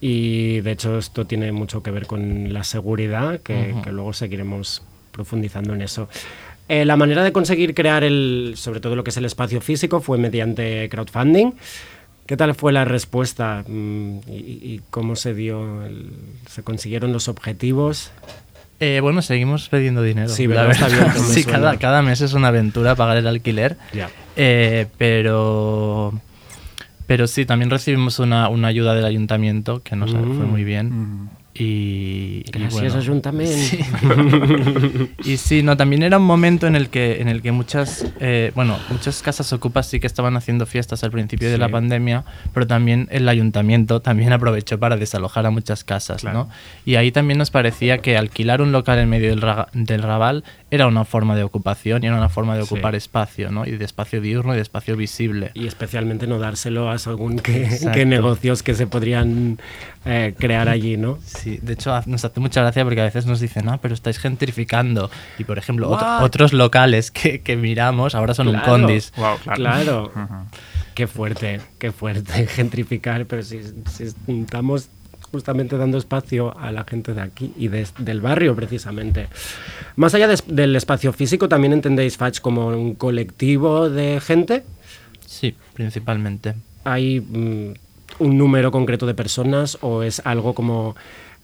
Y 0.00 0.60
de 0.60 0.72
hecho 0.72 0.98
esto 0.98 1.26
tiene 1.26 1.50
mucho 1.52 1.82
que 1.82 1.90
ver 1.90 2.06
con 2.06 2.52
la 2.52 2.64
seguridad, 2.64 3.40
que, 3.40 3.70
Ujú. 3.72 3.82
que 3.82 3.92
luego 3.92 4.12
seguiremos 4.12 4.82
profundizando 5.12 5.74
en 5.74 5.82
eso. 5.82 6.08
Eh, 6.68 6.84
la 6.84 6.96
manera 6.96 7.22
de 7.22 7.32
conseguir 7.32 7.74
crear 7.74 8.02
el, 8.04 8.54
sobre 8.56 8.80
todo 8.80 8.96
lo 8.96 9.04
que 9.04 9.10
es 9.10 9.16
el 9.16 9.24
espacio 9.24 9.60
físico, 9.60 10.00
fue 10.00 10.18
mediante 10.18 10.88
crowdfunding. 10.88 11.52
¿Qué 12.32 12.36
tal 12.38 12.54
fue 12.54 12.72
la 12.72 12.86
respuesta 12.86 13.62
Mm, 13.68 14.20
y, 14.26 14.32
y 14.32 14.80
cómo 14.88 15.16
se 15.16 15.34
dio? 15.34 15.84
el- 15.84 16.12
¿Se 16.48 16.62
consiguieron 16.62 17.12
los 17.12 17.28
objetivos? 17.28 18.10
Eh, 18.80 19.00
bueno, 19.02 19.20
seguimos 19.20 19.68
pidiendo 19.68 20.02
dinero. 20.02 20.30
Sí, 20.30 20.46
la 20.46 20.64
¿verdad? 20.64 20.72
Está 20.72 20.88
bien, 21.12 21.24
sí, 21.26 21.44
cada, 21.44 21.76
cada 21.78 22.00
mes 22.00 22.22
es 22.22 22.32
una 22.32 22.48
aventura 22.48 22.94
pagar 22.94 23.18
el 23.18 23.26
alquiler. 23.26 23.76
Eh, 24.36 24.86
pero, 24.96 26.18
pero 27.06 27.26
sí, 27.26 27.44
también 27.44 27.68
recibimos 27.68 28.18
una, 28.18 28.48
una 28.48 28.68
ayuda 28.68 28.94
del 28.94 29.04
ayuntamiento 29.04 29.82
que 29.82 29.94
nos 29.94 30.12
fue 30.12 30.20
Mm. 30.22 30.50
muy 30.50 30.64
bien. 30.64 30.88
Mm. 30.88 31.28
Y, 31.54 32.44
y 32.46 32.50
Gracias, 32.50 32.72
bueno, 32.80 32.98
ayuntamiento. 32.98 33.54
sí. 33.56 33.78
y 35.30 35.36
sí, 35.36 35.62
no, 35.62 35.76
también 35.76 36.02
era 36.02 36.16
un 36.18 36.24
momento 36.24 36.66
en 36.66 36.76
el 36.76 36.88
que, 36.88 37.20
en 37.20 37.28
el 37.28 37.42
que 37.42 37.52
muchas, 37.52 38.06
eh, 38.20 38.52
bueno, 38.54 38.78
muchas 38.90 39.20
casas 39.22 39.52
ocupas 39.52 39.86
sí 39.86 40.00
que 40.00 40.06
estaban 40.06 40.36
haciendo 40.36 40.64
fiestas 40.64 41.04
al 41.04 41.10
principio 41.10 41.50
de 41.50 41.58
la 41.58 41.68
pandemia, 41.68 42.24
pero 42.54 42.66
también 42.66 43.06
el 43.10 43.28
ayuntamiento 43.28 44.00
también 44.00 44.32
aprovechó 44.32 44.78
para 44.78 44.96
desalojar 44.96 45.44
a 45.44 45.50
muchas 45.50 45.84
casas, 45.84 46.22
Claro. 46.22 46.38
¿no? 46.38 46.48
Y 46.86 46.94
ahí 46.94 47.12
también 47.12 47.36
nos 47.38 47.50
parecía 47.50 47.98
que 47.98 48.16
alquilar 48.16 48.62
un 48.62 48.72
local 48.72 48.98
en 48.98 49.10
medio 49.10 49.28
del, 49.28 49.42
raga- 49.42 49.68
del 49.74 50.02
Raval 50.02 50.44
era 50.72 50.86
una 50.86 51.04
forma 51.04 51.36
de 51.36 51.42
ocupación 51.44 52.02
y 52.02 52.06
era 52.06 52.16
una 52.16 52.28
forma 52.30 52.56
de 52.56 52.62
Sí. 52.64 52.72
ocupar 52.74 52.94
espacio, 52.94 53.50
¿no? 53.50 53.66
Y 53.66 53.72
de 53.72 53.84
espacio 53.84 54.20
diurno 54.22 54.54
y 54.54 54.56
de 54.56 54.62
espacio 54.62 54.96
visible. 54.96 55.50
Y 55.54 55.66
especialmente 55.66 56.26
no 56.26 56.38
dárselo 56.38 56.90
a 56.90 56.98
según 56.98 57.38
qué, 57.38 58.04
negocios 58.06 58.62
que 58.62 58.74
se 58.74 58.86
podrían 58.86 59.58
eh, 60.06 60.34
crear 60.38 60.68
allí, 60.70 60.96
¿no? 60.96 61.18
Sí, 61.24 61.58
de 61.62 61.74
hecho 61.74 61.92
nos 62.06 62.24
hace 62.24 62.40
mucha 62.40 62.62
gracia 62.62 62.84
porque 62.84 63.02
a 63.02 63.04
veces 63.04 63.26
nos 63.26 63.38
dicen, 63.38 63.68
ah, 63.68 63.78
pero 63.82 63.92
estáis 63.92 64.18
gentrificando. 64.18 65.10
Y 65.38 65.44
por 65.44 65.58
ejemplo, 65.58 65.90
otro- 65.90 66.24
otros 66.24 66.52
locales 66.54 67.10
que, 67.10 67.42
que 67.42 67.56
miramos 67.56 68.14
ahora 68.14 68.32
son 68.34 68.48
Claro. 68.48 68.74
un 68.74 68.80
condis. 68.82 69.12
Wow, 69.16 69.36
claro. 69.44 70.10
Claro. 70.12 70.12
Qué 70.94 71.06
fuerte, 71.06 71.60
qué 71.78 71.92
fuerte 71.92 72.46
gentrificar, 72.48 73.26
pero 73.26 73.42
si, 73.42 73.60
si 73.90 74.04
estamos 74.40 74.88
justamente 75.32 75.76
dando 75.78 75.98
espacio 75.98 76.56
a 76.58 76.70
la 76.70 76.84
gente 76.84 77.14
de 77.14 77.20
aquí 77.22 77.52
y 77.56 77.68
de- 77.68 77.86
del 77.98 78.20
barrio 78.20 78.54
precisamente. 78.54 79.28
Más 79.96 80.14
allá 80.14 80.28
de- 80.28 80.38
del 80.46 80.76
espacio 80.76 81.12
físico, 81.12 81.48
¿también 81.48 81.72
entendéis 81.72 82.16
Fatch 82.16 82.40
como 82.40 82.68
un 82.68 82.94
colectivo 82.94 83.88
de 83.90 84.20
gente? 84.20 84.62
Sí, 85.26 85.54
principalmente. 85.74 86.54
¿Hay 86.84 87.20
mm, 87.20 87.72
un 88.18 88.38
número 88.38 88.70
concreto 88.70 89.06
de 89.06 89.14
personas 89.14 89.78
o 89.80 90.02
es 90.02 90.20
algo 90.24 90.52
como 90.54 90.94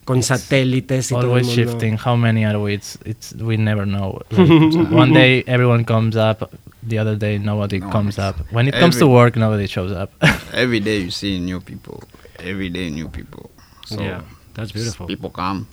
con 0.05 0.23
satélites 0.23 1.11
y 1.11 1.15
todo 1.15 1.23
el 1.23 1.27
Always 1.29 1.47
mundo? 1.47 1.63
shifting. 1.73 1.99
How 2.05 2.17
many 2.17 2.45
are 2.45 2.59
we? 2.59 2.75
It's, 2.75 2.99
it's, 3.05 3.35
we 3.41 3.57
never 3.57 3.85
know. 3.87 4.21
Like, 4.31 4.95
one 4.95 5.13
day 5.13 5.45
everyone 5.47 5.85
comes 5.85 6.17
up, 6.17 6.51
the 6.87 6.99
other 6.99 7.17
day 7.17 7.39
nobody 7.39 7.79
No, 7.79 7.91
comes 7.91 8.19
up. 8.19 8.37
When 8.51 8.69
it 8.69 8.75
comes 8.75 8.97
to 8.99 9.05
every- 9.05 9.15
work, 9.15 9.37
nobody 9.37 9.67
shows 9.67 9.93
up. 9.93 10.11
Every 10.55 10.81
day 10.81 11.01
you 11.03 11.11
see 11.11 11.39
new 11.41 11.61
people. 11.61 12.03
Every 12.39 12.71
day 12.71 12.91
new 12.91 13.09
people. 13.09 13.51
So 13.89 14.03
Yeah, 14.03 14.21
that's 14.55 14.73
beautiful. 14.73 15.07
People 15.07 15.31
come, 15.31 15.65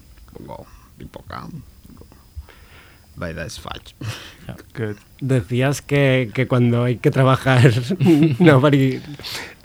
go. 0.47 0.65
People 0.97 1.23
come, 1.27 1.61
go. 1.95 2.05
But 3.17 3.35
that's 3.35 3.59
fact. 3.59 3.91
Good. 4.73 4.95
Decías 5.19 5.81
que, 5.81 6.29
que 6.33 6.47
cuando 6.47 6.83
hay 6.85 6.97
que 6.97 7.11
trabajar 7.11 7.71
nobody- 8.39 9.01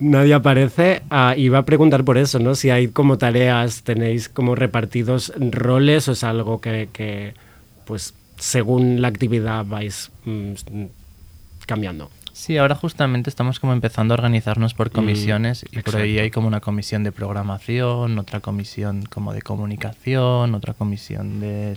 nadie 0.01 0.35
aparece. 0.35 1.03
Ah, 1.11 1.35
iba 1.37 1.59
a 1.59 1.65
preguntar 1.65 2.05
por 2.05 2.19
eso, 2.19 2.39
¿no? 2.41 2.55
Si 2.55 2.71
hay 2.71 2.89
como 2.89 3.19
tareas, 3.19 3.83
tenéis 3.83 4.29
como 4.29 4.55
repartidos 4.57 5.33
roles 5.39 6.09
o 6.09 6.13
es 6.13 6.25
algo 6.25 6.61
que, 6.61 6.89
que, 6.93 7.35
pues, 7.87 8.15
según 8.39 9.01
la 9.03 9.09
actividad 9.09 9.65
vais 9.65 10.11
mm, 10.25 10.55
cambiando. 11.67 12.11
Sí, 12.33 12.57
ahora 12.57 12.75
justamente 12.75 13.29
estamos 13.31 13.61
como 13.61 13.73
empezando 13.73 14.15
a 14.15 14.17
organizarnos 14.17 14.75
por 14.75 14.91
comisiones 14.91 15.65
y 15.71 15.81
por 15.83 15.97
ahí 15.97 16.19
hay 16.19 16.31
como 16.31 16.47
una 16.49 16.61
comisión 16.61 17.03
de 17.05 17.13
programación, 17.13 18.19
otra 18.19 18.41
comisión 18.41 19.05
como 19.07 19.33
de 19.33 19.43
comunicación, 19.43 20.55
otra 20.55 20.75
comisión 20.75 21.41
de- 21.41 21.77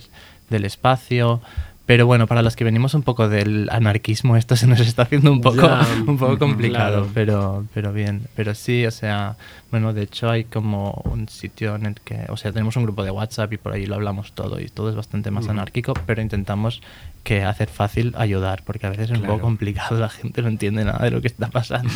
del 0.50 0.64
espacio. 0.64 1.40
Pero 1.86 2.06
bueno, 2.06 2.26
para 2.26 2.40
los 2.40 2.56
que 2.56 2.64
venimos 2.64 2.94
un 2.94 3.02
poco 3.02 3.28
del 3.28 3.68
anarquismo, 3.70 4.38
esto 4.38 4.56
se 4.56 4.66
nos 4.66 4.80
está 4.80 5.02
haciendo 5.02 5.30
un 5.30 5.42
poco, 5.42 5.56
Ya, 5.62 5.86
un 6.06 6.16
poco 6.16 6.38
complicado, 6.38 7.00
claro. 7.02 7.10
pero, 7.12 7.64
pero 7.74 7.92
bien. 7.92 8.22
Pero 8.34 8.54
sí, 8.54 8.86
o 8.86 8.90
sea, 8.90 9.36
bueno, 9.70 9.92
de 9.92 10.02
hecho 10.04 10.30
hay 10.30 10.44
como 10.44 11.02
un 11.04 11.28
sitio 11.28 11.74
en 11.76 11.84
el 11.84 11.94
que, 11.96 12.20
o 12.30 12.38
sea, 12.38 12.52
tenemos 12.52 12.76
un 12.76 12.84
grupo 12.84 13.04
de 13.04 13.10
WhatsApp 13.10 13.52
y 13.52 13.58
por 13.58 13.74
ahí 13.74 13.84
lo 13.84 13.96
hablamos 13.96 14.32
todo 14.32 14.60
y 14.60 14.68
todo 14.68 14.88
es 14.88 14.96
bastante 14.96 15.30
más 15.30 15.46
anárquico, 15.48 15.92
pero 16.06 16.22
intentamos 16.22 16.80
que 17.22 17.42
hacer 17.44 17.68
fácil 17.68 18.14
ayudar, 18.16 18.62
porque 18.64 18.86
a 18.86 18.90
veces 18.90 19.06
es 19.06 19.10
un 19.10 19.18
Claro. 19.18 19.34
poco 19.34 19.42
complicado, 19.46 19.98
la 19.98 20.08
gente 20.10 20.40
no 20.42 20.48
entiende 20.48 20.84
nada 20.86 21.04
de 21.04 21.10
lo 21.10 21.20
que 21.20 21.28
está 21.28 21.48
pasando 21.48 21.90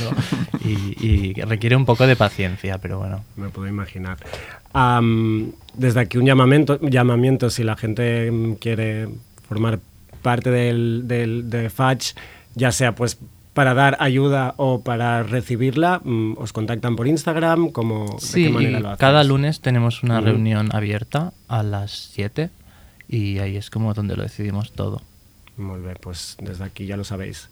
y, 0.65 1.07
y 1.07 1.33
requiere 1.35 1.77
un 1.77 1.85
poco 1.87 2.07
de 2.07 2.15
paciencia, 2.17 2.77
pero 2.79 2.99
bueno. 2.99 3.25
Me 3.37 3.49
puedo 3.49 3.67
imaginar. 3.69 4.19
Am, 4.75 5.53
desde 5.75 6.01
aquí 6.01 6.19
un 6.19 6.27
llamamiento, 6.27 6.79
llamamiento 6.81 7.49
si 7.51 7.63
la 7.65 7.77
gente 7.77 8.31
quiere 8.61 9.09
formar 9.49 9.81
parte 10.23 10.51
del, 10.51 11.03
del, 11.07 11.49
de 11.51 11.71
Fatch, 11.71 12.13
ya 12.55 12.73
sea 12.73 12.95
pues 12.95 13.19
para 13.55 13.75
dar 13.75 13.97
ayuda 14.01 14.55
o 14.57 14.83
para 14.83 15.23
recibirla, 15.25 16.01
mm, 16.05 16.35
os 16.39 16.53
contactan 16.53 16.95
por 16.95 17.09
Instagram, 17.09 17.71
como 17.71 18.05
¿de 18.21 18.21
Sí, 18.21 18.45
qué 18.45 18.51
manera 18.51 18.81
lo 18.81 18.89
hacéis? 18.89 19.01
cada 19.01 19.25
lunes 19.25 19.61
tenemos 19.61 20.03
una 20.03 20.21
reunión 20.21 20.69
abierta 20.75 21.33
a 21.49 21.63
las 21.63 21.91
7 22.15 22.51
y 23.09 23.39
ahí 23.39 23.57
es 23.57 23.71
como 23.71 23.95
donde 23.95 24.17
lo 24.17 24.23
decidimos 24.23 24.73
todo. 24.73 25.03
Muy 25.57 25.81
bien, 25.81 25.97
pues 26.01 26.37
desde 26.41 26.63
aquí 26.65 26.87
ya 26.87 26.97
lo 26.97 27.03
sabéis. 27.03 27.49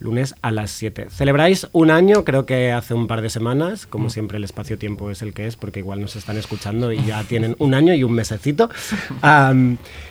Lunes 0.00 0.34
a 0.42 0.50
las 0.50 0.70
7. 0.72 1.06
Celebráis 1.10 1.68
un 1.72 1.90
año, 1.90 2.24
creo 2.24 2.44
que 2.46 2.72
hace 2.72 2.94
un 2.94 3.06
par 3.06 3.22
de 3.22 3.30
semanas. 3.30 3.86
Mm. 3.86 3.90
Como 3.90 4.10
siempre, 4.10 4.36
el 4.38 4.44
espacio-tiempo 4.44 5.10
es 5.10 5.22
el 5.22 5.32
que 5.32 5.46
es, 5.46 5.56
porque 5.56 5.78
igual 5.80 6.00
nos 6.00 6.16
están 6.16 6.36
escuchando 6.36 6.92
y 6.92 7.02
ya 7.04 7.22
tienen 7.24 7.54
un 7.58 7.74
año 7.74 7.94
y 7.94 8.02
un 8.04 8.12
mesecito. 8.12 8.68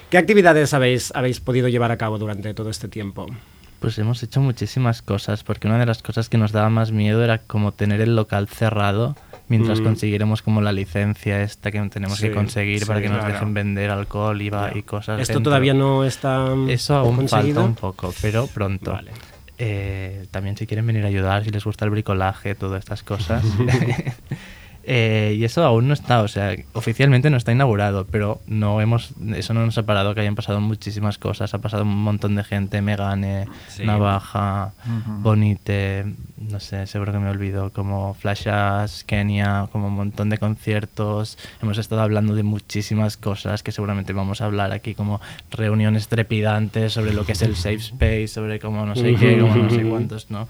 ¿Qué 0.10 0.18
actividades 0.18 0.74
habéis, 0.74 1.12
habéis 1.16 1.40
podido 1.40 1.68
llevar 1.68 1.92
a 1.92 1.98
cabo 1.98 2.18
durante 2.18 2.54
todo 2.54 2.70
este 2.70 2.88
tiempo? 2.88 3.26
Pues 3.80 3.98
hemos 4.00 4.24
hecho 4.24 4.40
muchísimas 4.40 5.02
cosas, 5.02 5.44
porque 5.44 5.68
una 5.68 5.78
de 5.78 5.86
las 5.86 6.02
cosas 6.02 6.30
que 6.30 6.38
nos 6.38 6.52
daba 6.54 6.70
más 6.70 6.92
miedo 6.92 7.24
era 7.24 7.40
como 7.40 7.74
tener 7.74 8.00
el 8.00 8.16
local 8.16 8.48
cerrado 8.48 9.16
mientras 9.50 9.82
Mm. 9.82 9.84
consiguiéramos 9.84 10.42
como 10.42 10.62
la 10.62 10.72
licencia 10.72 11.42
esta 11.44 11.70
que 11.70 11.82
tenemos 11.90 12.18
Sí, 12.18 12.30
que 12.30 12.34
conseguir 12.34 12.86
para 12.88 13.02
que 13.02 13.10
nos 13.10 13.26
dejen 13.28 13.54
vender 13.54 13.90
alcohol 13.90 14.42
y, 14.42 14.50
va- 14.50 14.72
Ya. 14.72 14.78
y 14.80 14.84
cosas. 14.84 15.20
¿Esto 15.20 15.34
dentro. 15.34 15.50
todavía 15.52 15.74
no 15.74 16.06
está 16.06 16.56
mm, 16.56 16.70
Eso 16.70 16.96
aún 16.96 17.18
conseguido? 17.18 17.56
falta 17.56 17.68
un 17.70 17.76
poco, 17.76 18.14
pero 18.22 18.48
pronto. 18.48 18.92
Vale. 18.94 19.12
Eh, 19.58 20.26
también 20.32 20.58
si 20.58 20.66
quieren 20.66 20.88
venir 20.88 21.04
a 21.04 21.08
ayudar, 21.08 21.44
si 21.44 21.52
les 21.52 21.64
gusta 21.64 21.86
el 21.86 21.92
bricolaje, 21.92 22.56
todas 22.56 22.80
estas 22.80 23.04
cosas. 23.04 23.44
Eh, 24.86 25.36
y 25.38 25.46
eso 25.46 25.64
aún 25.64 25.88
no 25.88 25.94
está, 25.94 26.22
o 26.22 26.28
sea, 26.28 26.56
oficialmente 26.74 27.30
no 27.30 27.38
está 27.38 27.54
inaugurado, 27.54 28.06
pero 28.12 28.42
no 28.48 28.82
hemos, 28.82 29.12
eso 29.36 29.54
no 29.54 29.66
nos 29.66 29.78
ha 29.78 29.84
parado 29.84 30.14
que 30.14 30.20
hayan 30.22 30.36
pasado 30.36 30.60
muchísimas 30.60 31.18
cosas. 31.18 31.54
Ha 31.54 31.60
pasado 31.60 31.84
un 31.84 32.04
montón 32.04 32.36
de 32.36 32.44
gente, 32.44 32.82
Megane, 32.82 33.48
Sí. 33.70 33.86
Navaja, 33.86 34.74
Bonite, 35.22 36.06
no 36.38 36.60
sé, 36.60 36.86
seguro 36.88 37.14
que 37.14 37.20
me 37.20 37.30
olvido, 37.30 37.72
como 37.72 38.14
Flashas, 38.14 39.04
Kenia, 39.06 39.68
como 39.72 39.88
un 39.88 39.94
montón 39.96 40.30
de 40.30 40.38
conciertos. 40.38 41.38
Hemos 41.62 41.78
estado 41.78 42.02
hablando 42.02 42.36
de 42.36 42.44
muchísimas 42.44 43.16
cosas 43.16 43.64
que 43.64 43.72
seguramente 43.72 44.12
vamos 44.14 44.42
a 44.42 44.46
hablar 44.46 44.74
aquí, 44.74 44.96
como 44.96 45.22
reuniones 45.52 46.10
trepidantes 46.10 46.92
sobre 46.94 47.14
lo 47.14 47.26
que 47.26 47.32
es 47.32 47.42
el 47.42 47.56
safe 47.56 47.76
space, 47.78 48.28
sobre 48.28 48.60
cómo 48.60 48.86
no 48.86 48.96
sé 48.96 49.16
qué, 49.16 49.40
como 49.40 49.56
no 49.56 49.70
sé 49.70 49.84
cuántos, 49.90 50.30
¿no? 50.30 50.48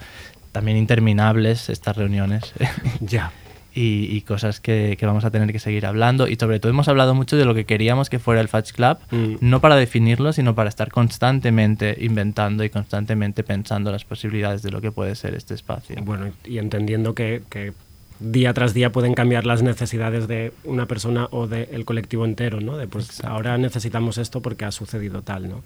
También 0.52 0.78
interminables 0.78 1.70
estas 1.70 1.96
reuniones. 1.98 2.54
Ya. 3.00 3.32
Y, 3.74 4.06
y 4.16 4.22
cosas 4.22 4.60
que, 4.60 4.96
que 5.00 5.06
vamos 5.06 5.26
a 5.26 5.32
tener 5.32 5.52
que 5.52 5.60
seguir 5.60 5.86
hablando. 5.86 6.28
Y 6.28 6.36
sobre 6.36 6.60
todo 6.60 6.70
hemos 6.72 6.88
hablado 6.88 7.16
mucho 7.16 7.38
de 7.38 7.46
lo 7.46 7.56
que 7.56 7.66
queríamos 7.66 8.10
que 8.10 8.20
fuera 8.20 8.42
el 8.42 8.48
Fudge 8.48 8.74
Club, 8.74 8.98
Mm. 9.12 9.36
no 9.42 9.60
para 9.62 9.76
definirlo, 9.76 10.34
sino 10.34 10.56
para 10.56 10.70
estar 10.70 10.90
constantemente 10.92 11.98
inventando 12.00 12.64
y 12.64 12.70
constantemente 12.70 13.44
pensando 13.44 13.92
las 13.92 14.06
posibilidades 14.06 14.62
de 14.62 14.72
lo 14.72 14.82
que 14.82 14.92
puede 14.92 15.16
ser 15.16 15.34
este 15.36 15.54
espacio. 15.54 15.96
Bueno, 16.04 16.32
y 16.46 16.58
entendiendo 16.58 17.14
que, 17.16 17.44
que 17.50 17.74
día 18.20 18.54
tras 18.54 18.74
día 18.74 18.92
pueden 18.92 19.14
cambiar 19.14 19.46
las 19.46 19.64
necesidades 19.64 20.28
de 20.28 20.54
una 20.64 20.86
persona 20.86 21.28
o 21.32 21.48
del 21.48 21.84
colectivo 21.86 22.26
entero, 22.26 22.62
¿no? 22.62 22.78
De 22.78 22.88
pues 22.88 23.24
ahora 23.24 23.58
necesitamos 23.58 24.18
esto 24.18 24.42
porque 24.42 24.66
ha 24.66 24.72
sucedido 24.72 25.22
tal, 25.24 25.50
¿no? 25.50 25.64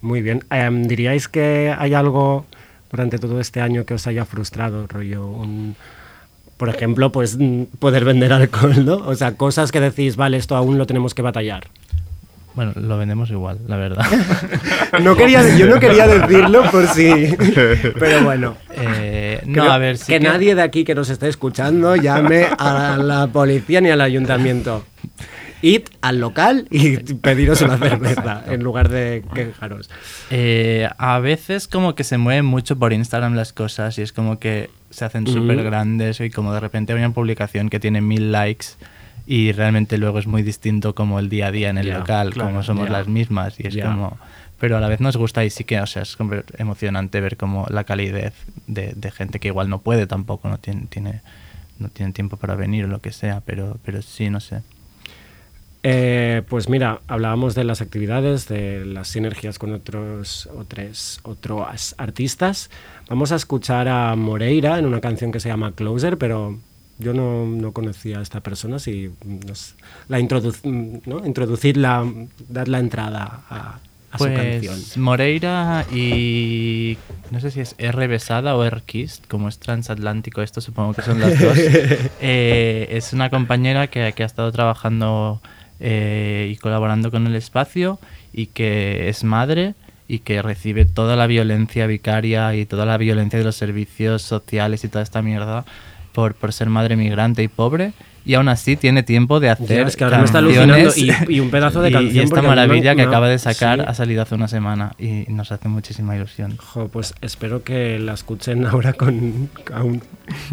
Muy 0.00 0.22
bien. 0.22 0.44
Em, 0.50 0.84
¿Diríais 0.84 1.28
que 1.28 1.74
hay 1.76 1.94
algo 1.94 2.46
durante 2.90 3.18
todo 3.18 3.40
este 3.40 3.60
año 3.60 3.84
que 3.84 3.94
os 3.94 4.06
haya 4.06 4.24
frustrado, 4.24 4.86
rollo? 4.86 5.26
Un, 5.26 5.74
Por 6.60 6.68
ejemplo, 6.68 7.10
pues 7.10 7.38
mm, 7.38 7.62
poder 7.78 8.04
vender 8.04 8.34
alcohol, 8.34 8.84
¿no? 8.84 8.96
O 8.96 9.14
sea, 9.14 9.34
cosas 9.34 9.72
que 9.72 9.80
decís, 9.80 10.16
vale, 10.16 10.36
esto 10.36 10.56
aún 10.56 10.76
lo 10.76 10.84
tenemos 10.84 11.14
que 11.14 11.22
batallar. 11.22 11.68
Bueno, 12.54 12.72
lo 12.76 12.98
vendemos 12.98 13.30
igual, 13.30 13.60
la 13.66 13.76
verdad. 13.76 14.04
No 15.02 15.16
quería, 15.16 15.56
yo 15.56 15.66
no 15.68 15.80
quería 15.80 16.06
decirlo 16.06 16.70
por 16.70 16.86
si. 16.88 17.34
Pero 17.98 18.24
bueno. 18.24 18.56
Eh, 18.76 19.40
no, 19.46 19.72
a 19.72 19.78
ver, 19.78 19.96
sí 19.96 20.12
que, 20.12 20.20
nadie 20.20 20.54
de 20.54 20.60
aquí 20.60 20.84
que 20.84 20.94
nos 20.94 21.08
esté 21.08 21.28
escuchando 21.28 21.96
llame 21.96 22.48
a 22.58 22.98
la 22.98 23.28
policía 23.28 23.80
ni 23.80 23.88
al 23.88 24.02
ayuntamiento. 24.02 24.84
Id 25.62 25.82
al 26.00 26.20
local 26.20 26.66
y 26.70 26.96
pediros 27.14 27.60
una 27.62 27.78
cerveza 27.78 28.44
en 28.46 28.62
lugar 28.62 28.88
de 28.88 29.24
quejaros. 29.34 29.90
Eh, 30.30 30.88
a 30.98 31.18
veces 31.18 31.68
como 31.68 31.94
que 31.94 32.04
se 32.04 32.18
mueven 32.18 32.44
mucho 32.44 32.78
por 32.78 32.92
Instagram 32.92 33.34
las 33.34 33.52
cosas 33.52 33.98
y 33.98 34.02
es 34.02 34.12
como 34.12 34.38
que 34.38 34.70
se 34.90 35.04
hacen 35.04 35.26
súper 35.26 35.62
grandes 35.62 36.20
y 36.20 36.30
como 36.30 36.52
de 36.52 36.60
repente 36.60 36.92
hay 36.92 36.98
una 36.98 37.12
publicación 37.12 37.68
que 37.68 37.78
tiene 37.78 38.00
mil 38.00 38.32
likes 38.32 38.66
y 39.26 39.52
realmente 39.52 39.98
luego 39.98 40.18
es 40.18 40.26
muy 40.26 40.42
distinto 40.42 40.94
como 40.94 41.18
el 41.18 41.28
día 41.28 41.48
a 41.48 41.52
día 41.52 41.70
en 41.70 41.78
el 41.78 41.90
local, 41.90 42.32
claro, 42.32 42.50
como 42.50 42.62
somos 42.62 42.90
las 42.90 43.06
mismas 43.06 43.58
y 43.60 43.66
es 43.66 43.76
como... 43.84 44.18
Pero 44.58 44.76
a 44.76 44.80
la 44.80 44.88
vez 44.88 45.00
nos 45.00 45.16
gusta 45.16 45.42
y 45.42 45.48
sí 45.48 45.64
que, 45.64 45.80
o 45.80 45.86
sea, 45.86 46.02
es 46.02 46.16
como 46.16 46.34
emocionante 46.58 47.18
ver 47.22 47.38
como 47.38 47.66
la 47.70 47.84
calidez 47.84 48.34
de, 48.66 48.92
de 48.94 49.10
gente 49.10 49.40
que 49.40 49.48
igual 49.48 49.70
no 49.70 49.78
puede 49.80 50.06
tampoco, 50.06 50.50
no 50.50 50.58
tiene, 50.58 50.84
tiene, 50.90 51.22
no 51.78 51.88
tiene 51.88 52.12
tiempo 52.12 52.36
para 52.36 52.56
venir 52.56 52.84
o 52.84 52.88
lo 52.88 53.00
que 53.00 53.10
sea, 53.10 53.40
pero, 53.46 53.78
pero 53.84 54.02
sí, 54.02 54.28
no 54.28 54.38
sé. 54.38 54.60
Eh, 55.82 56.42
pues 56.48 56.68
mira, 56.68 57.00
hablábamos 57.08 57.54
de 57.54 57.64
las 57.64 57.80
actividades, 57.80 58.48
de 58.48 58.84
las 58.84 59.08
sinergias 59.08 59.58
con 59.58 59.72
otros, 59.72 60.48
otros, 60.56 61.20
otros 61.22 61.94
artistas. 61.96 62.70
Vamos 63.08 63.32
a 63.32 63.36
escuchar 63.36 63.88
a 63.88 64.14
Moreira 64.14 64.78
en 64.78 64.86
una 64.86 65.00
canción 65.00 65.32
que 65.32 65.40
se 65.40 65.48
llama 65.48 65.72
Closer, 65.72 66.18
pero 66.18 66.58
yo 66.98 67.14
no, 67.14 67.46
no 67.46 67.72
conocía 67.72 68.18
a 68.18 68.22
esta 68.22 68.40
persona. 68.40 68.78
Si 68.78 69.10
nos, 69.24 69.74
la 70.08 70.18
¿no? 70.18 71.26
introducidla, 71.26 72.06
dar 72.48 72.68
la 72.68 72.78
entrada 72.78 73.40
a, 73.48 73.78
a 74.12 74.18
su 74.18 74.24
canción. 74.24 74.74
Pues 74.74 74.98
Moreira 74.98 75.86
y 75.90 76.98
no 77.30 77.40
sé 77.40 77.50
si 77.50 77.60
es 77.60 77.74
R 77.78 78.06
Besada 78.06 78.54
o 78.54 78.64
R 78.64 78.82
como 79.28 79.48
es 79.48 79.58
transatlántico 79.58 80.42
esto, 80.42 80.60
supongo 80.60 80.92
que 80.92 81.02
son 81.02 81.20
las 81.20 81.40
dos. 81.40 81.58
Eh, 82.22 82.88
es 82.90 83.14
una 83.14 83.30
compañera 83.30 83.86
que, 83.86 84.12
que 84.12 84.22
ha 84.22 84.26
estado 84.26 84.52
trabajando 84.52 85.40
eh, 85.80 86.48
y 86.52 86.56
colaborando 86.56 87.10
con 87.10 87.26
el 87.26 87.34
espacio 87.34 87.98
y 88.32 88.46
que 88.46 89.08
es 89.08 89.24
madre 89.24 89.74
y 90.06 90.20
que 90.20 90.42
recibe 90.42 90.84
toda 90.84 91.16
la 91.16 91.26
violencia 91.26 91.86
vicaria 91.86 92.54
y 92.54 92.66
toda 92.66 92.84
la 92.86 92.96
violencia 92.98 93.38
de 93.38 93.44
los 93.44 93.56
servicios 93.56 94.22
sociales 94.22 94.84
y 94.84 94.88
toda 94.88 95.02
esta 95.02 95.22
mierda 95.22 95.64
por, 96.12 96.34
por 96.34 96.52
ser 96.52 96.68
madre 96.68 96.96
migrante 96.96 97.42
y 97.42 97.48
pobre. 97.48 97.92
Y 98.26 98.34
aún 98.34 98.48
así 98.48 98.76
tiene 98.76 99.02
tiempo 99.02 99.40
de 99.40 99.48
hacer 99.48 99.86
es 99.86 99.96
que 99.96 100.04
ahora 100.04 100.18
me 100.18 100.24
está 100.26 100.38
alucinando 100.38 100.74
canciones 100.74 101.28
y- 101.30 101.34
y 101.36 101.40
un 101.40 101.50
pedazo 101.52 101.80
de 101.80 101.88
y- 101.88 101.92
canción 101.92 102.14
Y 102.16 102.18
esta 102.18 102.28
porque 102.34 102.38
a 102.40 102.42
mí 102.42 102.48
me- 102.48 102.56
maravilla 102.56 102.90
que 102.94 103.02
me- 103.02 103.08
acaba 103.08 103.28
de 103.30 103.38
sacar 103.38 103.78
sí. 103.80 103.84
ha 103.88 103.94
salido 103.94 104.20
hace 104.22 104.34
una 104.34 104.46
semana 104.48 104.92
y 104.98 105.24
nos 105.28 105.52
hace 105.52 105.68
muchísima 105.68 106.14
ilusión. 106.16 106.56
Jo, 106.58 106.88
pues 106.88 107.14
espero 107.22 107.62
que 107.62 107.98
la 107.98 108.12
escuchen 108.12 108.66
ahora 108.66 108.92
con, 108.92 109.48
aún 109.72 110.02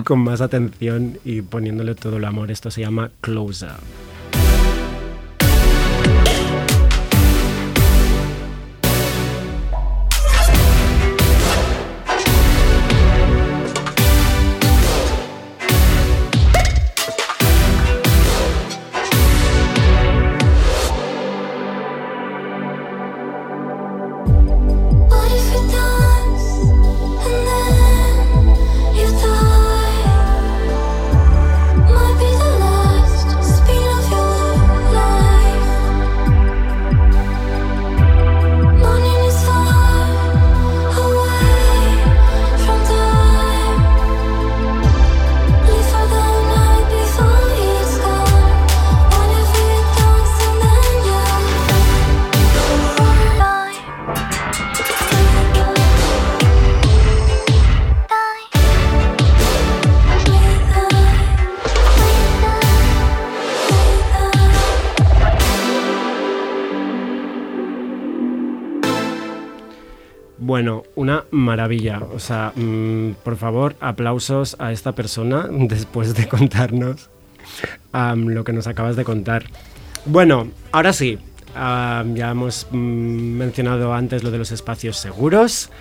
con 0.06 0.20
más 0.20 0.40
atención 0.40 1.18
y 1.26 1.42
poniéndole 1.42 1.96
todo 1.96 2.18
el 2.18 2.26
amor. 2.26 2.52
Esto 2.52 2.72
se 2.72 2.82
llama 2.82 3.10
Closer. 3.22 3.72
Bueno, 70.38 70.84
una 70.95 71.26
maravilla. 71.32 72.02
O 72.13 72.19
sea, 72.19 72.54
mm, 72.56 73.13
por 73.23 73.38
favor, 73.38 73.76
aplausos 73.80 74.56
a 74.60 74.71
esta 74.71 74.93
persona 74.93 75.47
después 75.52 76.13
de 76.15 76.28
contarnos 76.28 77.10
lo 77.93 78.43
que 78.43 78.54
nos 78.54 78.67
acabas 78.67 78.95
de 78.95 79.04
contar. 79.04 79.45
Bueno, 80.06 80.47
ahora 80.71 80.93
sí. 80.93 81.17
ya 81.56 82.30
hemos 82.32 82.67
mm, 82.69 82.78
mencionado 83.38 83.93
antes 83.93 84.23
lo 84.23 84.32
de 84.32 84.38
los 84.38 84.52
espacios 84.52 84.97
seguros. 84.97 85.71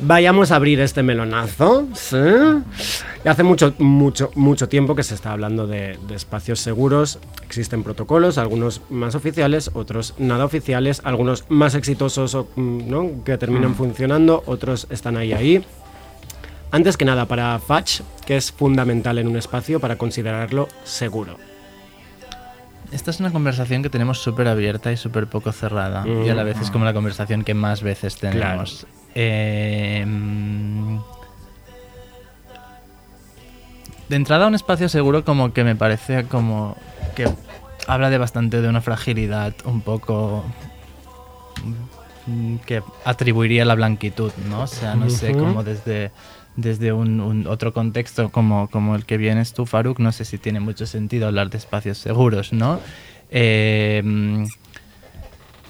Vayamos 0.00 0.52
a 0.52 0.56
abrir 0.56 0.80
este 0.80 1.02
melonazo. 1.02 1.88
¿sí? 1.92 2.16
Hace 3.24 3.42
mucho, 3.42 3.74
mucho, 3.78 4.30
mucho 4.36 4.68
tiempo 4.68 4.94
que 4.94 5.02
se 5.02 5.14
está 5.14 5.32
hablando 5.32 5.66
de, 5.66 5.98
de 6.06 6.14
espacios 6.14 6.60
seguros. 6.60 7.18
Existen 7.44 7.82
protocolos, 7.82 8.38
algunos 8.38 8.80
más 8.90 9.16
oficiales, 9.16 9.70
otros 9.74 10.14
nada 10.18 10.44
oficiales, 10.44 11.00
algunos 11.04 11.44
más 11.48 11.74
exitosos 11.74 12.36
mm, 12.54 12.88
¿no? 12.88 13.10
que 13.24 13.36
terminan 13.38 13.72
Mm. 13.72 13.74
funcionando, 13.74 14.42
otros 14.46 14.86
están 14.90 15.16
ahí 15.16 15.32
ahí. 15.32 15.64
Antes 16.70 16.96
que 16.96 17.04
nada, 17.04 17.26
para 17.26 17.58
Fatch, 17.58 18.02
que 18.26 18.36
es 18.36 18.52
fundamental 18.52 19.18
en 19.18 19.26
un 19.26 19.36
espacio 19.36 19.80
para 19.80 19.96
considerarlo 19.96 20.68
seguro. 20.84 21.36
Esta 22.92 23.10
es 23.10 23.20
una 23.20 23.32
conversación 23.32 23.82
que 23.82 23.90
tenemos 23.90 24.18
súper 24.18 24.48
abierta 24.48 24.92
y 24.92 24.96
súper 24.96 25.26
poco 25.26 25.50
cerrada. 25.52 26.06
Y 26.06 26.28
a 26.28 26.34
la 26.34 26.42
vez 26.44 26.58
es 26.60 26.70
como 26.70 26.84
la 26.84 26.94
conversación 26.94 27.42
que 27.42 27.52
más 27.54 27.82
veces 27.82 28.16
tenemos. 28.16 28.86
Eh, 29.14 30.04
mm, 30.06 30.98
de 34.08 34.16
entrada, 34.16 34.46
un 34.46 34.54
espacio 34.54 34.88
seguro 34.88 35.24
como 35.24 35.52
que 35.52 35.64
me 35.64 35.76
parece 35.76 36.24
como 36.24 36.76
que 37.14 37.28
habla 37.86 38.10
de 38.10 38.18
bastante 38.18 38.60
de 38.60 38.68
una 38.68 38.80
fragilidad 38.80 39.54
un 39.64 39.82
poco 39.82 40.44
mm, 42.26 42.56
que 42.58 42.82
atribuiría 43.04 43.64
la 43.64 43.74
blanquitud, 43.74 44.32
¿no? 44.48 44.62
O 44.62 44.66
sea, 44.66 44.94
no 44.94 45.10
sé, 45.10 45.32
como 45.32 45.62
desde, 45.62 46.10
desde 46.56 46.92
un, 46.92 47.20
un 47.20 47.46
otro 47.46 47.72
contexto 47.72 48.30
como, 48.30 48.68
como 48.68 48.94
el 48.94 49.04
que 49.04 49.16
vienes 49.16 49.52
tú, 49.52 49.66
Faruk, 49.66 49.98
no 49.98 50.12
sé 50.12 50.24
si 50.24 50.38
tiene 50.38 50.60
mucho 50.60 50.86
sentido 50.86 51.26
hablar 51.26 51.50
de 51.50 51.58
espacios 51.58 51.98
seguros, 51.98 52.52
¿no? 52.52 52.80
Eh, 53.30 54.00
mm, 54.04 54.44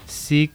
sí 0.07 0.53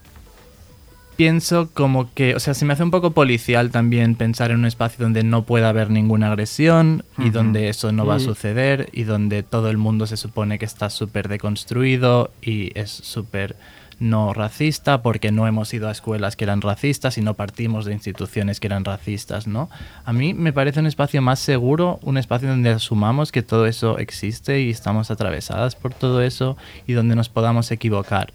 pienso 1.16 1.70
como 1.74 2.14
que, 2.14 2.36
o 2.36 2.40
sea, 2.40 2.54
se 2.54 2.66
me 2.66 2.74
hace 2.74 2.84
un 2.84 2.92
poco 2.92 3.12
policial 3.12 3.72
también 3.72 4.16
pensar 4.16 4.52
en 4.52 4.60
un 4.60 4.66
espacio 4.66 5.04
donde 5.04 5.24
no 5.24 5.44
pueda 5.44 5.70
haber 5.70 5.90
ninguna 5.90 6.28
agresión 6.28 7.04
y 7.18 7.30
donde 7.30 7.70
eso 7.70 7.92
no 7.92 8.06
va 8.06 8.16
a 8.16 8.20
suceder 8.20 8.90
y 8.94 9.04
donde 9.04 9.44
todo 9.44 9.70
el 9.70 9.78
mundo 9.78 10.08
se 10.08 10.18
supone 10.18 10.60
que 10.60 10.66
está 10.66 10.90
súper 10.90 11.28
deconstruido 11.28 12.32
y 12.42 12.78
es 12.78 12.92
súper 12.92 13.56
no 14.00 14.34
racista 14.34 15.02
porque 15.02 15.32
no 15.32 15.48
hemos 15.48 15.74
ido 15.74 15.88
a 15.88 15.92
escuelas 15.92 16.36
que 16.36 16.44
eran 16.44 16.62
racistas 16.62 17.18
y 17.18 17.22
no 17.22 17.36
partimos 17.36 17.86
de 17.86 17.94
instituciones 17.94 18.60
que 18.60 18.68
eran 18.68 18.86
racistas, 18.86 19.48
¿no? 19.48 19.70
A 20.06 20.14
mí 20.14 20.34
me 20.34 20.52
parece 20.52 20.80
un 20.80 20.88
espacio 20.88 21.22
más 21.22 21.40
seguro, 21.40 22.00
un 22.04 22.18
espacio 22.18 22.50
donde 22.50 22.72
asumamos 22.72 23.32
que 23.32 23.44
todo 23.44 23.66
eso 23.66 23.98
existe 24.00 24.62
y 24.62 24.70
estamos 24.70 25.12
atravesadas 25.12 25.76
por 25.76 25.94
todo 25.94 26.22
eso 26.22 26.58
y 26.86 26.94
donde 26.94 27.16
nos 27.16 27.30
podamos 27.30 27.72
equivocar. 27.72 28.34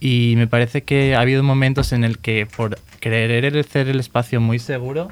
Y 0.00 0.34
me 0.36 0.46
parece 0.46 0.82
que 0.82 1.14
ha 1.14 1.20
habido 1.20 1.42
momentos 1.42 1.92
en 1.92 2.04
el 2.04 2.18
que 2.18 2.46
por 2.46 2.78
querer 3.00 3.56
hacer 3.58 3.88
el 3.88 3.98
espacio 3.98 4.40
muy 4.40 4.58
seguro, 4.58 5.08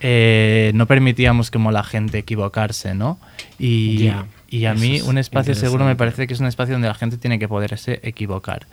eh, 0.00 0.72
no 0.74 0.86
permitíamos 0.86 1.50
como 1.50 1.70
la 1.70 1.84
gente 1.84 2.18
equivocarse, 2.18 2.94
¿no? 2.94 3.18
Y, 3.58 4.04
Ya, 4.04 4.26
y 4.48 4.66
a 4.66 4.74
mí 4.74 5.00
un 5.00 5.16
espacio 5.16 5.54
seguro 5.54 5.84
me 5.84 5.96
parece 5.96 6.26
que 6.26 6.34
es 6.34 6.40
un 6.40 6.46
espacio 6.46 6.74
donde 6.74 6.88
la 6.88 6.94
gente 6.94 7.16
tiene 7.16 7.38
que 7.38 7.48
poderse 7.48 8.00
equivocar. 8.02 8.66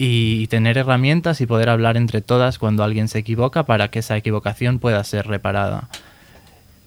Y 0.00 0.46
tener 0.46 0.78
herramientas 0.78 1.40
y 1.40 1.46
poder 1.46 1.70
hablar 1.70 1.96
entre 1.96 2.20
todas 2.20 2.58
cuando 2.58 2.84
alguien 2.84 3.08
se 3.08 3.18
equivoca 3.18 3.64
para 3.64 3.88
que 3.88 3.98
esa 3.98 4.16
equivocación 4.16 4.78
pueda 4.78 5.02
ser 5.02 5.26
reparada. 5.26 5.88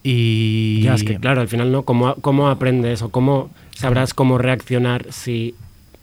Y 0.04 0.82
Ya, 0.84 0.96
es 0.96 1.04
que 1.04 1.18
claro, 1.18 1.42
al 1.42 1.48
final, 1.48 1.72
¿no? 1.72 1.84
¿Cómo, 1.84 2.16
cómo 2.22 2.48
aprendes 2.48 3.02
o 3.02 3.10
cómo 3.10 3.50
sabrás 3.76 4.14
cómo 4.14 4.38
reaccionar 4.38 5.08
si 5.10 5.56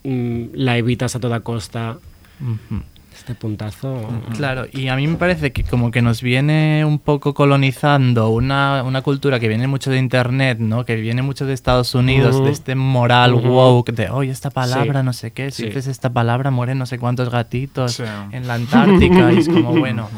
la 0.05 0.77
evitas 0.77 1.15
a 1.17 1.21
toda 1.21 1.41
costa? 1.41 1.99
Ujú. 2.41 2.83
Este 3.15 3.35
puntazo. 3.35 4.09
Claro, 4.37 4.67
y 4.73 4.87
a 4.89 4.95
mí 4.97 5.09
me 5.09 5.17
parece 5.17 5.51
que 5.53 5.65
como 5.65 5.91
que 5.91 6.03
nos 6.03 6.23
viene 6.23 6.85
un 6.85 7.01
poco 7.01 7.35
colonizando 7.35 8.29
una, 8.31 8.85
una 8.85 9.03
cultura 9.03 9.41
que 9.41 9.49
viene 9.49 9.67
mucho 9.67 9.91
de 9.91 9.99
internet, 9.99 10.59
¿no? 10.61 10.85
Que 10.85 10.95
viene 10.95 11.23
mucho 11.23 11.45
de 11.45 11.53
Estados 11.53 11.97
Unidos, 11.97 12.37
Ujú. 12.37 12.45
de 12.45 12.53
este 12.53 12.75
moral 12.77 13.35
Ujú. 13.35 13.49
woke, 13.49 13.91
de, 13.93 14.09
oye, 14.11 14.31
esta 14.31 14.51
palabra, 14.51 15.01
Sí. 15.01 15.05
no 15.05 15.13
sé 15.13 15.33
qué, 15.33 15.51
si 15.51 15.63
Sí. 15.63 15.69
dices 15.69 15.89
esta 15.89 16.11
palabra 16.13 16.53
mueren 16.53 16.79
no 16.79 16.87
sé 16.87 16.99
cuántos 17.01 17.29
gatitos 17.29 17.95
Sí. 17.95 18.05
en 18.31 18.47
la 18.47 18.55
Antártica, 18.55 19.33
y 19.33 19.39
es 19.39 19.49
como, 19.49 19.73
bueno... 19.77 20.09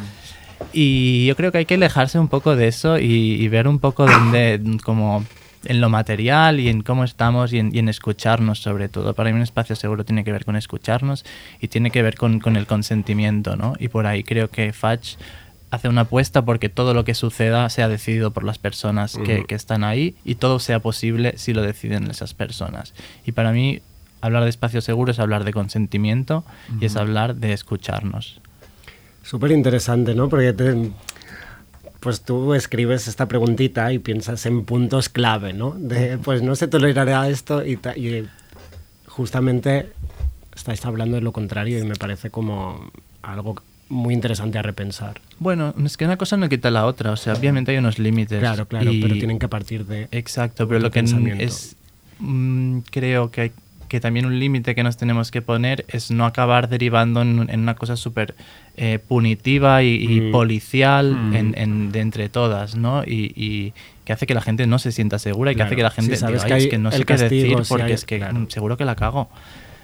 Y 0.75 1.25
yo 1.27 1.37
creo 1.37 1.51
que 1.53 1.59
hay 1.59 1.65
que 1.65 1.75
alejarse 1.75 2.19
un 2.19 2.29
poco 2.29 2.55
de 2.55 2.69
eso 2.69 2.99
y, 2.99 3.07
y 3.43 3.49
ver 3.49 3.67
un 3.67 3.79
poco 3.79 4.05
dónde, 4.07 4.61
como 4.85 5.25
en 5.65 5.81
lo 5.81 5.89
material 5.89 6.61
y 6.61 6.69
en 6.69 6.83
cómo 6.83 7.05
estamos 7.05 7.53
y 7.53 7.59
en, 7.59 7.75
y 7.75 7.79
en 7.79 7.89
escucharnos 7.89 8.61
sobre 8.61 8.89
todo. 8.89 9.15
Para 9.15 9.31
mí 9.31 9.37
un 9.37 9.43
espacio 9.43 9.77
seguro 9.77 10.05
tiene 10.05 10.25
que 10.25 10.33
ver 10.33 10.45
con 10.45 10.57
escucharnos 10.57 11.25
y 11.61 11.69
tiene 11.69 11.91
que 11.91 12.03
ver 12.03 12.17
con, 12.17 12.41
con 12.41 12.57
el 12.57 12.67
consentimiento, 12.67 13.57
¿no? 13.57 13.75
Y 13.79 13.89
por 13.89 14.07
ahí 14.07 14.25
creo 14.25 14.49
que 14.49 14.73
Fudge 14.73 15.17
hace 15.71 15.89
una 15.89 16.03
apuesta 16.03 16.45
porque 16.45 16.69
todo 16.69 16.95
lo 16.95 17.05
que 17.05 17.15
suceda 17.15 17.69
sea 17.71 17.89
decidido 17.89 18.33
por 18.33 18.45
las 18.45 18.59
personas 18.59 19.17
que, 19.25 19.45
están 19.51 19.85
ahí 19.85 20.17
y 20.25 20.37
todo 20.37 20.59
sea 20.59 20.81
posible 20.81 21.35
si 21.37 21.53
lo 21.53 21.63
deciden 21.63 22.11
esas 22.11 22.35
personas. 22.35 22.95
Y 23.25 23.33
para 23.33 23.53
mí 23.53 23.81
hablar 24.21 24.43
de 24.45 24.51
espacio 24.51 24.81
seguro 24.81 25.13
es 25.13 25.19
hablar 25.19 25.45
de 25.45 25.53
consentimiento 25.53 26.45
y 26.81 26.87
es 26.87 26.97
hablar 26.97 27.37
de 27.37 27.53
escucharnos. 27.53 28.41
Súper 29.23 29.53
interesante, 29.53 30.15
¿no? 30.15 30.29
Porque 30.29 30.53
te- 30.53 30.91
pues 32.01 32.23
tú 32.23 32.55
escribes 32.55 33.07
esta 33.09 33.29
preguntita 33.29 33.93
y 33.93 33.99
piensas 33.99 34.45
en 34.47 34.65
puntos 34.65 35.09
clave, 35.09 35.53
¿no? 35.53 35.73
De, 35.79 36.19
pues 36.19 36.43
no 36.43 36.57
se 36.57 36.67
tolerará 36.67 37.29
esto 37.29 37.65
y, 37.65 37.79
y 37.97 38.27
justamente 39.07 39.93
estáis 40.55 40.85
hablando 40.85 41.17
de 41.17 41.23
lo 41.23 41.33
contrario 41.33 41.79
y 41.79 41.85
me 41.85 41.95
parece 41.97 42.31
como 42.31 42.91
algo 43.23 43.57
muy 43.89 44.15
interesante 44.15 44.57
a 44.59 44.63
repensar. 44.63 45.21
Bueno, 45.39 45.75
es 45.85 45.97
que 45.97 46.05
una 46.05 46.17
cosa 46.17 46.37
no 46.37 46.49
quita 46.49 46.71
la 46.71 46.87
otra, 46.87 47.11
o 47.13 47.17
sea, 47.17 47.33
obviamente 47.35 47.73
hay 47.73 47.79
unos 47.79 47.99
límites. 47.99 48.39
Claro, 48.39 48.67
claro, 48.67 48.93
y- 48.93 49.01
pero 49.03 49.15
tienen 49.15 49.39
que 49.39 49.49
partir 49.49 49.85
de... 49.87 50.09
Exacto, 50.13 50.69
pero 50.69 50.79
lo 50.81 50.91
que 50.91 51.01
es. 51.01 51.77
mm, 52.21 52.79
creo 52.91 53.31
que, 53.31 53.41
hay- 53.41 53.53
que 53.91 54.01
también 54.01 54.25
un 54.25 54.39
límite 54.39 54.75
que 54.75 54.83
nos 54.83 54.97
tenemos 54.97 55.31
que 55.31 55.43
poner 55.43 55.85
es 55.89 56.11
no 56.11 56.25
acabar 56.25 56.69
derivando 56.71 57.21
en, 57.21 57.51
en 57.51 57.61
una 57.61 57.75
cosa 57.75 57.97
súper 57.97 58.35
eh, 58.77 58.99
punitiva 59.07 59.83
y, 59.83 59.97
y 60.03 60.21
Mm. 60.23 60.33
policial 60.33 61.15
Mm. 61.15 61.35
en, 61.37 61.55
en- 61.59 61.93
de 61.93 62.01
entre 62.01 62.29
todas, 62.31 62.77
¿no? 62.77 63.03
Y, 63.05 63.33
y 63.37 63.75
que 64.05 64.13
hace 64.15 64.27
que 64.27 64.33
la 64.35 64.41
gente 64.41 64.67
no 64.67 64.79
se 64.79 64.93
sienta 64.93 65.19
segura 65.19 65.53
y 65.53 65.57
que 65.57 65.63
hace 65.65 65.77
que 65.77 65.83
la 65.83 65.91
gente 65.91 66.15
Sí, 66.15 66.21
sabes 66.21 66.37
diga, 66.45 66.47
que 66.47 66.55
"Ay, 66.55 66.61
hay 66.61 66.65
es 66.67 66.71
que 66.71 66.79
no 66.79 66.91
sé 66.93 67.05
qué 67.05 67.17
decir 67.17 67.57
porque 67.69 67.83
hay- 67.85 67.93
es 67.93 68.05
que 68.05 68.19
claro. 68.19 68.47
seguro 68.49 68.77
que 68.77 68.85
la 68.85 68.95
cago. 68.95 69.29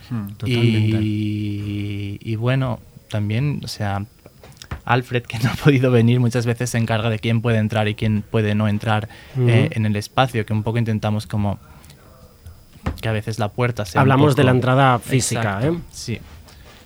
Hmm. 0.08 0.28
Totalmente. 0.38 0.98
Y, 1.02 2.18
y 2.22 2.36
bueno, 2.36 2.78
también, 3.10 3.60
o 3.64 3.68
sea, 3.68 4.04
Alfred, 4.84 5.24
que 5.24 5.38
no 5.40 5.50
ha 5.50 5.54
podido 5.54 5.90
venir, 5.90 6.20
muchas 6.20 6.46
veces 6.46 6.70
se 6.70 6.78
encarga 6.78 7.10
de 7.10 7.18
quién 7.18 7.40
puede 7.42 7.58
entrar 7.58 7.88
y 7.88 7.94
quién 7.96 8.22
puede 8.22 8.54
no 8.54 8.68
entrar 8.68 9.08
eh, 9.36 9.68
en 9.72 9.84
el 9.84 9.96
espacio, 9.96 10.46
que 10.46 10.52
un 10.52 10.62
poco 10.62 10.78
intentamos 10.78 11.26
como 11.26 11.58
que 13.00 13.08
a 13.08 13.12
veces 13.12 13.38
la 13.38 13.48
puerta 13.48 13.84
sea 13.84 14.00
un 14.00 14.02
Hablamos 14.02 14.34
de 14.36 14.42
poco- 14.42 14.46
la 14.46 14.50
entrada 14.52 14.98
física, 14.98 15.40
Exacto, 15.60 15.66
¿eh? 15.68 15.80
Sí. 15.90 16.20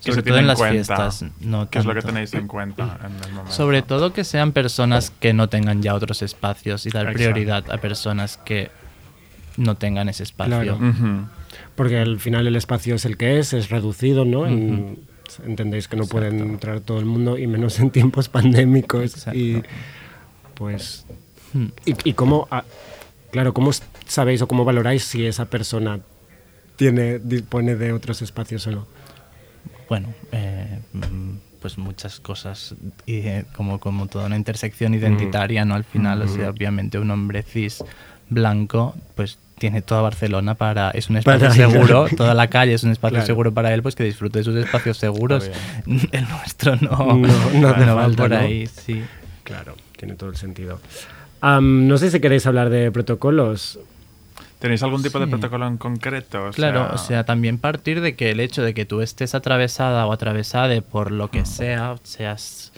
Que 0.02 0.12
Sobre 0.12 0.14
se 0.14 0.22
todo 0.22 0.34
en 0.38 0.40
en 0.40 0.46
las 0.46 0.58
cuenta. 0.58 0.74
fiestas. 0.96 1.24
No 1.40 1.68
¿Qué 1.68 1.78
es 1.78 1.84
lo 1.84 1.94
que 1.94 2.00
tenéis 2.02 2.32
en 2.32 2.46
cuenta 2.48 2.98
en 3.04 3.22
el 3.22 3.32
momento? 3.32 3.52
Sobre 3.52 3.82
todo 3.82 4.12
que 4.14 4.24
sean 4.24 4.52
personas 4.52 5.10
que 5.10 5.34
no 5.34 5.48
tengan 5.50 5.82
ya 5.82 5.94
otros 5.94 6.22
espacios 6.22 6.86
y 6.86 6.90
dar 6.90 7.02
Exacto. 7.02 7.18
prioridad 7.18 7.70
a 7.70 7.76
personas 7.78 8.38
que 8.38 8.70
no 9.58 9.74
tengan 9.76 10.08
ese 10.08 10.22
espacio. 10.22 10.56
Claro. 10.62 10.76
Ujú. 10.76 11.26
Porque 11.74 11.98
al 11.98 12.18
final 12.18 12.46
el 12.46 12.56
espacio 12.56 12.94
es 12.94 13.04
el 13.04 13.18
que 13.18 13.38
es, 13.40 13.52
es 13.52 13.68
reducido, 13.68 14.24
¿no? 14.24 14.46
En- 14.46 15.00
entendéis 15.46 15.86
que 15.86 15.96
no 15.96 16.06
pueden 16.06 16.32
Exacto. 16.34 16.52
entrar 16.54 16.80
todo 16.80 16.98
el 16.98 17.04
mundo 17.04 17.36
y 17.36 17.46
menos 17.46 17.78
en 17.78 17.90
tiempos 17.90 18.28
pandémicos. 18.30 19.02
Exacto. 19.02 19.38
Y 19.38 19.62
pues. 20.54 21.04
Hmm. 21.52 21.66
¿Y, 21.84 22.08
y 22.10 22.12
cómo, 22.14 22.48
ah, 22.50 22.64
claro, 23.32 23.52
cómo 23.52 23.70
sabéis 24.10 24.42
o 24.42 24.48
cómo 24.48 24.64
valoráis 24.64 25.04
si 25.04 25.24
esa 25.26 25.46
persona 25.46 26.00
tiene, 26.76 27.18
dispone 27.18 27.76
de 27.76 27.92
otros 27.92 28.22
espacios 28.22 28.66
o 28.66 28.70
no? 28.72 28.86
bueno, 29.88 30.08
eh, 30.32 30.78
mm, 30.92 31.32
pues 31.60 31.76
muchas 31.76 32.20
cosas, 32.20 32.74
y, 33.06 33.18
eh, 33.26 33.44
como, 33.56 33.80
como 33.80 34.06
toda 34.06 34.26
una 34.26 34.36
intersección 34.36 34.94
identitaria, 34.94 35.64
¿no? 35.64 35.74
Al 35.74 35.82
final, 35.84 36.22
o 36.22 36.28
sea, 36.28 36.48
obviamente 36.50 36.98
un 36.98 37.10
hombre 37.10 37.42
cis 37.42 37.82
blanco, 38.28 38.94
pues 39.16 39.38
tiene 39.58 39.82
toda 39.82 40.00
Barcelona 40.00 40.54
para... 40.54 40.90
Es 40.92 41.10
un 41.10 41.16
espacio 41.18 41.48
Para 41.48 41.54
ir. 41.54 41.70
seguro, 41.70 42.06
toda 42.16 42.34
la 42.34 42.46
calle 42.48 42.72
es 42.74 42.82
un 42.84 42.92
espacio 42.92 43.16
Claro. 43.16 43.26
seguro 43.26 43.52
para 43.52 43.74
él, 43.74 43.82
pues 43.82 43.94
que 43.96 44.04
disfrute 44.04 44.38
de 44.38 44.44
sus 44.44 44.54
espacios 44.56 44.96
seguros. 44.96 45.50
El 46.12 46.28
nuestro 46.28 46.76
no, 46.76 46.96
No, 47.16 47.26
no 47.54 47.68
hace 47.68 47.84
va 47.90 48.08
por 48.16 48.30
¿no? 48.30 48.36
ahí, 48.38 48.66
sí. 48.68 49.02
Claro, 49.42 49.74
tiene 49.98 50.14
todo 50.14 50.30
el 50.30 50.36
sentido. 50.36 50.80
No 51.42 51.98
sé 51.98 52.10
si 52.10 52.20
queréis 52.20 52.46
hablar 52.46 52.70
de 52.70 52.90
protocolos. 52.92 53.78
¿Tenéis 54.60 54.82
algún 54.82 55.02
tipo 55.02 55.18
de 55.18 55.26
protocolo 55.26 55.66
en 55.66 55.76
concreto? 55.78 56.46
O 56.46 56.50
Claro, 56.50 56.84
sea- 56.86 56.94
o 56.94 56.98
sea, 56.98 57.24
también 57.24 57.58
partir 57.58 58.00
de 58.00 58.14
que 58.14 58.30
el 58.30 58.40
hecho 58.40 58.62
de 58.62 58.74
que 58.74 58.84
tú 58.84 59.00
estés 59.00 59.34
atravesada 59.34 60.06
o 60.06 60.12
atravesada 60.12 60.80
por 60.82 61.10
lo 61.10 61.30
que 61.30 61.44
sea, 61.46 61.96
seas 62.02 62.72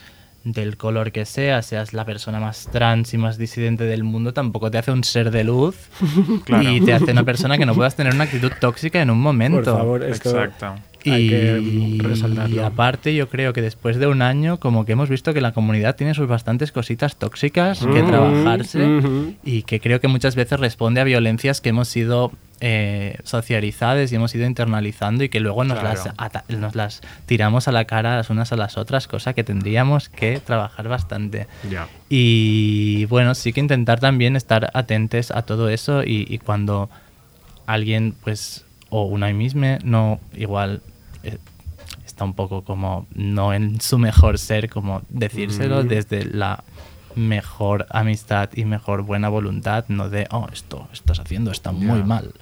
del 0.45 0.77
color 0.77 1.13
que 1.13 1.25
sea, 1.25 1.63
seas 1.63 1.93
la 1.93 2.05
persona 2.05 2.41
más 2.41 2.69
trans 2.73 3.15
y 3.15 3.19
más 3.19 3.39
disidente 3.39 3.85
del 3.85 4.03
mundo, 4.03 4.33
tampoco 4.33 4.71
te 4.73 4.79
hace 4.79 4.91
un 4.91 5.05
ser 5.05 5.31
de 5.31 5.45
luz 5.45 5.77
Claro. 6.45 6.69
y 6.69 6.81
te 6.81 6.93
hace 6.95 7.13
una 7.13 7.23
persona 7.25 7.59
que 7.59 7.67
no 7.67 7.75
puedas 7.75 7.95
tener 7.95 8.15
una 8.15 8.25
actitud 8.25 8.51
tóxica 8.61 9.01
en 9.03 9.11
un 9.11 9.21
momento. 9.21 9.63
Por 9.63 9.79
favor, 9.79 10.03
esto 10.05 10.31
Exacto. 10.31 10.75
Hay 11.11 11.25
Y, 11.27 11.29
que 11.99 11.99
resaltarlo. 12.09 12.55
y 12.55 12.59
aparte 12.61 13.15
yo 13.15 13.29
creo 13.29 13.53
que 13.53 13.61
después 13.63 13.97
de 13.99 14.07
un 14.07 14.23
año 14.23 14.59
como 14.61 14.85
que 14.85 14.93
hemos 14.93 15.09
visto 15.09 15.35
que 15.35 15.41
la 15.41 15.53
comunidad 15.53 15.97
tiene 15.97 16.15
sus 16.15 16.29
bastantes 16.29 16.71
cositas 16.73 17.17
tóxicas 17.17 17.81
que 17.81 18.03
Mm, 18.03 18.07
trabajarse 18.07 18.85
ujú. 18.99 19.35
y 19.45 19.63
que 19.63 19.81
creo 19.81 20.01
que 20.01 20.09
muchas 20.09 20.37
veces 20.37 20.61
responde 20.61 21.01
a 21.01 21.05
violencias 21.05 21.61
que 21.61 21.71
hemos 21.71 21.89
sido 21.89 22.31
eh, 22.65 23.17
socializadas 23.25 24.13
y 24.13 24.15
hemos 24.15 24.33
ido 24.37 24.47
internalizando 24.47 25.25
y 25.25 25.29
que 25.29 25.41
luego 25.41 25.65
nos, 25.65 25.81
Claro. 25.81 25.99
las, 26.05 26.15
ata- 26.17 26.45
nos 26.49 26.77
las 26.77 27.01
tiramos 27.27 27.67
a 27.67 27.73
la 27.73 27.87
cara 27.87 28.15
las 28.17 28.31
unas 28.31 28.53
a 28.53 28.57
las 28.57 28.77
otras, 28.79 29.09
cosa 29.09 29.33
que 29.33 29.43
tendríamos 29.43 30.09
que 30.09 30.39
trabajar 30.39 30.87
bastante. 30.89 31.49
Y 32.09 33.05
bueno, 33.07 33.35
sí 33.35 33.53
que 33.53 33.59
intentar 33.61 33.99
también 33.99 34.37
estar 34.37 34.71
atentes 34.75 35.31
a 35.31 35.43
todo 35.43 35.69
eso 35.71 36.05
y, 36.05 36.27
y 36.29 36.39
cuando 36.39 36.89
alguien, 37.67 38.15
pues, 38.23 38.65
o 38.91 39.07
una 39.07 39.33
misma, 39.33 39.79
no, 39.83 40.21
igual 40.37 40.83
está 42.05 42.25
un 42.25 42.35
poco 42.35 42.63
como 42.65 43.07
no 43.15 43.53
en 43.55 43.81
su 43.81 43.99
mejor 43.99 44.39
ser, 44.39 44.69
como 44.69 45.03
decírselo 45.09 45.83
Mm. 45.85 45.89
desde 45.89 46.25
la 46.25 46.63
mejor 47.15 47.87
amistad 47.91 48.49
y 48.55 48.65
mejor 48.65 49.03
buena 49.03 49.29
voluntad, 49.29 49.85
no 49.89 50.09
de, 50.09 50.27
oh, 50.31 50.49
esto 50.53 50.89
estás 50.93 51.19
haciendo 51.21 51.51
está 51.51 51.71
muy 51.73 52.03
mal. 52.03 52.33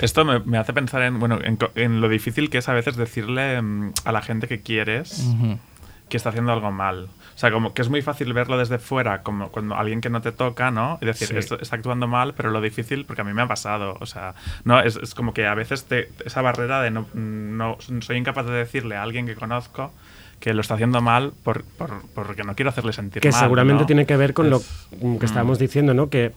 Esto 0.00 0.24
me, 0.24 0.38
me 0.40 0.58
hace 0.58 0.72
pensar 0.74 1.02
en, 1.02 1.18
bueno, 1.18 1.38
en, 1.42 1.56
co- 1.56 1.70
en 1.74 2.00
lo 2.02 2.08
difícil 2.10 2.50
que 2.50 2.58
es 2.58 2.68
a 2.68 2.74
veces 2.74 2.96
decirle 2.96 3.60
mm, 3.62 3.92
a 4.04 4.12
la 4.12 4.20
gente 4.20 4.46
que 4.48 4.60
quieres 4.60 5.26
que 6.10 6.16
está 6.18 6.28
haciendo 6.28 6.52
algo 6.52 6.70
mal. 6.70 7.08
O 7.42 7.44
sea, 7.44 7.50
como 7.50 7.74
que 7.74 7.82
es 7.82 7.88
muy 7.88 8.02
fácil 8.02 8.32
verlo 8.34 8.56
desde 8.56 8.78
fuera, 8.78 9.24
como 9.24 9.48
cuando 9.48 9.74
alguien 9.74 10.00
que 10.00 10.08
no 10.08 10.20
te 10.20 10.30
toca, 10.30 10.70
¿no? 10.70 10.96
Y 11.02 11.06
decir, 11.06 11.26
Sí. 11.26 11.36
esto 11.36 11.58
está 11.60 11.74
actuando 11.74 12.06
mal, 12.06 12.34
pero 12.36 12.52
lo 12.52 12.60
difícil, 12.60 13.04
porque 13.04 13.22
a 13.22 13.24
mí 13.24 13.32
me 13.32 13.42
ha 13.42 13.48
pasado, 13.48 13.96
o 13.98 14.06
sea, 14.06 14.36
no, 14.64 14.78
es, 14.80 14.94
es 14.94 15.12
como 15.16 15.34
que 15.34 15.48
a 15.48 15.54
veces 15.56 15.86
te- 15.86 16.08
esa 16.24 16.40
barrera 16.40 16.80
de 16.80 16.92
no, 16.92 17.08
no 17.14 17.78
soy 18.00 18.16
incapaz 18.18 18.46
de 18.46 18.52
decirle 18.52 18.94
a 18.94 19.02
alguien 19.02 19.26
que 19.26 19.34
conozco 19.34 19.92
que 20.38 20.54
lo 20.54 20.60
está 20.60 20.74
haciendo 20.74 21.00
mal 21.00 21.32
por, 21.42 21.64
por- 21.64 22.02
porque 22.14 22.44
no 22.44 22.54
quiero 22.54 22.68
hacerle 22.68 22.92
sentir 22.92 23.20
que 23.20 23.32
mal. 23.32 23.40
seguramente 23.40 23.80
¿no? 23.82 23.86
tiene 23.88 24.06
que 24.06 24.16
ver 24.16 24.34
con 24.34 24.48
lo 24.48 24.58
Es- 24.58 24.86
que 24.92 25.04
mm. 25.04 25.18
estábamos 25.24 25.58
diciendo, 25.58 25.94
¿no? 25.94 26.10
Que 26.10 26.30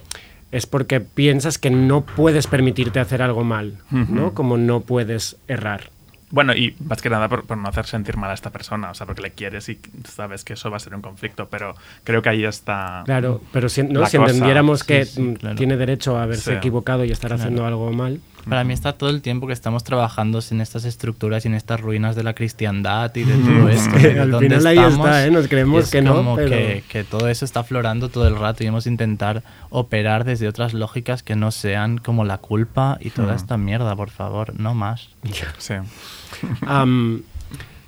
es 0.51 0.65
porque 0.65 1.01
piensas 1.01 1.59
que 1.59 1.69
no 1.69 2.01
puedes 2.01 2.47
permitirte 2.47 2.99
hacer 2.99 3.21
algo 3.21 3.43
mal, 3.43 3.77
¿no? 3.91 4.33
Como 4.33 4.57
no 4.57 4.79
puedes 4.79 5.37
errar. 5.47 5.91
Bueno, 6.35 6.53
y 6.53 6.75
más 6.85 7.01
que 7.01 7.09
nada 7.09 7.29
por, 7.29 7.45
por 7.45 7.55
no 7.57 7.69
hacer 7.69 7.85
sentir 7.85 8.17
mal 8.17 8.29
a 8.29 8.33
esta 8.33 8.49
persona, 8.49 8.91
o 8.91 8.93
sea, 8.93 9.05
porque 9.07 9.21
le 9.21 9.31
quieres 9.31 9.69
y 9.69 9.79
sabes 10.13 10.43
que 10.43 10.51
eso 10.53 10.69
va 10.69 10.75
a 10.75 10.79
ser 10.81 10.93
un 10.93 11.01
conflicto, 11.01 11.47
pero 11.49 11.75
creo 12.03 12.21
que 12.21 12.27
ahí 12.27 12.43
está. 12.43 13.03
Claro, 13.05 13.41
pero 13.53 13.69
si, 13.69 13.83
¿no? 13.83 14.01
La 14.01 14.07
si 14.09 14.17
cosa. 14.17 14.31
entendiéramos 14.33 14.81
Sí, 14.81 14.85
que 14.85 15.05
sí, 15.05 15.21
mm, 15.21 15.33
claro. 15.35 15.55
tiene 15.55 15.77
derecho 15.77 16.17
a 16.17 16.23
haberse 16.23 16.51
Sí. 16.51 16.57
equivocado 16.57 17.05
y 17.05 17.11
estar 17.11 17.31
haciendo 17.31 17.65
algo 17.65 17.89
mal, 17.93 18.19
Para 18.49 18.63
mí 18.63 18.73
está 18.75 18.93
todo 18.93 19.09
el 19.09 19.23
tiempo 19.23 19.47
que 19.47 19.53
estamos 19.53 19.83
trabajando 19.83 20.39
en 20.51 20.61
estas 20.61 20.85
estructuras 20.85 21.45
y 21.45 21.47
en 21.47 21.55
estas 21.55 21.79
ruinas 21.81 22.15
de 22.15 22.21
la 22.21 22.35
cristiandad 22.35 23.09
y 23.15 23.23
de 23.23 23.33
todo 23.37 23.69
Es 23.69 23.81
esto. 23.87 23.97
que 23.97 24.19
al 24.19 24.37
final 24.37 24.67
ahí 24.67 24.77
está, 24.77 25.25
¿eh? 25.25 25.31
Nos 25.31 25.47
creemos 25.47 25.85
es 25.85 25.89
que 25.89 26.03
no, 26.03 26.13
como 26.13 26.35
pero- 26.35 26.49
que, 26.51 26.83
que 26.87 27.03
todo 27.03 27.27
eso 27.27 27.43
está 27.43 27.61
aflorando 27.61 28.09
todo 28.09 28.27
el 28.27 28.35
rato 28.35 28.63
y 28.63 28.67
hemos 28.67 28.85
intentar 28.85 29.41
operar 29.71 30.25
desde 30.25 30.47
otras 30.47 30.75
lógicas 30.75 31.23
que 31.23 31.35
no 31.35 31.49
sean 31.49 31.97
como 31.97 32.23
la 32.23 32.37
culpa 32.37 32.97
y 33.01 33.09
toda 33.09 33.33
Hmm. 33.33 33.37
esta 33.37 33.57
mierda, 33.57 33.95
por 33.95 34.11
favor, 34.11 34.53
no 34.59 34.75
más. 34.75 35.09
Sí. 35.57 35.73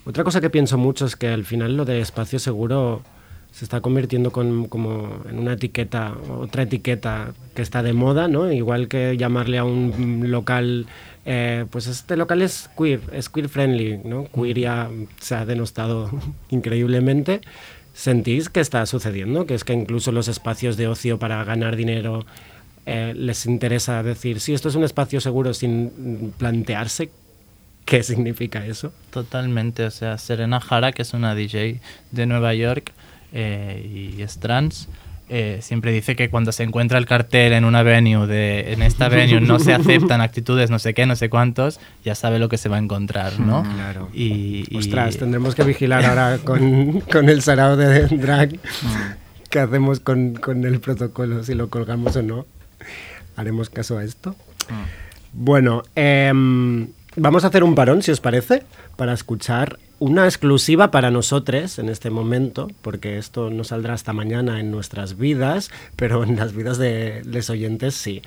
Otra 0.06 0.24
cosa 0.24 0.40
que 0.42 0.50
pienso 0.50 0.78
mucho 0.78 1.06
es 1.06 1.16
que 1.16 1.28
al 1.28 1.44
final 1.44 1.76
lo 1.76 1.84
de 1.86 2.00
espacio 2.00 2.40
seguro 2.40 3.02
se 3.52 3.66
está 3.66 3.82
convirtiendo 3.82 4.32
con- 4.32 4.68
como 4.68 5.18
en 5.30 5.40
una 5.40 5.54
etiqueta, 5.54 6.14
otra 6.30 6.64
etiqueta 6.64 7.34
que 7.56 7.62
está 7.62 7.82
de 7.84 7.94
moda, 7.94 8.28
¿no? 8.28 8.52
Igual 8.52 8.88
que 8.88 9.18
llamarle 9.18 9.58
a 9.58 9.64
un 9.64 10.24
local, 10.30 10.86
eh, 11.26 11.66
pues 11.72 11.88
este 11.88 12.16
local 12.18 12.42
es 12.42 12.70
queer, 12.78 13.02
es 13.12 13.30
queer 13.30 13.50
friendly, 13.50 14.00
¿no? 14.06 14.28
Queer 14.34 14.60
ya 14.60 14.90
se 15.20 15.36
ha 15.36 15.46
denostado 15.46 16.10
increíblemente. 16.50 17.42
¿Sentís 17.94 18.50
que 18.50 18.60
está 18.60 18.86
sucediendo? 18.86 19.46
Que 19.48 19.56
es 19.56 19.64
que 19.64 19.74
incluso 19.74 20.12
los 20.12 20.28
espacios 20.28 20.78
de 20.78 20.88
ocio 20.88 21.18
para 21.18 21.44
ganar 21.44 21.76
dinero 21.76 22.26
eh, 22.86 23.14
les 23.16 23.46
interesa 23.48 24.04
decir, 24.04 24.40
sí, 24.40 24.54
esto 24.54 24.70
es 24.70 24.76
un 24.76 24.84
espacio 24.84 25.20
seguro 25.20 25.54
sin 25.56 26.32
plantearse 26.38 27.10
qué 27.88 28.04
significa 28.04 28.64
eso. 28.66 28.92
Totalmente, 29.10 29.84
o 29.86 29.92
sea, 29.92 30.18
Serena 30.20 30.60
Jara, 30.60 30.92
que 30.92 31.02
es 31.02 31.14
una 31.14 31.34
DJ 31.34 31.80
de 32.12 32.26
Nueva 32.28 32.54
York 32.54 32.92
eh, 33.34 34.14
y 34.16 34.22
es 34.22 34.38
trans, 34.40 34.88
eh, 35.30 35.60
siempre 35.62 35.92
dice 35.92 36.16
que 36.16 36.30
cuando 36.30 36.52
se 36.52 36.64
encuentra 36.64 36.98
el 36.98 37.06
cartel 37.06 37.52
en 37.54 37.66
una 37.66 37.84
venue, 37.84 38.28
de 38.28 38.74
en 38.74 38.82
esta 38.82 39.10
venue 39.18 39.42
no 39.42 39.58
se 39.60 39.74
aceptan 39.74 40.22
actitudes 40.22 40.70
no 40.70 40.80
sé 40.80 40.94
qué, 40.94 41.06
no 41.06 41.16
sé 41.16 41.30
cuántos, 41.30 41.80
ya 42.06 42.14
sabe 42.14 42.40
lo 42.40 42.48
que 42.50 42.58
se 42.58 42.70
va 42.70 42.76
a 42.76 42.80
encontrar, 42.80 43.40
¿no? 43.40 43.64
Claro. 43.64 44.10
Y, 44.14 44.66
y- 44.70 44.78
Ostras, 44.78 45.18
tendremos 45.18 45.56
que 45.56 45.64
vigilar 45.64 46.06
ahora 46.06 46.38
con, 46.44 47.00
con 47.12 47.30
el 47.30 47.42
sarao 47.42 47.76
de 47.78 48.06
drag 48.08 48.60
qué 49.50 49.60
hacemos 49.60 50.00
con, 50.02 50.36
con 50.36 50.66
el 50.66 50.80
protocolo, 50.82 51.44
si 51.44 51.56
lo 51.56 51.70
colgamos 51.70 52.16
o 52.18 52.22
no. 52.22 52.46
¿Haremos 53.38 53.70
caso 53.70 53.98
a 53.98 54.04
esto? 54.04 54.36
Bueno, 55.34 55.84
em, 55.96 56.88
vamos 57.18 57.44
a 57.44 57.48
hacer 57.48 57.64
un 57.64 57.76
parón, 57.76 58.02
si 58.02 58.12
os 58.12 58.22
parece, 58.22 58.64
para 58.96 59.14
escuchar 59.14 59.80
una 60.00 60.26
exclusiva 60.26 60.92
para 60.92 61.12
nosotros 61.12 61.80
en 61.80 61.90
este 61.90 62.10
momento, 62.10 62.70
porque 62.82 63.18
esto 63.18 63.50
no 63.50 63.64
saldrá 63.64 63.96
hasta 63.96 64.14
mañana 64.14 64.60
en 64.60 64.72
nuestras 64.72 65.18
vidas, 65.18 65.72
pero 65.96 66.24
en 66.24 66.38
las 66.38 66.54
vidas 66.54 66.78
de 66.78 67.24
los 67.26 67.50
oyentes 67.50 67.96
sí. 67.96 68.22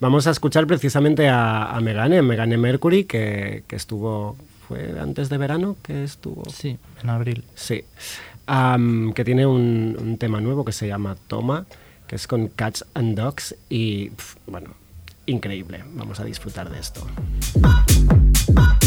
Vamos 0.00 0.26
a 0.26 0.32
escuchar 0.32 0.66
precisamente 0.66 1.28
a, 1.28 1.70
a 1.70 1.80
Megane, 1.80 2.22
Megane 2.22 2.58
Mercury, 2.58 3.04
que, 3.04 3.62
que 3.68 3.76
estuvo, 3.76 4.36
fue 4.66 4.98
antes 5.00 5.28
de 5.28 5.38
verano 5.38 5.76
que 5.80 6.02
estuvo. 6.02 6.42
Sí, 6.50 6.76
en 7.02 7.10
abril. 7.10 7.44
Sí. 7.54 7.84
Am, 8.46 9.12
que 9.12 9.24
tiene 9.24 9.46
un, 9.46 9.96
un 9.98 10.18
tema 10.18 10.40
nuevo 10.40 10.64
que 10.64 10.72
se 10.72 10.88
llama 10.88 11.16
Toma, 11.28 11.66
que 12.08 12.16
es 12.16 12.26
con 12.26 12.48
Cats 12.48 12.84
and 12.94 13.16
Dogs 13.16 13.54
y, 13.70 14.10
bueno, 14.48 14.70
increíble. 15.26 15.84
Vamos 15.94 16.18
a 16.18 16.24
disfrutar 16.24 16.68
de 16.68 16.80
esto. 16.80 17.06
Ya 18.48 18.81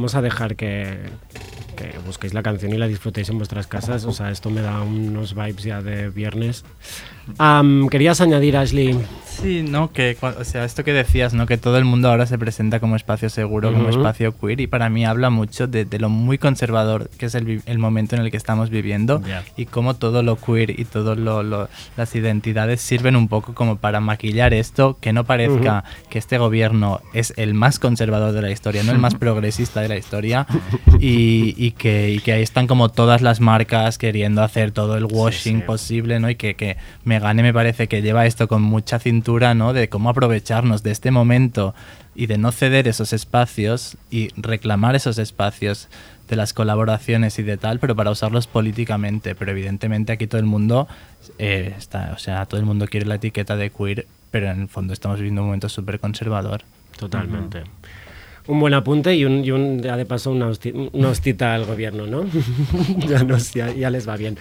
vamos 0.00 0.14
a 0.14 0.22
dejar 0.22 0.56
que, 0.56 0.96
busquéis 2.06 2.32
la 2.32 2.42
canción 2.42 2.72
y 2.72 2.78
la 2.78 2.86
disfrutéis 2.86 3.28
en 3.28 3.36
vuestras 3.36 3.66
casas. 3.66 4.06
O 4.06 4.12
sea, 4.12 4.30
esto 4.30 4.48
me 4.48 4.62
da 4.62 4.80
unos 4.80 5.34
vibes 5.34 5.62
ya 5.62 5.82
de 5.82 6.08
viernes. 6.08 6.64
Am, 7.36 7.86
¿Querías 7.90 8.22
añadir, 8.22 8.56
Ashley? 8.56 8.98
Sí, 9.42 9.62
no, 9.62 9.90
que, 9.90 10.18
o 10.20 10.44
sea, 10.44 10.66
esto 10.66 10.84
que 10.84 10.92
decías, 10.92 11.32
¿no? 11.32 11.46
Que 11.46 11.56
todo 11.56 11.78
el 11.78 11.86
mundo 11.86 12.10
ahora 12.10 12.26
se 12.26 12.36
presenta 12.36 12.78
como 12.78 12.94
espacio 12.94 13.30
seguro, 13.30 13.72
como 13.72 13.88
espacio 13.88 14.38
queer, 14.38 14.60
y 14.60 14.66
para 14.66 14.90
mí 14.90 15.06
habla 15.06 15.30
mucho 15.30 15.66
de, 15.66 15.86
de 15.86 15.98
lo 15.98 16.10
muy 16.10 16.36
conservador 16.36 17.08
que 17.16 17.26
es 17.26 17.34
el, 17.34 17.78
momento 17.78 18.16
en 18.16 18.22
el 18.22 18.30
que 18.30 18.36
estamos 18.36 18.68
viviendo, 18.68 19.22
y 19.56 19.64
cómo 19.64 19.94
todo 19.94 20.22
lo 20.22 20.36
queer 20.36 20.78
y 20.78 20.84
todas 20.84 21.18
las 21.96 22.14
identidades 22.14 22.82
sirven 22.82 23.16
un 23.16 23.28
poco 23.28 23.54
como 23.54 23.76
para 23.76 24.00
maquillar 24.00 24.52
esto, 24.52 24.98
que 25.00 25.14
no 25.14 25.24
parezca 25.24 25.84
que 26.10 26.18
este 26.18 26.36
gobierno 26.36 27.00
es 27.14 27.32
el 27.38 27.54
más 27.54 27.78
conservador 27.78 28.32
de 28.32 28.42
la 28.42 28.50
historia, 28.50 28.82
no 28.82 28.92
el 28.92 28.98
más 28.98 29.14
progresista 29.16 29.80
de 29.80 29.88
la 29.88 29.96
historia, 29.96 30.46
y, 30.98 31.54
y 31.56 31.70
que, 31.70 32.10
y 32.10 32.18
que 32.18 32.34
ahí 32.34 32.42
están 32.42 32.66
como 32.66 32.90
todas 32.90 33.22
las 33.22 33.40
marcas 33.40 33.96
queriendo 33.96 34.42
hacer 34.42 34.70
todo 34.70 34.98
el 34.98 35.06
washing 35.06 35.60
sí. 35.60 35.64
posible, 35.66 36.20
¿no? 36.20 36.28
Y 36.28 36.34
que, 36.34 36.56
que 36.56 36.76
Megane 37.04 37.42
me 37.42 37.54
parece 37.54 37.88
que 37.88 38.02
lleva 38.02 38.26
esto 38.26 38.46
con 38.46 38.60
mucha 38.60 38.98
cintura, 38.98 39.29
¿no? 39.54 39.72
De 39.72 39.88
cómo 39.88 40.10
aprovecharnos 40.10 40.82
de 40.82 40.90
este 40.90 41.10
momento 41.10 41.74
y 42.14 42.26
de 42.26 42.38
no 42.38 42.52
ceder 42.52 42.88
esos 42.88 43.12
espacios 43.12 43.96
y 44.10 44.28
reclamar 44.36 44.94
esos 44.96 45.18
espacios 45.18 45.88
de 46.28 46.36
las 46.36 46.52
colaboraciones 46.52 47.38
y 47.38 47.42
de 47.42 47.56
tal, 47.56 47.78
pero 47.78 47.96
para 47.96 48.10
usarlos 48.10 48.46
políticamente. 48.46 49.34
Pero 49.34 49.50
evidentemente 49.52 50.12
aquí 50.12 50.26
todo 50.26 50.40
el 50.40 50.46
mundo 50.46 50.86
eh, 51.38 51.74
está, 51.78 52.12
o 52.14 52.18
sea, 52.18 52.46
todo 52.46 52.60
el 52.60 52.66
mundo 52.66 52.86
quiere 52.86 53.06
la 53.06 53.16
etiqueta 53.16 53.56
de 53.56 53.70
queer, 53.70 54.06
pero 54.30 54.50
en 54.50 54.62
el 54.62 54.68
fondo 54.68 54.92
estamos 54.92 55.18
viviendo 55.18 55.42
un 55.42 55.48
momento 55.48 55.68
súper 55.68 55.98
conservador. 56.00 56.62
Totalmente. 56.98 57.62
Un 58.46 58.58
buen 58.58 58.74
apunte 58.74 59.14
y, 59.14 59.24
un, 59.24 59.44
y 59.44 59.50
un- 59.52 59.80
ya 59.82 59.96
de 59.96 60.04
paso 60.06 60.30
una, 60.32 60.48
hosti- 60.48 60.90
una 60.92 61.08
hostita 61.08 61.54
al 61.54 61.64
gobierno, 61.66 62.06
¿no? 62.06 62.24
ya, 63.08 63.22
nos- 63.24 63.52
ya- 63.54 63.72
ya 63.72 63.90
les 63.90 64.08
va 64.08 64.16
bien. 64.16 64.36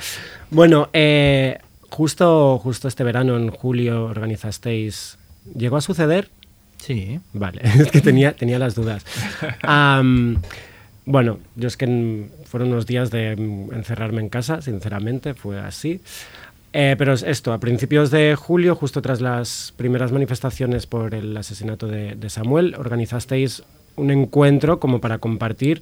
Bueno, 0.52 0.90
eh, 0.94 1.60
justo, 1.90 2.58
justo 2.60 2.88
este 2.88 3.04
verano, 3.04 3.38
en 3.38 3.50
julio, 3.50 4.06
organizasteis... 4.06 5.18
¿Llegó 5.56 5.78
a 5.78 5.82
suceder? 5.82 6.30
Sí. 6.78 7.20
Vale, 7.34 7.62
es 7.64 7.92
que 7.92 8.02
tenía, 8.02 8.34
tenía 8.34 8.60
las 8.60 8.76
dudas. 8.76 9.06
Bueno, 11.06 11.40
yo 11.56 11.68
es 11.68 11.76
que 11.76 12.28
fueron 12.46 12.72
unos 12.72 12.86
días 12.86 13.10
de 13.10 13.36
mm, 13.36 13.74
encerrarme 13.74 14.22
en 14.22 14.30
casa, 14.30 14.62
sinceramente, 14.62 15.34
fue 15.34 15.60
así. 15.60 16.02
Eh, 16.72 16.96
pero 17.00 17.14
es 17.14 17.24
esto, 17.24 17.52
a 17.52 17.60
principios 17.60 18.12
de 18.12 18.36
julio, 18.36 18.76
justo 18.76 19.02
tras 19.02 19.20
las 19.20 19.74
primeras 19.76 20.12
manifestaciones 20.12 20.86
por 20.86 21.16
el 21.16 21.36
asesinato 21.36 21.88
de, 21.88 22.14
de 22.14 22.30
Samuel, 22.30 22.76
organizasteis 22.78 23.64
un 23.96 24.12
encuentro 24.12 24.80
como 24.80 25.02
para 25.02 25.18
compartir 25.18 25.82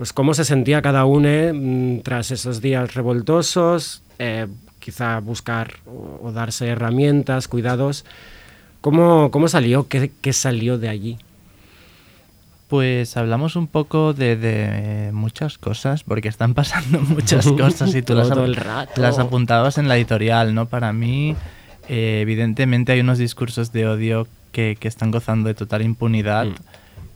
pues 0.00 0.14
cómo 0.14 0.32
se 0.32 0.46
sentía 0.46 0.80
cada 0.80 1.04
uno 1.04 1.28
mm, 1.52 2.00
tras 2.00 2.30
esos 2.30 2.62
días 2.62 2.94
revoltosos, 2.94 4.02
eh, 4.18 4.46
quizá 4.80 5.20
buscar 5.20 5.74
o, 5.86 6.20
o 6.26 6.32
darse 6.32 6.66
herramientas, 6.68 7.46
cuidados. 7.48 8.04
¿Cómo, 8.80 9.30
cómo 9.30 9.46
salió? 9.48 9.86
¿Qué, 9.88 10.10
qué 10.20 10.32
salió 10.32 10.78
de 10.78 10.88
allí? 10.88 11.18
Pues 12.68 13.16
hablamos 13.16 13.56
un 13.56 13.66
poco 13.66 14.12
de, 14.12 14.36
de 14.36 15.10
muchas 15.12 15.58
cosas, 15.58 16.04
porque 16.04 16.28
están 16.28 16.54
pasando 16.54 17.00
muchas 17.00 17.46
cosas 17.58 17.94
y 17.94 18.02
tú 18.02 18.14
las, 18.14 18.28
Todo 18.28 18.40
ap- 18.42 18.46
el 18.46 18.56
rato. 18.56 19.00
las 19.00 19.18
apuntabas 19.18 19.78
en 19.78 19.88
la 19.88 19.96
editorial, 19.96 20.54
¿no? 20.54 20.66
Para 20.66 20.92
mí, 20.92 21.34
eh, 21.88 22.20
evidentemente 22.22 22.92
hay 22.92 23.00
unos 23.00 23.18
discursos 23.18 23.72
de 23.72 23.86
odio 23.88 24.28
que, 24.52 24.76
que 24.78 24.88
están 24.88 25.10
gozando 25.10 25.48
de 25.48 25.54
total 25.54 25.82
impunidad 25.82 26.46
Mm. 26.46 26.54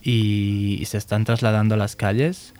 y, 0.02 0.78
y 0.80 0.84
se 0.86 0.98
están 0.98 1.24
trasladando 1.24 1.76
a 1.76 1.78
las 1.78 1.96
calles. 1.96 2.52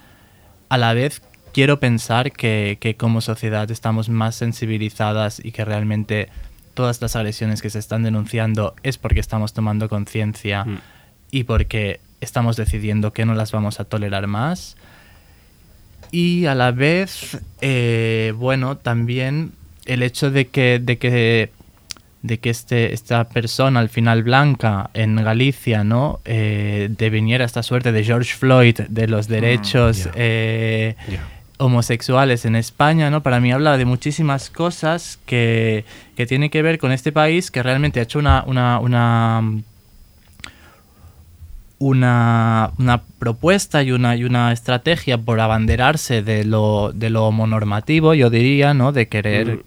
A 0.70 0.78
la 0.78 0.94
vez, 0.94 1.20
quiero 1.54 1.80
pensar 1.80 2.32
que, 2.32 2.76
que 2.80 2.96
como 2.96 3.20
sociedad 3.22 3.70
estamos 3.70 4.08
más 4.10 4.34
sensibilizadas 4.34 5.40
y 5.42 5.52
que 5.52 5.64
realmente 5.64 6.28
todas 6.74 7.00
las 7.00 7.14
agresiones 7.16 7.62
que 7.62 7.70
se 7.70 7.78
están 7.78 8.02
denunciando 8.02 8.74
es 8.82 8.98
porque 8.98 9.20
estamos 9.20 9.52
tomando 9.54 9.88
conciencia 9.88 10.64
Mm. 10.64 10.78
y 11.30 11.44
porque 11.44 12.00
estamos 12.20 12.56
decidiendo 12.56 13.12
que 13.12 13.24
no 13.24 13.34
las 13.34 13.52
vamos 13.52 13.78
a 13.80 13.84
tolerar 13.84 14.26
más. 14.26 14.76
Y 16.10 16.46
a 16.46 16.54
la 16.54 16.70
vez, 16.70 17.38
eh, 17.60 18.32
bueno, 18.36 18.76
también 18.76 19.52
el 19.86 20.02
hecho 20.02 20.30
de 20.30 20.46
que, 20.46 20.78
de 20.80 20.96
que, 20.98 21.50
de 22.22 22.38
que 22.38 22.50
este, 22.50 22.92
esta 22.94 23.24
persona, 23.28 23.80
al 23.80 23.88
final 23.88 24.22
blanca, 24.22 24.90
en 24.94 25.16
Galicia, 25.16 25.82
¿no? 25.84 26.20
Eh, 26.24 26.88
deviniera 26.96 27.44
esta 27.44 27.62
suerte 27.62 27.90
de 27.92 28.04
George 28.04 28.34
Floyd, 28.34 28.80
de 28.88 29.08
los 29.08 29.26
derechos 29.28 30.04
ya. 30.04 30.10
eh. 30.14 30.96
Homosexuales 31.58 32.44
en 32.44 32.56
España, 32.56 33.10
¿no? 33.10 33.22
Para 33.22 33.40
mí 33.40 33.52
habla 33.52 33.76
de 33.76 33.84
muchísimas 33.84 34.50
cosas 34.50 35.18
que, 35.26 35.84
que 36.16 36.26
tienen 36.26 36.50
que 36.50 36.62
ver 36.62 36.78
con 36.78 36.92
este 36.92 37.12
país 37.12 37.50
que 37.50 37.62
realmente 37.62 38.00
ha 38.00 38.04
hecho 38.04 38.18
una, 38.18 38.44
una, 38.46 38.78
una, 38.80 39.42
una, 41.78 42.70
una 42.78 43.02
propuesta 43.18 43.82
y 43.82 43.92
una, 43.92 44.16
y 44.16 44.24
una 44.24 44.52
estrategia 44.52 45.18
por 45.18 45.38
abanderarse 45.40 46.22
de 46.22 46.44
lo, 46.44 46.92
de 46.92 47.10
lo 47.10 47.26
homonormativo, 47.26 48.14
yo 48.14 48.30
diría, 48.30 48.74
¿no? 48.74 48.92
De 48.92 49.08
querer 49.08 49.62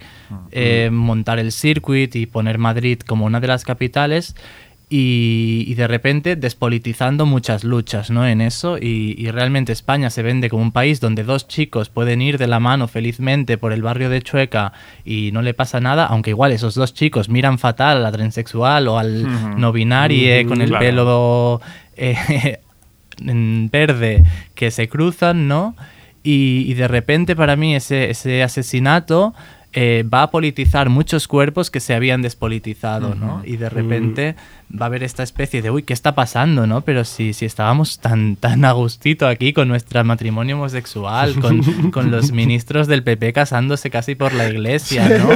eh, 0.52 0.90
montar 0.92 1.40
el 1.40 1.52
circuit 1.52 2.16
y 2.16 2.26
poner 2.26 2.58
Madrid 2.58 3.00
como 3.00 3.26
una 3.26 3.40
de 3.40 3.48
las 3.48 3.64
capitales 3.64 4.36
y, 4.90 5.66
y 5.68 5.74
de 5.76 5.86
repente 5.86 6.38
despolitizando 6.38 7.26
muchas 7.26 7.66
luchas 7.66 8.10
¿no? 8.10 8.26
en 8.26 8.40
eso 8.40 8.78
y, 8.78 9.16
y 9.18 9.30
realmente 9.32 9.74
España 9.74 10.10
se 10.10 10.24
vende 10.24 10.50
como 10.50 10.64
un 10.64 10.72
país 10.72 11.02
donde 11.02 11.26
dos 11.26 11.46
chicos 11.48 11.90
pueden 11.90 12.22
ir 12.22 12.38
de 12.38 12.48
la 12.48 12.62
mano 12.62 12.88
felizmente 12.88 13.58
por 13.58 13.74
el 13.74 13.82
barrio 13.82 14.10
de 14.10 14.22
Chueca 14.22 14.72
y 15.04 15.32
no 15.34 15.42
le 15.42 15.54
pasa 15.54 15.82
nada, 15.82 16.06
aunque 16.06 16.30
igual 16.30 16.54
esos 16.54 16.74
dos 16.74 16.94
chicos 16.94 17.28
miran 17.28 17.60
fatal 17.60 17.98
a 17.98 18.00
la 18.00 18.12
transexual 18.14 18.88
o 18.88 18.98
al 18.98 19.60
no 19.60 19.74
binario 19.74 20.40
Ujú, 20.40 20.50
con 20.50 20.62
el 20.62 20.70
claro. 20.70 20.86
pelo 20.86 21.62
eh, 21.98 22.60
verde 23.72 24.24
que 24.56 24.72
se 24.72 24.88
cruzan, 24.88 25.48
¿no? 25.50 25.76
Y, 26.24 26.66
y 26.68 26.74
de 26.76 26.88
repente 26.88 27.36
para 27.36 27.56
mí 27.56 27.76
ese, 27.76 28.10
ese 28.10 28.44
asesinato 28.44 29.34
eh, 29.74 30.04
va 30.12 30.24
a 30.24 30.32
politizar 30.32 30.90
muchos 30.90 31.28
cuerpos 31.28 31.70
que 31.70 31.80
se 31.80 31.94
habían 31.94 32.22
despolitizado, 32.22 33.16
¿no? 33.16 33.42
Y 33.46 33.58
de 33.58 33.70
repente 33.70 34.36
va 34.72 34.86
a 34.86 34.88
haber 34.88 35.04
esta 35.04 35.24
especie 35.24 35.62
de, 35.62 35.70
uy, 35.70 35.84
¿qué 35.84 35.94
está 35.94 36.16
pasando, 36.16 36.66
no? 36.66 36.82
Pero 36.82 37.04
si, 37.04 37.34
si 37.34 37.46
estábamos 37.46 38.00
tan, 38.00 38.38
tan 38.38 38.66
a 38.66 38.72
gustito 38.72 39.28
aquí 39.28 39.54
con 39.54 39.68
nuestro 39.68 40.04
matrimonio 40.04 40.56
homosexual, 40.56 41.36
con, 41.40 41.62
con 41.92 42.12
los 42.12 42.32
ministros 42.32 42.88
del 42.88 43.04
PP 43.04 43.34
casándose 43.34 43.90
casi 43.90 44.16
por 44.16 44.34
la 44.34 44.50
iglesia, 44.50 45.10
¿no? 45.10 45.30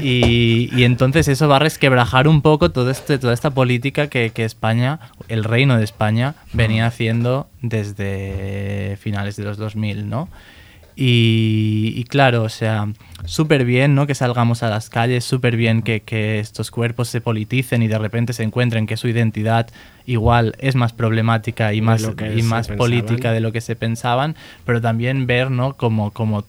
Y, 0.00 0.70
y 0.76 0.84
entonces 0.84 1.26
eso 1.28 1.48
va 1.48 1.56
a 1.56 1.60
resquebrajar 1.60 2.28
un 2.28 2.42
poco 2.42 2.70
todo 2.70 2.90
este, 2.90 3.18
toda 3.18 3.32
esta 3.32 3.50
política 3.50 4.08
que, 4.08 4.30
que 4.30 4.44
España, 4.44 5.00
el 5.28 5.42
reino 5.42 5.78
de 5.78 5.84
España, 5.84 6.34
venía 6.52 6.86
haciendo 6.86 7.48
desde 7.62 8.98
finales 9.00 9.36
de 9.36 9.44
los 9.44 9.56
2000, 9.56 10.08
¿no? 10.08 10.28
Y, 10.96 11.92
y 11.96 12.04
claro, 12.04 12.44
o 12.44 12.48
sea, 12.48 12.88
súper 13.24 13.64
bien, 13.64 13.94
¿no? 13.94 14.06
Que 14.06 14.14
salgamos 14.14 14.62
a 14.62 14.70
las 14.70 14.90
calles, 14.90 15.24
súper 15.24 15.56
bien 15.56 15.82
que, 15.82 16.00
que 16.00 16.38
estos 16.38 16.70
cuerpos 16.70 17.08
se 17.08 17.20
politicen 17.20 17.82
y 17.82 17.88
de 17.88 17.98
repente 17.98 18.32
se 18.32 18.42
encuentren 18.42 18.86
que 18.86 18.96
su 18.96 19.08
identidad 19.08 19.68
igual 20.06 20.54
es 20.58 20.74
más 20.74 20.92
problemática 20.92 21.72
y 21.72 21.80
más, 21.80 22.02
y 22.02 22.42
más 22.42 22.68
pensaban. 22.68 22.78
política 22.78 23.32
de 23.32 23.40
lo 23.40 23.52
que 23.52 23.60
se 23.60 23.74
pensaban, 23.74 24.36
pero 24.64 24.80
también 24.80 25.26
ver, 25.26 25.50
¿no? 25.50 25.76
Como, 25.76 26.12
como 26.12 26.44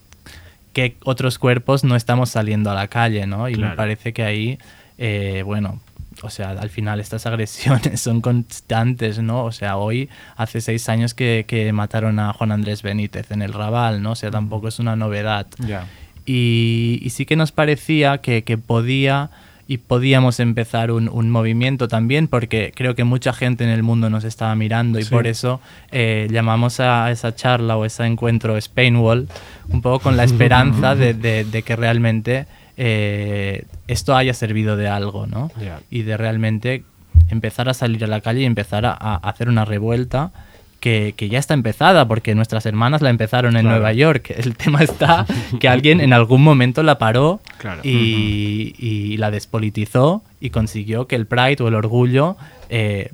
que 0.74 0.98
otros 1.04 1.40
cuerpos 1.40 1.84
no 1.84 1.96
estamos 1.96 2.30
saliendo 2.30 2.70
a 2.70 2.76
la 2.76 2.88
calle, 2.88 3.26
¿no? 3.26 3.50
Y 3.50 3.56
me 3.56 3.72
parece 3.72 4.14
que 4.14 4.24
ahí, 4.24 4.60
eh, 4.98 5.42
bueno, 5.46 5.80
o 6.26 6.30
sea, 6.30 6.50
al 6.50 6.70
final 6.70 7.00
estas 7.00 7.26
agresiones 7.32 8.02
son 8.02 8.20
constantes, 8.22 9.20
¿no? 9.20 9.44
O 9.46 9.52
sea, 9.52 9.78
hoy 9.78 10.10
hace 10.36 10.60
seis 10.62 10.90
años 10.90 11.14
que, 11.14 11.46
que 11.48 11.72
mataron 11.72 12.20
a 12.20 12.34
Juan 12.34 12.52
Andrés 12.52 12.82
Benítez 12.84 13.32
en 13.32 13.42
el 13.42 13.54
Raval, 13.54 14.02
¿no? 14.02 14.12
O 14.12 14.16
sea, 14.16 14.32
tampoco 14.32 14.68
es 14.68 14.80
una 14.80 14.96
novedad. 14.96 15.48
Ya. 15.60 15.88
Y, 16.26 17.00
y 17.04 17.10
sí 17.12 17.26
que 17.26 17.36
nos 17.36 17.52
parecía 17.52 18.18
que, 18.20 18.44
que 18.44 18.58
podía 18.58 19.30
y 19.68 19.78
podíamos 19.78 20.40
empezar 20.40 20.92
un, 20.92 21.10
un 21.10 21.32
movimiento 21.32 21.88
también, 21.88 22.28
porque 22.28 22.72
creo 22.76 22.94
que 22.94 23.04
mucha 23.04 23.34
gente 23.34 23.64
en 23.64 23.72
el 23.72 23.82
mundo 23.82 24.12
nos 24.12 24.24
estaba 24.24 24.54
mirando 24.56 25.00
y 25.00 25.04
Sí. 25.04 25.10
por 25.10 25.26
eso 25.26 25.60
eh, 25.92 26.28
llamamos 26.30 26.80
a 26.80 27.10
esa 27.10 27.34
charla 27.34 27.76
o 27.76 27.84
ese 27.86 28.06
encuentro 28.06 28.60
Spainwall, 28.62 29.28
un 29.70 29.82
poco 29.82 30.00
con 30.02 30.18
la 30.18 30.24
esperanza 30.24 30.94
de, 31.02 31.16
de- 31.16 31.46
de 31.46 31.64
que 31.64 31.76
realmente 31.76 32.46
eh, 32.78 33.64
esto 33.88 34.16
haya 34.16 34.34
servido 34.34 34.78
de 34.78 34.88
algo, 34.88 35.28
¿no? 35.28 35.52
Y 35.90 36.04
de 36.04 36.18
realmente 36.18 36.84
empezar 37.30 37.70
a 37.70 37.74
salir 37.74 38.04
a 38.04 38.08
la 38.08 38.22
calle 38.22 38.42
y 38.42 38.46
empezar 38.46 38.86
a, 38.86 38.92
a 38.94 39.16
hacer 39.16 39.50
una 39.50 39.66
revuelta 39.66 40.32
que, 40.80 41.14
que 41.18 41.30
ya 41.30 41.40
está 41.40 41.54
empezada, 41.56 42.08
porque 42.08 42.36
nuestras 42.36 42.66
hermanas 42.68 43.02
la 43.02 43.10
empezaron 43.10 43.56
en 43.56 43.64
Claro. 43.64 43.78
Nueva 43.78 43.94
York. 43.94 44.32
El 44.38 44.56
tema 44.56 44.82
está 44.84 45.26
que 45.60 45.68
alguien 45.68 46.00
en 46.00 46.14
algún 46.14 46.44
momento 46.44 46.84
la 46.84 46.98
paró 47.00 47.40
Claro. 47.58 47.82
y, 47.84 48.76
y 48.78 49.18
la 49.18 49.32
despolitizó 49.32 50.22
y 50.40 50.52
consiguió 50.52 51.08
que 51.08 51.16
el 51.16 51.26
Pride 51.26 51.58
o 51.64 51.68
el 51.70 51.76
orgullo 51.76 52.36
eh, 52.70 53.12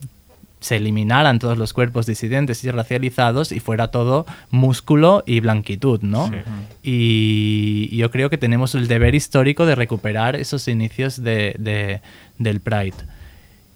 se 0.61 0.77
eliminaran 0.77 1.39
todos 1.39 1.57
los 1.57 1.73
cuerpos 1.73 2.05
disidentes 2.05 2.63
y 2.63 2.71
racializados 2.71 3.51
y 3.51 3.59
fuera 3.59 3.89
todo 3.89 4.25
músculo 4.51 5.23
y 5.25 5.41
blanquitud, 5.41 6.01
¿no? 6.01 6.31
Y 6.83 7.89
y 7.91 7.97
yo 7.97 8.09
creo 8.11 8.29
que 8.29 8.37
tenemos 8.37 8.73
el 8.75 8.87
deber 8.87 9.13
histórico 9.15 9.65
de 9.65 9.75
recuperar 9.75 10.35
esos 10.37 10.67
inicios 10.69 11.21
de, 11.21 11.55
de- 11.59 11.99
del 12.37 12.59
Pride. 12.61 12.93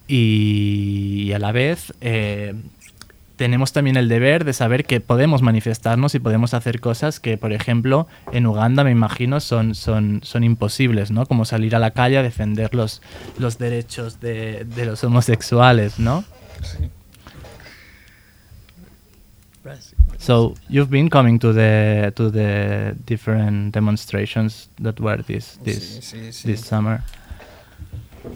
Y, 0.08 1.24
y 1.26 1.32
a 1.32 1.38
la 1.38 1.52
vez 1.52 1.92
eh, 2.00 2.54
tenemos 3.36 3.72
también 3.72 3.96
el 3.96 4.08
deber 4.08 4.44
de 4.44 4.52
saber 4.52 4.84
que 4.84 5.00
podemos 5.00 5.42
manifestarnos 5.42 6.14
y 6.14 6.20
podemos 6.20 6.54
hacer 6.54 6.80
cosas 6.80 7.20
que, 7.20 7.36
por 7.36 7.52
ejemplo, 7.52 8.06
en 8.32 8.46
Uganda, 8.46 8.82
me 8.84 8.92
imagino, 8.92 9.40
son, 9.40 9.74
son, 9.74 10.20
son 10.22 10.44
imposibles, 10.44 11.10
¿no? 11.10 11.26
Como 11.26 11.44
salir 11.44 11.74
a 11.76 11.78
la 11.78 11.90
calle 11.90 12.16
a 12.18 12.22
defender 12.22 12.74
los, 12.74 13.02
los 13.38 13.58
derechos 13.58 14.20
de, 14.20 14.64
de 14.64 14.86
los 14.86 15.02
homosexuales, 15.04 15.98
¿no? 15.98 16.24
So 20.18 20.54
you've 20.68 20.90
been 20.90 21.10
coming 21.10 21.38
to 21.40 21.52
the 21.52 22.12
to 22.16 22.30
the 22.30 22.96
different 23.04 23.72
demonstrations 23.72 24.68
that 24.80 25.00
were 25.00 25.18
this 25.18 25.58
this 25.62 25.98
Sí, 25.98 26.02
sí, 26.02 26.28
sí. 26.32 26.42
this 26.44 26.64
summer. 26.66 27.02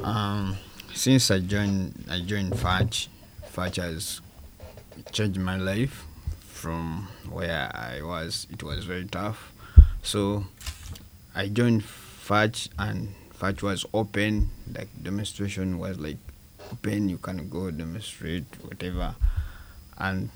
Um, 0.02 0.56
since 0.94 1.30
I 1.30 1.40
joined, 1.40 2.04
I 2.10 2.20
joined 2.20 2.58
Fudge. 2.58 3.08
Fudge 3.50 3.76
has 3.76 4.20
changed 5.12 5.40
my 5.40 5.56
life 5.56 6.04
from 6.46 7.08
where 7.28 7.70
I 7.74 8.02
was. 8.02 8.46
It 8.50 8.62
was 8.62 8.84
very 8.84 9.06
tough. 9.06 9.52
So 10.02 10.44
I 11.34 11.48
joined 11.48 11.84
Fudge, 11.84 12.70
and 12.78 13.14
Fudge 13.32 13.62
was 13.62 13.84
open. 13.94 14.50
Like 14.72 14.88
demonstration 15.02 15.78
was 15.78 15.98
like 15.98 16.18
open. 16.72 17.08
You 17.08 17.18
can 17.18 17.48
go 17.48 17.70
demonstrate 17.70 18.44
whatever, 18.62 19.14
and 19.98 20.30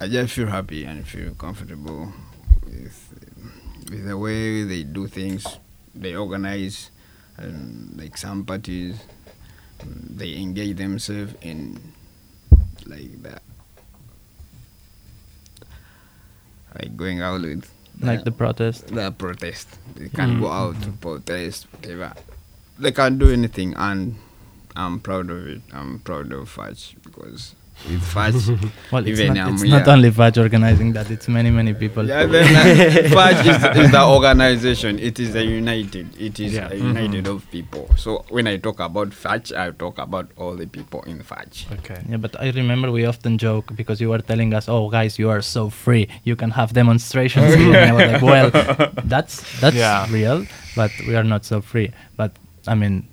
I 0.00 0.08
just 0.08 0.32
feel 0.34 0.46
happy 0.48 0.84
and 0.84 1.06
feel 1.06 1.34
comfortable 1.34 2.12
with 2.64 2.98
with 3.90 4.06
the 4.06 4.16
way 4.16 4.64
they 4.64 4.82
do 4.84 5.06
things. 5.06 5.46
They 5.94 6.14
organize, 6.14 6.90
and 7.36 7.96
like 7.98 8.16
some 8.16 8.44
parties, 8.44 8.96
mm, 9.82 10.16
they 10.18 10.36
engage 10.36 10.76
themselves 10.76 11.34
in 11.42 11.80
like 12.86 13.22
that, 13.22 13.42
like 16.74 16.96
going 16.96 17.20
out 17.20 17.40
with 17.42 17.68
Like 18.00 18.24
the 18.24 18.32
protest. 18.32 18.86
the 18.88 19.10
protest. 19.12 19.68
They 19.96 20.08
can 20.08 20.36
Mm. 20.36 20.40
go 20.40 20.48
out 20.50 20.80
to 20.82 20.90
protest, 20.92 21.66
whatever. 21.72 22.14
They 22.78 22.92
can't 22.92 23.18
do 23.18 23.28
anything, 23.30 23.74
and 23.76 24.16
I'm 24.76 25.00
proud 25.00 25.30
of 25.30 25.46
it. 25.46 25.62
I'm 25.72 25.98
proud 26.00 26.32
of 26.32 26.48
Fudge 26.48 26.96
because 27.02 27.54
with 27.88 28.02
Fudge, 28.02 28.34
Well, 28.92 29.06
it's, 29.06 29.18
even 29.20 29.34
not, 29.34 29.48
um, 29.48 29.54
it's 29.54 29.64
yeah. 29.64 29.78
not 29.78 29.88
only 29.88 30.10
Fudge 30.10 30.36
organizing 30.36 30.92
that; 30.92 31.10
it's 31.10 31.28
many 31.28 31.50
many 31.50 31.72
people. 31.72 32.06
Yeah, 32.06 32.26
then 32.26 32.44
uh, 32.54 33.08
Fudge 33.08 33.46
is, 33.46 33.84
is 33.86 33.90
the 33.90 34.04
organization. 34.04 34.98
It 34.98 35.18
is 35.18 35.34
a 35.34 35.42
united. 35.42 36.20
It 36.20 36.38
is 36.40 36.52
Yeah. 36.54 36.68
a 36.70 36.74
united 36.76 37.26
of 37.26 37.50
people. 37.50 37.88
So 37.96 38.24
when 38.28 38.46
I 38.46 38.58
talk 38.58 38.80
about 38.80 39.14
Fudge, 39.14 39.50
I 39.52 39.70
talk 39.70 39.96
about 39.98 40.30
all 40.36 40.56
the 40.56 40.66
people 40.66 41.02
in 41.04 41.22
Fudge. 41.22 41.66
Okay. 41.72 42.02
Yeah, 42.08 42.18
but 42.18 42.38
I 42.38 42.50
remember 42.50 42.90
we 42.92 43.06
often 43.06 43.38
joke 43.38 43.74
because 43.74 43.98
you 43.98 44.10
were 44.10 44.18
telling 44.20 44.52
us, 44.52 44.68
"Oh, 44.68 44.90
guys, 44.90 45.18
you 45.18 45.30
are 45.30 45.40
so 45.40 45.70
free. 45.70 46.06
You 46.24 46.36
can 46.36 46.50
have 46.50 46.74
demonstrations." 46.74 47.54
And 47.54 47.76
I 47.76 47.92
was 47.92 48.12
like, 48.12 48.22
"Well, 48.22 48.50
that's 49.04 49.40
that's 49.60 49.76
Yeah. 49.76 50.06
real, 50.12 50.44
but 50.76 50.90
we 51.08 51.16
are 51.16 51.24
not 51.24 51.44
so 51.46 51.62
free." 51.62 51.92
But 52.16 52.32
I 52.68 52.74
mean, 52.74 53.08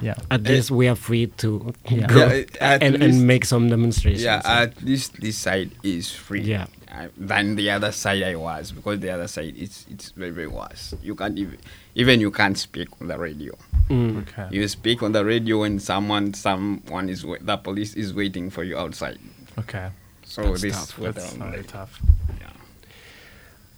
yeah, 0.00 0.14
At 0.30 0.42
least 0.44 0.70
we 0.70 0.88
are 0.88 0.94
free 0.96 1.26
to 1.38 1.72
Yeah. 1.90 2.06
go 2.06 2.26
Yeah, 2.26 2.44
and, 2.60 2.94
least- 2.94 3.04
and 3.04 3.26
make 3.26 3.44
some 3.44 3.68
demonstrations. 3.68 4.22
Yeah, 4.22 4.40
at 4.44 4.82
least 4.82 5.20
this 5.20 5.36
side 5.38 5.70
is 5.82 6.10
free. 6.10 6.42
Yeah. 6.42 6.66
Uh, 6.90 7.08
than 7.18 7.56
the 7.56 7.68
other 7.70 7.92
side 7.92 8.22
I 8.22 8.36
was 8.36 8.72
because 8.72 9.00
the 9.00 9.10
other 9.10 9.26
side 9.28 9.54
it's 9.58 9.84
it's 9.90 10.10
very 10.12 10.30
very 10.30 10.46
worse. 10.46 10.94
You 11.02 11.14
can't 11.14 11.36
even 11.38 11.58
even 11.94 12.20
you 12.20 12.30
can't 12.30 12.56
speak 12.56 12.88
on 13.00 13.08
the 13.08 13.18
radio. 13.18 13.52
Mm. 13.90 14.22
Okay. 14.22 14.48
You 14.50 14.66
speak 14.68 15.02
on 15.02 15.12
the 15.12 15.24
radio 15.24 15.62
and 15.64 15.80
someone, 15.82 16.32
someone 16.34 17.08
is, 17.08 17.24
wa- 17.24 17.36
the 17.40 17.56
police 17.56 17.94
is 17.94 18.12
waiting 18.14 18.50
for 18.50 18.64
you 18.64 18.76
outside. 18.78 19.18
Okay. 19.58 19.88
So 20.24 20.42
That's 20.42 20.62
this 20.62 20.74
tough. 20.74 20.98
was 20.98 21.14
That's 21.14 21.32
very 21.34 21.62
tough. 21.64 22.00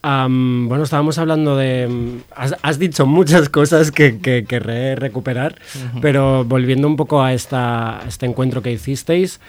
Am, 0.02 0.68
bueno, 0.68 0.84
estábamos 0.84 1.18
hablando 1.18 1.56
de... 1.56 1.88
mm, 1.88 2.18
Has, 2.36 2.54
has 2.62 2.78
dicho 2.78 3.04
muchas 3.06 3.48
cosas 3.48 3.90
que, 3.90 4.20
que 4.20 4.44
querré 4.44 4.94
recuperar, 4.94 5.56
pero 6.00 6.44
volviendo 6.44 6.86
un 6.86 6.96
poco 6.96 7.22
a, 7.22 7.32
esta, 7.34 8.00
a 8.02 8.06
este 8.08 8.26
encuentro 8.26 8.62
que 8.62 8.70
hicisteis, 8.72 9.40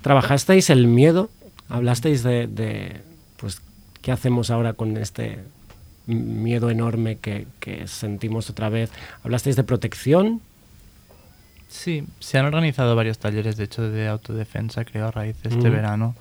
¿trabajasteis 0.00 0.70
el 0.70 0.86
miedo? 0.86 1.28
¿Hablasteis 1.68 2.22
de, 2.22 2.46
de, 2.46 3.00
pues, 3.38 3.60
qué 4.00 4.12
hacemos 4.12 4.50
ahora 4.50 4.72
con 4.72 4.96
este 4.96 5.38
miedo 6.06 6.70
enorme 6.70 7.18
que, 7.18 7.46
que 7.60 7.86
sentimos 7.86 8.48
otra 8.50 8.70
vez? 8.70 8.90
¿Hablasteis 9.24 9.56
de 9.56 9.64
protección? 9.64 10.40
Sí, 11.68 12.04
se 12.20 12.38
han 12.38 12.46
organizado 12.46 12.96
varios 12.96 13.18
talleres, 13.18 13.56
de 13.56 13.64
hecho, 13.64 13.82
de 13.90 14.08
autodefensa, 14.08 14.84
creo, 14.84 15.06
a 15.08 15.10
raíz 15.10 15.40
de 15.42 15.50
este 15.50 15.68
Mm. 15.68 15.72
verano. 15.72 16.14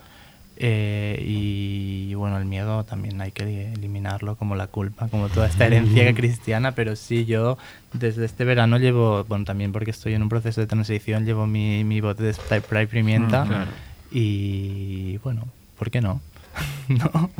Eh, 0.63 1.19
y 1.25 2.13
bueno, 2.13 2.37
el 2.37 2.45
miedo 2.45 2.83
también 2.83 3.19
hay 3.19 3.31
que 3.31 3.73
eliminarlo, 3.73 4.35
como 4.35 4.55
la 4.55 4.67
culpa, 4.67 5.07
como 5.07 5.27
toda 5.27 5.47
esta 5.47 5.65
herencia 5.65 6.13
cristiana. 6.13 6.73
Pero 6.73 6.95
sí, 6.95 7.25
yo 7.25 7.57
desde 7.93 8.25
este 8.25 8.45
verano 8.45 8.77
llevo, 8.77 9.23
bueno, 9.23 9.43
también 9.43 9.71
porque 9.71 9.89
estoy 9.89 10.13
en 10.13 10.21
un 10.21 10.29
proceso 10.29 10.61
de 10.61 10.67
transición, 10.67 11.25
llevo 11.25 11.47
mi, 11.47 11.83
mi 11.83 11.99
bote 11.99 12.21
de 12.21 12.33
spray 12.33 12.85
pimienta. 12.85 13.43
Mm, 13.43 13.47
claro. 13.47 13.71
Y 14.11 15.17
bueno, 15.23 15.47
¿por 15.79 15.89
qué 15.89 15.99
no? 15.99 16.21
¿No? 16.87 17.31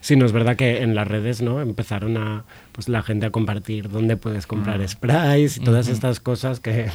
Sí, 0.00 0.14
no 0.14 0.24
es 0.24 0.30
verdad 0.32 0.54
que 0.54 0.82
en 0.82 0.94
las 0.94 1.08
redes 1.08 1.42
no 1.42 1.60
empezaron 1.60 2.16
a 2.18 2.44
pues 2.70 2.88
la 2.88 3.02
gente 3.02 3.26
a 3.26 3.30
compartir 3.30 3.90
dónde 3.90 4.16
puedes 4.16 4.46
comprar 4.46 4.86
sprays 4.88 5.56
y 5.56 5.60
todas 5.60 5.88
estas 5.88 6.20
cosas 6.20 6.60
que 6.60 6.88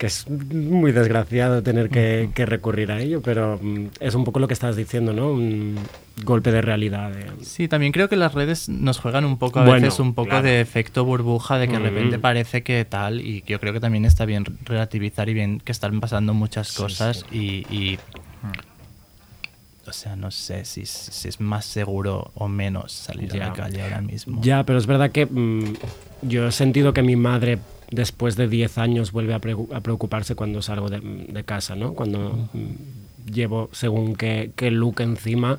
que 0.00 0.06
es 0.06 0.26
muy 0.30 0.92
desgraciado 0.92 1.62
tener 1.62 1.90
que, 1.90 2.30
que 2.34 2.46
recurrir 2.46 2.90
a 2.90 3.00
ello, 3.02 3.20
pero 3.20 3.58
mm, 3.60 3.88
es 4.00 4.14
un 4.14 4.24
poco 4.24 4.38
lo 4.38 4.48
que 4.48 4.54
estás 4.54 4.74
diciendo, 4.74 5.12
¿no? 5.12 5.30
Un 5.30 5.76
golpe 6.24 6.50
de 6.52 6.62
realidad. 6.62 7.10
de- 7.12 7.44
Sí, 7.44 7.68
también 7.68 7.92
creo 7.92 8.08
que 8.08 8.16
las 8.16 8.32
redes 8.32 8.70
nos 8.70 8.98
juegan 8.98 9.26
un 9.26 9.36
poco 9.38 9.60
a 9.60 9.64
Bueno, 9.66 9.82
veces 9.84 10.00
un 10.00 10.14
poco 10.14 10.30
claro. 10.30 10.44
de 10.46 10.62
efecto 10.62 11.04
burbuja 11.04 11.58
de 11.58 11.68
que 11.68 11.74
de 11.74 11.80
repente 11.90 12.16
Mm. 12.16 12.20
parece 12.22 12.62
que 12.62 12.82
tal 12.86 13.20
y 13.20 13.44
yo 13.46 13.60
creo 13.60 13.74
que 13.74 13.80
también 13.80 14.06
está 14.06 14.24
bien 14.24 14.46
relativizar 14.64 15.28
y 15.28 15.34
bien 15.34 15.60
que 15.60 15.70
están 15.70 16.00
pasando 16.00 16.32
muchas 16.32 16.72
cosas 16.72 17.26
y, 17.30 17.66
y- 17.70 17.98
o 19.86 19.92
sea, 19.92 20.14
no 20.16 20.30
sé 20.30 20.64
si, 20.64 20.86
si 20.86 21.28
es 21.28 21.40
más 21.40 21.64
seguro 21.66 22.30
o 22.34 22.48
menos 22.48 22.92
salir 22.92 23.32
a 23.32 23.36
Ya. 23.36 23.46
la 23.48 23.52
calle 23.52 23.82
ahora 23.82 24.00
mismo. 24.00 24.40
Ya, 24.40 24.64
pero 24.64 24.78
es 24.78 24.86
verdad 24.86 25.10
que 25.10 25.26
mm, 25.26 25.74
yo 26.22 26.46
he 26.48 26.52
sentido 26.52 26.92
que 26.94 27.02
mi 27.02 27.16
madre 27.16 27.58
después 27.90 28.36
de 28.36 28.48
10 28.48 28.78
años 28.78 29.12
vuelve 29.12 29.34
a, 29.34 29.36
a 29.36 29.80
preocuparse 29.80 30.34
cuando 30.34 30.62
salgo 30.62 30.88
de, 30.88 31.00
de 31.00 31.44
casa, 31.44 31.74
¿no? 31.74 31.94
Cuando 31.94 32.48
mm, 32.52 33.30
llevo 33.32 33.68
según 33.72 34.14
qué, 34.16 34.52
qué 34.56 34.70
look 34.70 35.00
encima. 35.00 35.58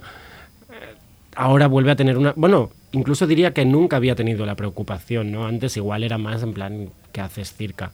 eh, 0.69 0.95
Ahora 1.35 1.67
vuelve 1.67 1.91
a 1.91 1.95
tener 1.95 2.17
una... 2.17 2.33
Bueno, 2.35 2.71
incluso 2.91 3.25
diría 3.27 3.53
que 3.53 3.65
nunca 3.65 3.97
había 3.97 4.15
tenido 4.15 4.45
la 4.45 4.55
preocupación, 4.55 5.31
¿no? 5.31 5.45
Antes 5.45 5.77
igual 5.77 6.03
era 6.03 6.17
más 6.17 6.43
en 6.43 6.53
plan, 6.53 6.89
¿qué 7.13 7.21
haces 7.21 7.53
circa? 7.53 7.91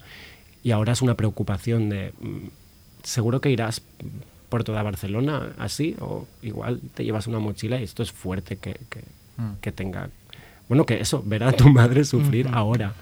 Y 0.64 0.72
ahora 0.72 0.94
es 0.94 1.02
una 1.02 1.16
preocupación 1.16 1.90
de... 1.90 2.14
mm, 2.20 2.48
¿Seguro 3.04 3.40
que 3.42 3.50
irás 3.52 3.82
por 4.50 4.64
toda 4.64 4.84
Barcelona 4.84 5.54
así? 5.58 5.96
O 6.00 6.26
igual 6.42 6.80
te 6.94 7.04
llevas 7.06 7.28
una 7.28 7.40
mochila 7.40 7.80
y 7.80 7.84
esto 7.84 8.04
es 8.04 8.12
fuerte 8.12 8.58
que, 8.58 8.78
que, 8.90 9.02
que 9.62 9.72
tenga... 9.72 10.10
Bueno, 10.68 10.86
que 10.86 11.00
eso, 11.00 11.24
ver 11.26 11.44
a 11.44 11.52
tu 11.54 11.70
madre 11.70 12.04
sufrir 12.04 12.50
ahora. 12.52 12.94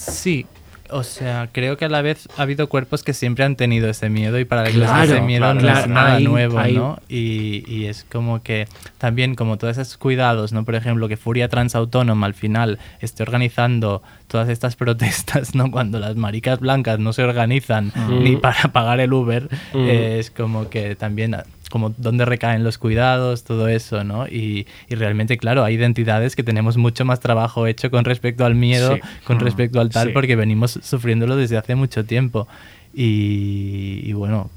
Sí, 0.00 0.46
o 0.92 1.02
sea, 1.02 1.48
creo 1.52 1.76
que 1.76 1.84
a 1.84 1.88
la 1.88 2.02
vez 2.02 2.28
ha 2.36 2.42
habido 2.42 2.68
cuerpos 2.68 3.02
que 3.02 3.12
siempre 3.12 3.44
han 3.44 3.56
tenido 3.56 3.88
ese 3.88 4.08
miedo 4.10 4.38
y 4.38 4.44
para 4.44 4.68
ellos 4.68 4.84
Claro, 4.84 5.12
ese 5.12 5.20
miedo 5.22 5.52
no 5.54 5.60
claro, 5.60 5.80
es 5.80 5.86
nada 5.88 6.20
nuevo, 6.20 6.60
¿no? 6.62 6.98
Y, 7.08 7.64
y 7.66 7.86
es 7.86 8.04
como 8.10 8.42
que 8.42 8.66
también 8.98 9.34
como 9.34 9.58
todos 9.58 9.78
esos 9.78 9.96
cuidados, 9.96 10.52
¿no? 10.52 10.64
Por 10.64 10.74
ejemplo, 10.74 11.08
que 11.08 11.16
Furia 11.16 11.48
Transautónoma 11.48 12.26
al 12.26 12.34
final 12.34 12.78
esté 13.00 13.22
organizando 13.22 14.02
todas 14.28 14.48
estas 14.48 14.76
protestas, 14.76 15.54
¿no? 15.54 15.70
Cuando 15.70 15.98
las 15.98 16.16
maricas 16.16 16.60
blancas 16.60 16.98
no 16.98 17.12
se 17.12 17.22
organizan 17.22 17.92
Mm. 17.94 18.22
ni 18.22 18.36
para 18.36 18.68
pagar 18.72 19.00
el 19.00 19.12
Uber, 19.12 19.44
Mm. 19.74 19.78
eh, 19.88 20.18
es 20.18 20.30
como 20.30 20.68
que 20.70 20.94
también 20.96 21.36
como 21.70 21.94
dónde 21.98 22.24
recaen 22.24 22.64
los 22.64 22.78
cuidados, 22.78 23.44
todo 23.44 23.68
eso, 23.68 24.02
¿no? 24.02 24.26
Y, 24.26 24.66
y 24.88 24.96
realmente, 24.96 25.38
claro, 25.38 25.62
hay 25.62 25.74
identidades 25.76 26.34
que 26.34 26.42
tenemos 26.42 26.76
mucho 26.76 27.04
más 27.04 27.20
trabajo 27.20 27.68
hecho 27.68 27.92
con 27.92 28.04
respecto 28.04 28.44
al 28.44 28.56
miedo, 28.56 28.96
Sí. 28.96 29.00
con 29.24 29.36
Mm. 29.36 29.40
respecto 29.40 29.80
al 29.80 29.88
tal, 29.88 30.08
Sí. 30.08 30.12
porque 30.12 30.34
venimos 30.34 30.79
sufriéndolo 30.80 31.36
desde 31.36 31.56
hace 31.56 31.74
mucho 31.74 32.04
tiempo. 32.04 32.46
Y, 32.94 34.00
y 34.04 34.12
bueno, 34.12 34.50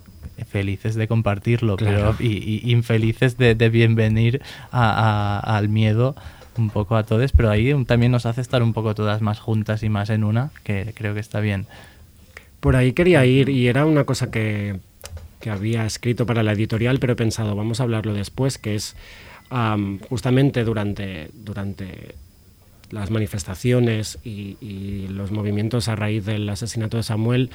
felices 0.50 0.96
de 0.96 1.08
compartirlo, 1.08 1.76
Claro. 1.78 2.16
pero 2.20 2.30
y, 2.30 2.62
y 2.66 2.72
infelices 2.72 3.38
de, 3.38 3.56
de 3.56 3.70
bienvenir 3.70 4.42
a- 4.72 5.40
a- 5.40 5.58
al 5.58 5.70
miedo 5.70 6.16
un 6.58 6.70
poco 6.70 6.96
a 6.96 7.04
todos, 7.04 7.32
pero 7.32 7.50
ahí 7.50 7.74
también 7.86 8.12
nos 8.12 8.26
hace 8.26 8.42
estar 8.42 8.62
un 8.62 8.74
poco 8.74 8.94
todas 8.96 9.22
más 9.22 9.40
juntas 9.40 9.82
y 9.84 9.90
más 9.90 10.10
en 10.10 10.24
una, 10.24 10.52
que 10.64 10.94
creo 10.96 11.14
que 11.14 11.20
está 11.20 11.40
bien. 11.40 11.66
Por 12.60 12.76
ahí 12.76 12.94
quería 12.94 13.26
ir 13.26 13.50
y 13.50 13.68
era 13.68 13.86
una 13.86 14.04
cosa 14.04 14.30
que, 14.32 14.80
que 15.40 15.50
había 15.50 15.86
escrito 15.86 16.26
para 16.26 16.44
la 16.44 16.54
editorial, 16.54 17.00
pero 17.00 17.14
he 17.14 17.16
pensado, 17.16 17.56
vamos 17.56 17.80
a 17.80 17.84
hablarlo 17.84 18.14
después, 18.14 18.58
que 18.58 18.76
es 18.76 18.96
am, 19.50 20.00
justamente 20.10 20.64
durante, 20.64 21.30
durante 21.34 22.16
las 22.94 23.10
manifestaciones 23.10 24.20
y, 24.24 25.08
los 25.10 25.32
movimientos 25.32 25.88
a 25.88 25.96
raíz 25.96 26.26
del 26.26 26.48
asesinato 26.48 26.98
de 26.98 27.04
Samuel, 27.04 27.50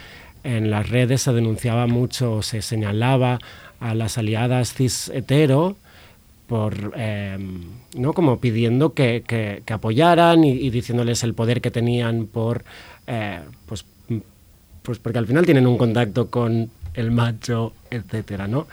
en 0.45 0.71
las 0.71 0.89
redes 0.89 1.23
se 1.23 1.33
denunciaba 1.33 1.87
mucho, 1.87 2.43
se 2.43 2.63
señalaba 2.63 3.39
a 3.81 3.95
las 3.95 4.19
aliadas 4.19 4.75
cis 4.75 5.09
hetero 5.15 5.77
por 6.47 6.93
eh, 6.97 7.39
no 7.97 8.13
como 8.13 8.41
pidiendo 8.41 8.95
que, 8.95 9.23
que- 9.27 9.63
apoyaran 9.73 10.45
y, 10.45 10.71
diciéndoles 10.71 11.23
el 11.23 11.35
poder 11.35 11.61
que 11.61 11.71
tenían 11.71 12.27
por 12.27 12.65
eh, 13.07 13.41
pues 13.67 13.85
pues 14.83 14.99
porque 14.99 15.19
al 15.19 15.27
final 15.27 15.45
tienen 15.45 15.67
un 15.67 15.77
contacto 15.77 16.31
con 16.31 16.71
el 16.95 17.11
macho 17.11 17.73
etcétera 17.91 18.49
no 18.49 18.67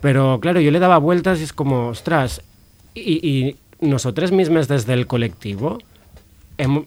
pero 0.00 0.40
claro 0.40 0.60
yo 0.60 0.70
le 0.70 0.80
daba 0.80 0.98
vueltas 0.98 1.40
y 1.40 1.44
es 1.44 1.52
como 1.52 1.88
ostras 1.88 2.42
y, 2.94 3.26
y 3.26 3.56
nosotros 3.80 4.32
mismos 4.32 4.66
desde 4.68 4.92
el 4.94 5.06
colectivo 5.06 5.78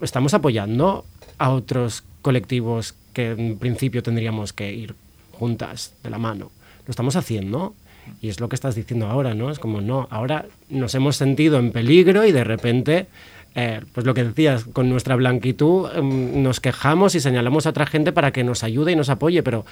estamos 0.02 0.34
apoyando 0.34 1.06
a 1.38 1.50
otros 1.50 2.04
colectivos 2.22 2.96
que 3.14 3.32
en 3.32 3.58
principio 3.58 4.04
tendríamos 4.04 4.54
que 4.54 4.74
ir 4.74 4.96
juntas 5.32 5.94
de 6.04 6.10
la 6.10 6.18
mano. 6.18 6.52
Lo 6.86 6.92
estamos 6.92 7.16
haciendo 7.16 7.74
y 8.22 8.30
es 8.30 8.40
lo 8.40 8.50
que 8.50 8.56
estás 8.56 8.76
diciendo 8.76 9.08
ahora, 9.08 9.34
¿no? 9.34 9.52
Es 9.52 9.60
como, 9.60 9.82
no, 9.82 10.08
ahora 10.12 10.46
nos 10.70 10.96
hemos 10.96 11.16
sentido 11.16 11.58
en 11.60 11.72
peligro 11.72 12.26
y 12.26 12.32
de 12.32 12.44
repente, 12.44 13.08
eh, 13.56 13.82
pues 13.94 14.06
lo 14.06 14.14
que 14.14 14.24
decías, 14.24 14.66
con 14.66 14.90
nuestra 14.90 15.16
blanquitud 15.16 15.90
em, 15.96 16.44
nos 16.44 16.60
quejamos 16.60 17.16
y 17.16 17.20
señalamos 17.20 17.66
a 17.66 17.70
otra 17.70 17.86
gente 17.86 18.12
para 18.12 18.32
que 18.32 18.44
nos 18.44 18.64
ayude 18.64 18.92
y 18.92 18.96
nos 18.96 19.10
apoye, 19.10 19.44
pero 19.44 19.66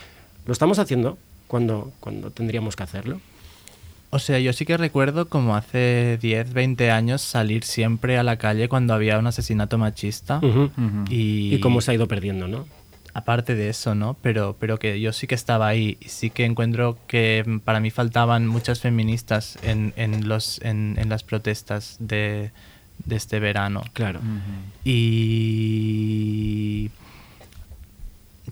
lo 0.45 0.53
estamos 0.53 0.79
haciendo 0.79 1.17
cuando, 1.47 1.91
cuando 1.99 2.31
tendríamos 2.31 2.75
que 2.75 2.83
hacerlo. 2.83 3.19
O 4.13 4.19
sea, 4.19 4.37
yo 4.37 4.53
sí 4.53 4.63
que 4.63 4.77
recuerdo 4.77 5.27
como 5.27 5.55
hace 5.55 6.19
10, 6.21 6.53
20 6.53 6.91
años 6.91 7.23
salir 7.23 7.63
siempre 7.63 8.19
a 8.19 8.23
la 8.23 8.37
calle 8.37 8.69
cuando 8.69 8.93
había 8.93 9.17
un 9.17 9.25
asesinato 9.25 9.79
machista. 9.79 10.39
Y, 11.09 11.55
Y 11.55 11.59
cómo 11.59 11.81
se 11.81 11.91
ha 11.91 11.93
ido 11.95 12.07
perdiendo, 12.07 12.47
¿no? 12.47 12.67
Aparte 13.15 13.55
de 13.55 13.69
eso, 13.69 13.95
¿no? 13.95 14.15
Pero, 14.21 14.55
pero 14.59 14.77
que 14.77 15.01
yo 15.01 15.13
sí 15.13 15.25
que 15.25 15.33
estaba 15.33 15.67
ahí 15.67 15.97
y 15.99 16.09
sí 16.09 16.29
que 16.29 16.45
encuentro 16.45 16.99
que 17.07 17.59
para 17.65 17.79
mí 17.79 17.89
faltaban 17.89 18.45
muchas 18.45 18.81
feministas 18.81 19.57
en, 19.63 19.93
en 19.95 20.27
los, 20.27 20.61
en, 20.61 20.95
en 20.99 21.09
las 21.09 21.23
protestas 21.23 21.97
de, 21.99 22.51
de 23.05 23.15
este 23.15 23.39
verano. 23.39 23.81
Claro. 23.93 24.19
Y 24.83 25.31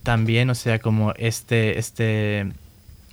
también, 0.01 0.49
o 0.49 0.55
sea, 0.55 0.80
como 0.80 1.14
este, 1.18 1.78
este, 1.78 2.51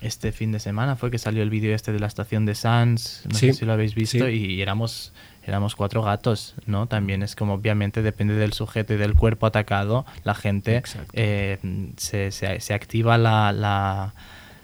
este 0.01 0.33
fin 0.33 0.53
de 0.53 0.61
semana 0.61 0.97
fue 0.97 1.11
que 1.11 1.19
salió 1.19 1.43
el 1.43 1.51
vídeo 1.51 1.75
este 1.75 1.93
de 1.93 1.99
la 2.01 2.07
estación 2.07 2.47
de 2.47 2.55
Sans, 2.55 3.23
no 3.29 3.35
Sí, 3.35 3.49
sé 3.49 3.53
si 3.61 3.65
lo 3.67 3.73
habéis 3.73 3.95
visto, 3.95 4.27
sí. 4.29 4.33
y 4.35 4.63
éramos, 4.63 5.13
éramos 5.47 5.75
cuatro 5.75 6.03
gatos, 6.03 6.55
¿no? 6.67 6.87
También 6.87 7.23
es 7.23 7.35
como, 7.35 7.55
obviamente, 7.55 8.03
depende 8.03 8.35
del 8.35 8.53
sujeto 8.53 8.95
y 8.95 8.97
del 8.97 9.15
cuerpo 9.15 9.47
atacado, 9.47 10.07
la 10.25 10.35
gente 10.35 10.83
eh, 11.15 11.59
se, 11.97 12.31
se, 12.31 12.61
se 12.61 12.75
activa 12.75 13.19
la, 13.19 13.53
la, 13.53 14.15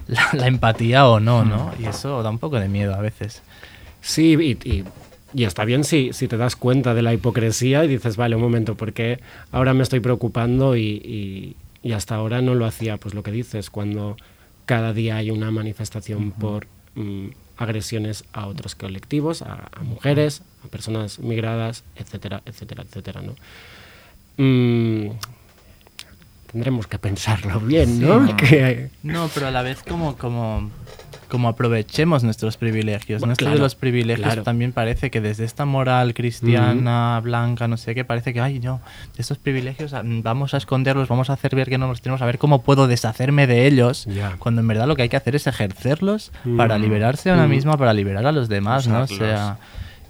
la, 0.07 0.29
la 0.35 0.47
empatía 0.47 1.07
o 1.09 1.19
no, 1.21 1.45
¿no? 1.45 1.73
Y 1.81 1.87
eso 1.87 2.23
da 2.23 2.31
un 2.31 2.39
poco 2.39 2.61
de 2.61 2.69
miedo 2.69 2.95
a 2.95 3.01
veces. 3.01 3.43
Sí, 4.01 4.37
y, 4.41 4.69
y- 4.69 4.85
y 5.37 5.43
está 5.43 5.65
bien 5.65 5.83
si, 5.83 6.13
si 6.13 6.29
te 6.29 6.37
das 6.37 6.55
cuenta 6.55 6.95
de 6.95 7.03
la 7.03 7.13
hipocresía 7.13 7.85
y 7.85 7.89
dices, 7.89 8.17
vale, 8.17 8.37
un 8.37 8.43
momento, 8.43 8.77
porque 8.77 9.19
ahora 9.51 9.75
me 9.75 9.83
estoy 9.83 9.99
preocupando 9.99 10.77
y- 10.77 11.57
y 11.83 11.93
hasta 11.93 12.15
ahora 12.15 12.41
no 12.41 12.55
lo 12.55 12.67
hacía, 12.67 12.99
pues 12.99 13.15
lo 13.15 13.25
que 13.25 13.33
dices, 13.33 13.69
cuando 13.69 14.17
cada 14.67 14.93
día 14.93 15.17
hay 15.17 15.31
una 15.31 15.51
manifestación 15.51 16.31
por 16.33 16.67
mm, 16.95 17.29
agresiones 17.57 18.25
a 18.33 18.47
otros 18.47 18.75
colectivos, 18.75 19.43
a, 19.43 19.69
a 19.73 19.83
mujeres, 19.83 20.43
a 20.65 20.69
personas 20.69 21.19
migradas, 21.19 21.85
etcétera, 21.97 22.43
etcétera, 22.47 22.83
etcétera, 22.85 23.23
¿no? 23.23 23.35
mm, 24.37 25.11
tendremos 26.51 26.87
que 26.87 26.99
pensarlo 26.99 27.61
bien, 27.61 28.01
¿no? 28.01 28.27
Sí. 28.27 28.33
Que- 28.37 28.91
No, 29.03 29.29
pero 29.35 29.49
a 29.49 29.51
la 29.51 29.63
vez 29.63 29.83
como, 29.83 30.17
como, 30.17 30.71
como 31.35 31.49
aprovechemos 31.49 32.23
nuestros 32.23 32.57
privilegios. 32.57 33.19
Bueno, 33.19 33.31
¿no? 33.31 33.33
Esto 33.33 33.47
claro, 33.47 33.57
de 33.57 33.63
los 33.63 33.75
privilegios 33.75 34.25
claro. 34.25 34.45
también 34.45 34.73
parece 34.73 35.11
que 35.11 35.21
desde 35.21 35.43
esta 35.43 35.65
moral 35.65 36.15
cristiana, 36.15 37.19
blanca, 37.25 37.67
no 37.67 37.77
sé 37.77 37.93
qué, 37.97 38.05
parece 38.05 38.33
que, 38.33 38.41
ay, 38.41 38.61
no, 38.61 38.81
estos 39.19 39.39
privilegios 39.39 39.95
ah, 39.95 40.03
vamos 40.05 40.55
a 40.55 40.59
esconderlos, 40.59 41.09
vamos 41.09 41.31
a 41.31 41.33
hacer 41.33 41.57
ver 41.57 41.69
que 41.69 41.77
no 41.77 41.89
los 41.89 42.03
tenemos, 42.03 42.23
a 42.23 42.27
ver 42.27 42.39
cómo 42.39 42.63
puedo 42.63 42.87
deshacerme 42.87 43.49
de 43.49 43.67
ellos, 43.67 44.07
cuando 44.39 44.61
en 44.61 44.69
verdad 44.69 44.87
lo 44.87 44.95
que 44.95 45.03
hay 45.03 45.09
que 45.09 45.17
hacer 45.17 45.35
es 45.35 45.49
ejercerlos 45.49 46.31
para 46.57 46.79
liberarse 46.79 47.33
a 47.33 47.35
una 47.35 47.49
misma, 47.49 47.77
para 47.77 47.93
liberar 47.93 48.25
a 48.27 48.31
los 48.31 48.49
demás, 48.49 48.87
¿no? 48.87 49.03
O 49.03 49.07
sea, 49.09 49.59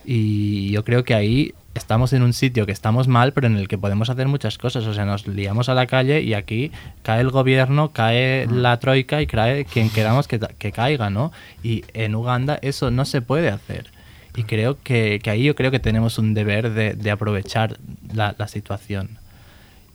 y 0.05 0.73
yo 0.73 0.85
creo 0.85 1.05
que 1.05 1.15
ahí 1.15 1.55
estamos 1.75 2.13
en 2.13 2.23
un 2.23 2.33
sitio 2.33 2.67
que 2.67 2.73
estamos 2.73 3.09
mal, 3.09 3.33
pero 3.33 3.47
en 3.47 3.57
el 3.57 3.69
que 3.69 3.79
podemos 3.79 4.09
hacer 4.11 4.29
muchas 4.29 4.59
cosas. 4.59 4.87
O 4.87 4.95
sea, 4.95 5.05
nos 5.05 5.27
liamos 5.27 5.69
a 5.69 5.75
la 5.75 5.87
calle 5.87 6.21
y 6.23 6.35
aquí 6.35 6.71
cae 7.03 7.21
el 7.21 7.31
gobierno, 7.31 7.93
cae 7.93 8.47
la 8.47 8.79
troika 8.79 9.21
y 9.23 9.27
cae 9.27 9.65
quien 9.65 9.91
queramos 9.91 10.29
que, 10.29 10.39
que 10.59 10.73
caiga, 10.73 11.11
¿no? 11.11 11.33
Y 11.63 11.85
en 11.95 12.15
Uganda 12.15 12.59
eso 12.63 12.91
no 12.91 13.05
se 13.05 13.23
puede 13.23 13.49
hacer. 13.51 13.87
Y 14.37 14.43
creo 14.45 14.79
que, 14.83 15.21
que 15.23 15.31
ahí 15.31 15.45
yo 15.45 15.55
creo 15.55 15.71
que 15.71 15.79
tenemos 15.79 16.19
un 16.19 16.35
deber 16.35 16.71
de, 16.71 16.95
de 16.95 17.11
aprovechar 17.11 17.79
la, 18.13 18.35
la 18.39 18.49
situación. 18.49 19.19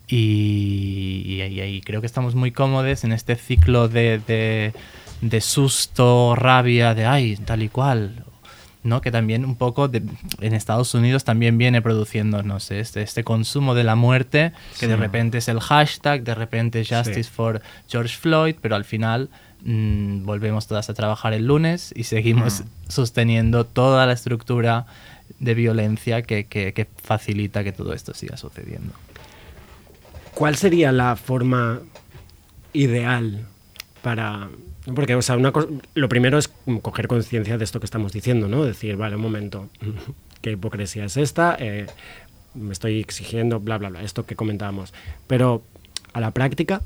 Y, 0.08 1.24
y 1.28 1.42
ahí- 1.42 1.60
ahí 1.62 1.82
creo 1.82 2.02
que 2.02 2.08
estamos 2.08 2.36
muy 2.36 2.52
cómodos 2.52 3.04
en 3.04 3.12
este 3.12 3.36
ciclo 3.36 3.88
de, 3.88 4.20
de, 4.28 4.74
de 5.22 5.42
susto, 5.42 6.36
rabia, 6.36 6.94
de 6.96 7.06
ay, 7.06 7.36
tal 7.38 7.62
y 7.64 7.70
cual. 7.70 8.24
¿No? 8.84 9.02
Que 9.02 9.12
también 9.12 9.44
un 9.46 9.56
poco 9.56 9.88
de- 9.88 10.02
en 10.40 10.54
Estados 10.54 10.94
Unidos 10.94 11.24
también 11.26 11.58
viene 11.58 11.82
produciendo, 11.82 12.44
no 12.44 12.60
sé, 12.60 12.80
este, 12.80 13.02
este 13.02 13.24
consumo 13.24 13.76
de 13.76 13.84
la 13.84 13.96
muerte, 13.96 14.54
que 14.80 14.88
de 14.88 14.96
repente 14.96 15.40
es 15.40 15.48
el 15.50 15.60
hashtag, 15.60 16.24
de 16.24 16.34
repente 16.36 16.80
es 16.82 16.88
Justice 16.90 17.24
Sí. 17.24 17.30
for 17.30 17.62
George 17.90 18.16
Floyd, 18.18 18.56
pero 18.62 18.76
al 18.76 18.86
final 18.86 19.30
mm, 19.62 20.24
volvemos 20.26 20.68
todas 20.68 20.90
a 20.90 20.94
trabajar 20.94 21.34
el 21.34 21.46
lunes 21.46 21.92
y 21.94 22.06
seguimos 22.06 22.64
sosteniendo 22.88 23.66
toda 23.66 24.06
la 24.06 24.14
estructura 24.14 24.86
de 25.42 25.54
violencia 25.54 26.22
que, 26.22 26.46
que- 26.46 26.72
que 26.74 26.88
facilita 27.04 27.64
que 27.66 27.74
todo 27.74 27.92
esto 27.94 28.14
siga 28.14 28.38
sucediendo. 28.38 28.94
¿Cuál 30.34 30.56
sería 30.56 30.94
la 30.94 31.18
forma 31.18 31.82
ideal 32.72 33.46
para... 34.02 34.48
Porque, 34.96 35.16
o 35.16 35.22
sea, 35.22 35.38
una 35.38 35.52
lo 35.94 36.10
primero 36.10 36.38
es 36.38 36.50
coger 36.82 37.08
conciencia 37.08 37.58
de 37.58 37.64
esto 37.64 37.80
que 37.80 37.86
estamos 37.86 38.14
diciendo, 38.14 38.48
¿no? 38.48 38.64
Decir, 38.64 38.96
vale, 38.96 39.16
un 39.16 39.22
momento, 39.22 39.70
¿qué 40.42 40.52
hipocresía 40.52 41.06
es 41.06 41.18
esta? 41.18 41.56
Eh, 41.60 41.88
me 42.54 42.72
estoy 42.72 43.00
exigiendo, 43.00 43.60
bla, 43.60 43.78
bla, 43.78 43.90
bla, 43.90 44.02
esto 44.04 44.26
que 44.26 44.36
comentábamos. 44.36 44.94
Pero 45.28 45.64
a 46.14 46.20
la 46.20 46.32
práctica, 46.32 46.82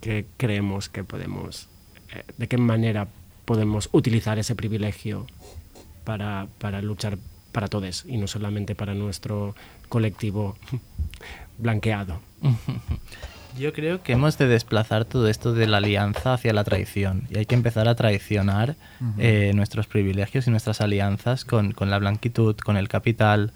¿qué 0.00 0.26
creemos 0.36 0.88
que 0.88 1.04
podemos... 1.04 1.68
eh, 2.14 2.24
¿De 2.36 2.48
qué 2.48 2.58
manera 2.58 3.08
podemos 3.44 3.88
utilizar 3.92 4.38
ese 4.38 4.54
privilegio 4.54 5.26
para, 6.04 6.48
para 6.58 6.82
luchar 6.82 7.18
para 7.52 7.68
todos 7.68 8.04
y 8.06 8.16
no 8.16 8.26
solamente 8.26 8.74
para 8.74 8.94
nuestro 8.94 9.54
colectivo 9.88 10.56
blanqueado? 11.58 12.20
Yo 13.58 13.72
creo 13.72 14.02
que 14.02 14.12
hemos 14.12 14.38
de 14.38 14.46
desplazar 14.48 15.04
todo 15.04 15.28
esto 15.28 15.52
de 15.52 15.66
la 15.66 15.76
alianza 15.78 16.32
hacia 16.34 16.52
la 16.52 16.64
traición 16.64 17.24
y 17.30 17.38
hay 17.38 17.46
que 17.46 17.54
empezar 17.54 17.86
a 17.86 17.94
traicionar 17.94 18.76
Ujú. 19.00 19.12
eh, 19.18 19.52
nuestros 19.54 19.86
privilegios 19.86 20.46
y 20.46 20.50
nuestras 20.50 20.80
alianzas 20.80 21.44
con, 21.44 21.72
con 21.72 21.90
la 21.90 21.98
blanquitud, 21.98 22.56
con 22.56 22.76
el 22.76 22.88
capital, 22.88 23.52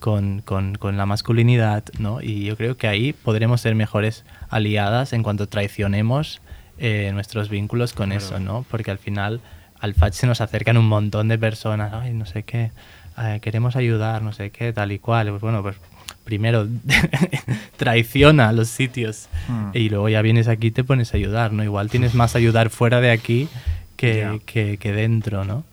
con, 0.00 0.42
con- 0.42 0.74
con 0.76 0.96
la 0.96 1.06
masculinidad, 1.06 1.82
¿no? 1.98 2.20
Y 2.20 2.44
yo 2.44 2.56
creo 2.56 2.76
que 2.76 2.88
ahí 2.88 3.12
podremos 3.14 3.60
ser 3.62 3.74
mejores 3.74 4.24
aliadas 4.50 5.12
en 5.12 5.22
cuanto 5.22 5.48
traicionemos 5.48 6.40
eh, 6.78 7.10
nuestros 7.14 7.48
vínculos 7.48 7.92
con 7.94 8.10
Claro. 8.10 8.24
eso, 8.24 8.38
¿no? 8.40 8.64
Porque 8.70 8.90
al 8.90 8.98
final 8.98 9.40
al 9.80 9.94
FAT 9.94 10.12
se 10.12 10.26
nos 10.26 10.40
acercan 10.40 10.76
un 10.76 10.88
montón 10.88 11.28
de 11.28 11.38
personas, 11.38 11.92
ay, 11.94 12.12
no 12.12 12.26
sé 12.26 12.42
qué, 12.42 12.70
eh, 13.16 13.38
queremos 13.40 13.76
ayudar, 13.76 14.22
no 14.22 14.32
sé 14.32 14.50
qué, 14.50 14.72
tal 14.72 14.92
y 14.92 14.98
cual. 14.98 15.30
Pues 15.30 15.40
bueno, 15.40 15.62
pues 15.62 15.76
primero 16.28 16.68
traiciona 17.78 18.52
los 18.52 18.68
sitios 18.68 19.28
Mm. 19.48 19.70
y 19.72 19.88
luego 19.88 20.10
ya 20.10 20.20
vienes 20.20 20.46
aquí 20.46 20.66
y 20.66 20.70
te 20.70 20.84
pones 20.84 21.14
a 21.14 21.16
ayudar, 21.16 21.54
¿no? 21.54 21.64
Igual 21.64 21.88
tienes 21.88 22.14
más 22.14 22.36
ayudar 22.36 22.68
fuera 22.68 23.00
de 23.00 23.10
aquí 23.10 23.48
que, 23.96 24.40
que, 24.44 24.76
que 24.76 24.92
dentro, 24.92 25.46
¿no? 25.46 25.64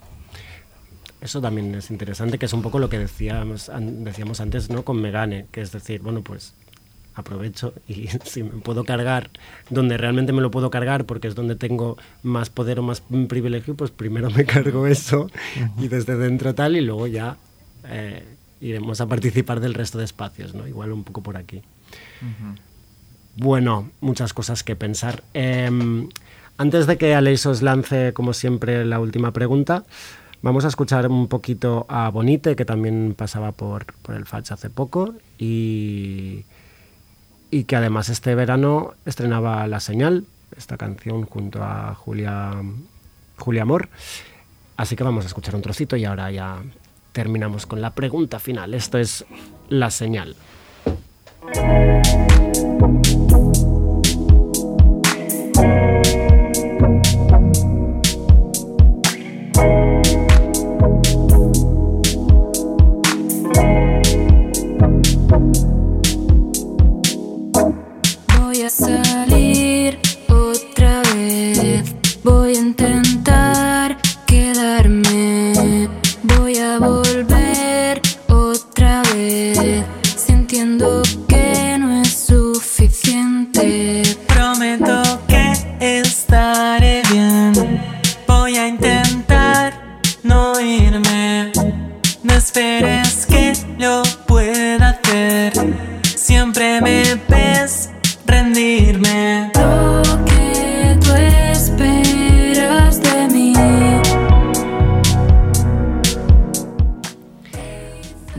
Eso 1.19 1.41
también 1.41 1.75
es 1.75 1.91
interesante, 1.91 2.37
que 2.37 2.45
es 2.45 2.53
un 2.53 2.61
poco 2.61 2.79
lo 2.79 2.87
que 2.87 2.97
decíamos, 2.97 3.69
decíamos 3.79 4.39
antes 4.39 4.69
¿no? 4.69 4.83
con 4.83 5.01
Megane, 5.01 5.47
que 5.51 5.59
es 5.59 5.73
decir, 5.73 5.99
bueno, 6.01 6.21
pues 6.21 6.53
aprovecho 7.15 7.73
y 7.87 8.07
si 8.23 8.43
me 8.43 8.61
puedo 8.61 8.85
cargar 8.85 9.29
donde 9.69 9.97
realmente 9.97 10.31
me 10.31 10.41
lo 10.41 10.51
puedo 10.51 10.69
cargar 10.69 11.03
porque 11.05 11.27
es 11.27 11.35
donde 11.35 11.55
tengo 11.55 11.97
más 12.23 12.49
poder 12.49 12.79
o 12.79 12.83
más 12.83 13.01
privilegio, 13.27 13.75
pues 13.75 13.91
primero 13.91 14.29
me 14.29 14.45
cargo 14.55 14.87
eso 14.87 15.29
y 15.77 15.89
desde 15.89 16.15
dentro 16.15 16.55
tal 16.55 16.77
y 16.77 16.81
luego 16.81 17.07
ya 17.07 17.35
eh, 17.89 18.23
iremos 18.61 19.01
a 19.01 19.07
participar 19.07 19.59
del 19.59 19.73
resto 19.73 19.97
de 19.97 20.05
espacios, 20.05 20.53
¿no? 20.53 20.67
Igual 20.67 20.91
un 20.91 21.03
poco 21.03 21.21
por 21.21 21.37
aquí. 21.37 21.61
Bueno, 23.35 23.89
muchas 24.01 24.33
cosas 24.33 24.63
que 24.63 24.75
pensar. 24.75 25.23
Em, 25.33 26.09
antes 26.57 26.87
de 26.87 26.97
que 26.97 27.15
Aleix 27.15 27.45
os 27.45 27.61
lance, 27.61 28.13
como 28.13 28.33
siempre, 28.33 28.85
la 28.85 28.99
última 28.99 29.31
pregunta, 29.31 29.83
vamos 30.41 30.63
a 30.63 30.69
escuchar 30.69 31.07
un 31.09 31.27
poquito 31.27 31.85
a 31.89 32.09
Bonite, 32.09 32.55
que 32.55 32.65
también 32.65 33.13
pasaba 33.17 33.51
por, 33.51 33.85
por 34.01 34.15
el 34.15 34.25
Fatch 34.25 34.51
hace 34.51 34.69
poco, 34.69 35.13
y, 35.37 36.45
y 37.51 37.65
que 37.65 37.75
además 37.75 38.09
este 38.09 38.35
verano 38.35 38.93
estrenaba 39.05 39.67
La 39.67 39.81
Señal, 39.81 40.25
esta 40.57 40.77
canción 40.77 41.25
junto 41.25 41.61
a 41.61 41.93
Julia, 41.93 42.53
Julia 43.37 43.63
Amor. 43.63 43.89
Así 44.77 44.95
que 44.95 45.03
vamos 45.03 45.25
a 45.25 45.27
escuchar 45.27 45.55
un 45.55 45.61
trocito 45.61 45.95
y 45.97 46.05
ahora 46.05 46.31
ya 46.31 46.61
terminamos 47.15 47.65
con 47.65 47.79
la 47.79 47.95
pregunta 47.95 48.39
final. 48.39 48.73
Esto 48.73 48.97
es 48.97 49.25
La 49.69 49.89
Señal. 49.89 50.35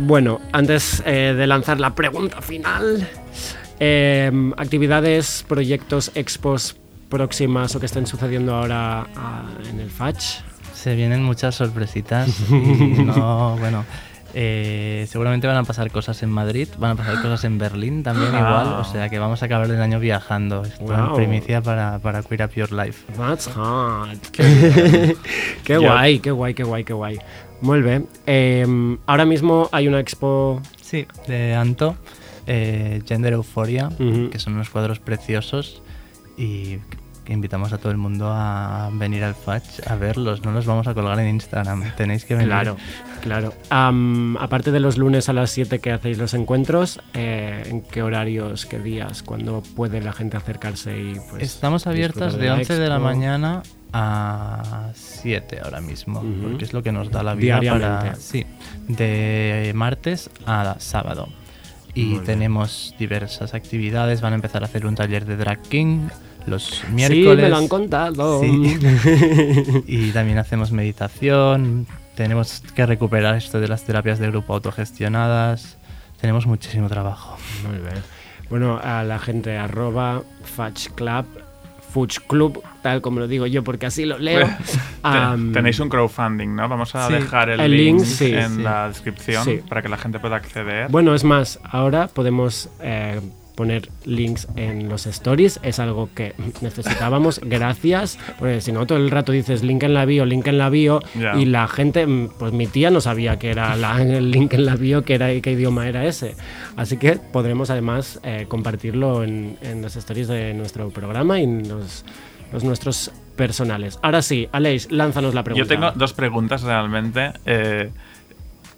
Bueno, 0.06 0.40
antes 0.52 1.02
eh, 1.04 1.34
de 1.36 1.46
lanzar 1.48 1.80
la 1.80 1.96
pregunta 1.96 2.40
final, 2.40 3.08
eh, 3.80 4.30
actividades, 4.56 5.44
proyectos, 5.48 6.12
expos 6.14 6.76
próximas 7.08 7.74
o 7.74 7.80
que 7.80 7.86
estén 7.86 8.06
sucediendo 8.06 8.54
ahora 8.54 9.06
ah, 9.16 9.42
en 9.68 9.80
el 9.80 9.90
Fatch. 9.90 10.42
Se 10.74 10.94
vienen 10.94 11.24
muchas 11.24 11.56
sorpresitas 11.56 12.28
y 12.50 12.52
no, 13.02 13.56
bueno, 13.58 13.84
eh, 14.32 15.06
seguramente 15.08 15.48
van 15.48 15.56
a 15.56 15.64
pasar 15.64 15.90
cosas 15.90 16.22
en 16.22 16.30
Madrid, 16.30 16.68
van 16.78 16.92
a 16.92 16.94
pasar 16.94 17.16
cosas 17.22 17.42
en 17.44 17.58
Berlín 17.58 18.04
también 18.04 18.30
Ah. 18.34 18.38
igual, 18.38 18.66
o 18.80 18.84
sea 18.84 19.08
que 19.08 19.18
vamos 19.18 19.42
a 19.42 19.46
acabar 19.46 19.68
el 19.68 19.80
año 19.80 19.98
viajando. 19.98 20.62
Esto 20.62 20.82
en 20.94 21.06
Wow. 21.06 21.16
primicia 21.16 21.62
para, 21.62 21.98
para 21.98 22.22
Queer 22.22 22.44
Up 22.44 22.52
Your 22.54 22.70
Life. 22.72 23.04
That's 23.16 23.48
hot. 23.48 24.18
Qué, 25.64 25.78
guay, 25.78 26.20
qué 26.20 26.30
guay, 26.30 26.54
qué 26.54 26.62
guay, 26.62 26.84
qué 26.84 26.92
guay. 26.92 27.18
Muy 27.60 27.82
bien. 27.82 28.08
Eh, 28.26 28.66
ahora 29.06 29.24
mismo 29.24 29.68
hay 29.72 29.88
una 29.88 30.00
expo. 30.00 30.60
Sí, 30.80 31.06
de 31.26 31.54
Anto, 31.54 31.96
eh, 32.46 33.02
Gender 33.06 33.32
Euphoria, 33.32 33.88
que 34.30 34.38
son 34.38 34.54
unos 34.54 34.70
cuadros 34.70 35.00
preciosos 35.00 35.82
y 36.36 36.78
que 37.26 37.32
invitamos 37.32 37.72
a 37.72 37.78
todo 37.78 37.90
el 37.90 37.98
mundo 37.98 38.28
a 38.32 38.88
venir 38.92 39.24
al 39.24 39.34
Fatch 39.34 39.84
a 39.86 39.96
verlos. 39.96 40.44
No 40.44 40.52
los 40.52 40.64
vamos 40.64 40.86
a 40.86 40.94
colgar 40.94 41.18
en 41.18 41.28
Instagram. 41.28 41.92
Tenéis 41.96 42.24
que 42.24 42.34
venir. 42.34 42.48
Claro, 42.48 42.76
claro. 43.20 43.52
Am, 43.68 44.36
aparte 44.36 44.70
de 44.70 44.78
los 44.78 44.96
lunes 44.96 45.28
a 45.28 45.32
las 45.32 45.50
7 45.50 45.80
que 45.80 45.90
hacéis 45.90 46.18
los 46.18 46.34
encuentros, 46.34 47.00
eh, 47.14 47.64
¿en 47.66 47.82
qué 47.82 48.02
horarios, 48.02 48.64
qué 48.64 48.78
días, 48.78 49.24
cuándo 49.24 49.62
puede 49.74 50.00
la 50.00 50.12
gente 50.12 50.36
acercarse 50.36 50.96
y 50.96 51.16
pues 51.28 51.42
Estamos 51.42 51.88
abiertos 51.88 52.34
disfrutar 52.34 52.40
de 52.40 52.46
la 52.46 52.54
11 52.54 52.78
de 52.78 52.88
la 52.88 52.98
mañana 53.00 53.62
a 53.92 54.90
7 54.94 55.60
ahora 55.64 55.80
mismo, 55.80 56.22
porque 56.42 56.64
es 56.64 56.72
lo 56.72 56.82
que 56.82 56.92
nos 56.92 57.10
da 57.10 57.22
la 57.22 57.34
vida 57.34 57.60
para... 57.60 58.14
Sí, 58.16 58.44
de 58.88 59.72
martes 59.74 60.30
a 60.46 60.76
sábado. 60.78 61.28
Y 61.94 62.02
Muy 62.02 62.10
bien. 62.14 62.24
tenemos 62.24 62.94
diversas 62.98 63.54
actividades, 63.54 64.20
van 64.20 64.32
a 64.34 64.36
empezar 64.36 64.62
a 64.62 64.66
hacer 64.66 64.84
un 64.86 64.94
taller 64.94 65.24
de 65.24 65.36
drag 65.36 65.62
king 65.62 66.08
los 66.46 66.64
Sí, 66.64 66.86
miércoles. 66.92 67.42
me 67.44 67.48
lo 67.48 67.56
han 67.56 67.68
contado. 67.68 68.40
Sí. 68.40 68.76
y 69.86 70.10
también 70.10 70.38
hacemos 70.38 70.72
meditación, 70.72 71.86
tenemos 72.14 72.62
que 72.74 72.86
recuperar 72.86 73.34
esto 73.36 73.60
de 73.60 73.68
las 73.68 73.84
terapias 73.84 74.18
de 74.18 74.28
grupo 74.28 74.54
autogestionadas, 74.54 75.76
tenemos 76.20 76.46
muchísimo 76.46 76.88
trabajo. 76.88 77.36
Muy 77.66 77.78
bien. 77.78 78.02
Bueno, 78.48 78.78
a 78.82 79.02
la 79.02 79.18
gente 79.18 79.56
arroba 79.58 80.22
Fudge 80.44 80.90
Club, 80.94 81.26
Fudge 81.96 82.20
Club, 82.26 82.62
tal 82.82 83.00
como 83.00 83.20
lo 83.20 83.26
digo 83.26 83.46
yo, 83.46 83.64
porque 83.64 83.86
así 83.86 84.04
lo 84.04 84.18
leo. 84.18 84.46
Tenéis 85.54 85.80
un 85.80 85.88
crowdfunding, 85.88 86.54
¿no? 86.54 86.68
Vamos 86.68 86.94
a 86.94 87.06
Sí. 87.06 87.14
dejar 87.14 87.48
el, 87.48 87.58
El 87.60 87.70
link, 87.74 87.96
link, 88.00 88.04
sí, 88.04 88.34
en 88.34 88.56
sí. 88.56 88.62
la 88.62 88.88
descripción 88.88 89.62
para 89.66 89.80
que 89.80 89.88
la 89.88 89.96
gente 89.96 90.18
pueda 90.18 90.36
acceder. 90.36 90.90
Bueno, 90.90 91.14
es 91.14 91.24
más, 91.24 91.58
ahora 91.64 92.08
podemos 92.08 92.68
eh, 92.80 93.18
poner 93.56 93.88
links 94.04 94.46
en 94.54 94.88
los 94.88 95.06
stories, 95.06 95.58
es 95.64 95.78
algo 95.80 96.08
que 96.14 96.34
necesitábamos, 96.60 97.40
gracias, 97.42 98.18
porque 98.38 98.60
si 98.60 98.70
no 98.70 98.86
todo 98.86 98.98
el 98.98 99.10
rato 99.10 99.32
dices 99.32 99.62
link 99.64 99.82
en 99.82 99.94
la 99.94 100.04
bio, 100.04 100.24
link 100.24 100.46
en 100.46 100.58
la 100.58 100.68
bio, 100.68 101.00
Ya. 101.18 101.36
y 101.36 101.46
la 101.46 101.66
gente, 101.66 102.06
mm, 102.06 102.28
pues 102.38 102.52
mi 102.52 102.66
tía 102.66 102.90
no 102.90 103.00
sabía 103.00 103.38
que 103.38 103.50
era 103.50 103.74
la- 103.76 104.00
el 104.02 104.30
link 104.30 104.52
en 104.52 104.66
la 104.66 104.76
bio, 104.76 105.02
que 105.04 105.14
era 105.14 105.28
qué 105.40 105.52
idioma 105.52 105.88
era 105.88 106.04
ese. 106.04 106.36
Así 106.76 106.96
que 106.98 107.12
podremos 107.32 107.70
además 107.70 108.20
eh, 108.22 108.44
compartirlo 108.48 109.24
en, 109.24 109.56
en 109.62 109.82
los 109.82 109.96
stories 109.96 110.28
de 110.28 110.52
nuestro 110.54 110.90
programa 110.90 111.40
y 111.40 111.44
en 111.44 111.66
los, 111.68 112.04
los 112.52 112.62
nuestros 112.62 113.10
personales. 113.36 113.98
Ahora 114.02 114.22
sí, 114.22 114.48
Aleix, 114.52 114.90
lánzanos 114.92 115.34
la 115.34 115.42
pregunta. 115.44 115.64
Yo 115.64 115.68
tengo 115.68 115.90
dos 115.92 116.12
preguntas 116.12 116.62
realmente. 116.62 117.32
Eh, 117.44 117.90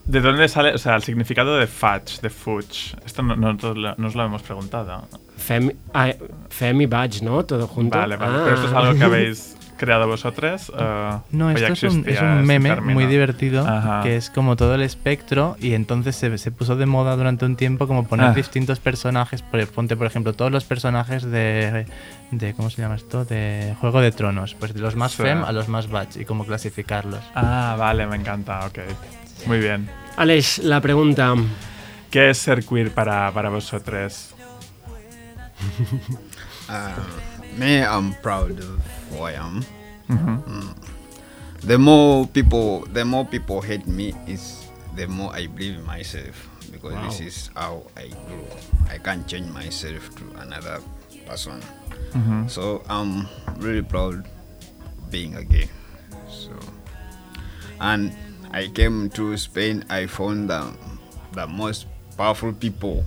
¿De 0.08 0.20
dónde 0.22 0.48
sale, 0.48 0.72
o 0.74 0.78
sea, 0.78 0.96
el 0.96 1.02
significado 1.02 1.58
de 1.58 1.66
fudge, 1.66 2.20
de 2.22 2.30
fudge? 2.30 2.96
Esto 3.04 3.22
no, 3.22 3.36
no, 3.36 3.52
no 3.52 3.74
lo- 3.74 3.94
no 3.96 4.06
os 4.08 4.14
lo 4.14 4.24
hemos 4.24 4.42
preguntado. 4.42 5.06
Femi, 5.36 5.72
ah, 5.92 6.10
Femi 6.48 6.86
Badge, 6.86 7.22
¿no? 7.22 7.44
Todo 7.44 7.66
junto. 7.68 7.98
Vale, 7.98 8.16
vale. 8.16 8.32
Ah. 8.38 8.40
¿Pero 8.44 8.54
esto 8.56 8.66
es 8.68 8.72
algo 8.72 8.98
que 8.98 9.04
habéis 9.04 9.54
creado 9.76 10.06
vosotros? 10.08 10.72
eh, 10.76 11.10
No, 11.30 11.48
o 11.48 11.50
esto 11.50 11.72
es 11.74 11.82
un, 11.94 12.08
es 12.08 12.22
meme 12.22 12.70
término? 12.70 12.94
muy 12.94 13.04
divertido 13.06 13.68
Ajá. 13.68 14.00
que 14.02 14.16
es 14.16 14.30
como 14.30 14.56
todo 14.56 14.74
el 14.76 14.80
espectro 14.82 15.56
y 15.60 15.74
entonces 15.74 16.16
se, 16.16 16.36
se 16.38 16.50
puso 16.52 16.74
de 16.74 16.86
moda 16.86 17.14
durante 17.14 17.44
un 17.44 17.54
tiempo 17.56 17.86
como 17.86 18.04
poner 18.08 18.26
Ah. 18.28 18.32
distintos 18.32 18.80
personajes, 18.80 19.42
ponte 19.74 19.94
por 19.94 20.06
ejemplo 20.06 20.32
todos 20.32 20.50
los 20.50 20.64
personajes 20.64 21.22
de, 21.22 21.86
de 22.32 22.54
¿cómo 22.54 22.70
se 22.70 22.80
llama 22.80 22.96
esto? 22.96 23.26
De 23.26 23.76
Juego 23.78 24.00
de 24.00 24.10
Tronos, 24.10 24.54
pues 24.54 24.72
de 24.72 24.80
los 24.80 24.96
más 24.96 25.12
Sí. 25.12 25.22
fem 25.22 25.44
a 25.44 25.52
los 25.52 25.68
más 25.68 25.88
batch 25.90 26.16
y 26.16 26.24
cómo 26.24 26.44
clasificarlos. 26.46 27.20
Ah, 27.34 27.76
vale, 27.78 28.06
me 28.06 28.16
encanta, 28.16 28.60
ok. 28.66 28.78
Muy 29.46 29.58
bien. 29.60 29.88
Aleix, 30.16 30.58
la 30.58 30.80
pregunta. 30.80 31.34
¿Qué 32.10 32.30
es 32.30 32.38
ser 32.38 32.64
queer 32.64 32.90
para, 32.92 33.30
para 33.32 33.50
vosotros? 33.50 34.30
Um, 36.68 37.58
me, 37.58 37.82
I'm 37.84 38.14
proud 38.22 38.58
of 38.58 38.80
who 39.10 39.22
I 39.24 39.32
am. 39.34 39.64
Mhm. 40.08 40.42
Mm. 40.46 40.74
The 41.66 41.76
more 41.78 42.26
people, 42.26 42.84
the 42.92 43.04
more 43.04 43.24
people 43.26 43.60
hate 43.60 43.86
me, 43.86 44.14
is 44.26 44.64
the 44.96 45.06
more 45.06 45.30
I 45.34 45.46
believe 45.48 45.78
in 45.78 45.84
myself 45.86 46.48
because 46.72 46.94
this 47.06 47.20
Wow. 47.20 47.26
is 47.26 47.50
how 47.54 47.82
I 47.96 48.08
grow. 48.08 48.46
I 48.90 48.98
can't 48.98 49.26
change 49.26 49.50
myself 49.52 50.08
to 50.16 50.24
another 50.40 50.80
person. 51.26 51.60
Mhm. 52.14 52.48
So 52.48 52.82
I'm 52.88 53.26
really 53.58 53.82
proud 53.82 54.24
being 55.10 55.34
a 55.36 55.42
gay. 55.44 55.68
So, 56.30 56.52
and 57.80 58.12
I 58.52 58.68
came 58.68 59.10
to 59.10 59.36
Spain. 59.36 59.84
I 59.90 60.06
found 60.06 60.48
the, 60.50 60.72
the 61.32 61.46
most 61.46 61.86
powerful 62.16 62.52
people 62.52 63.04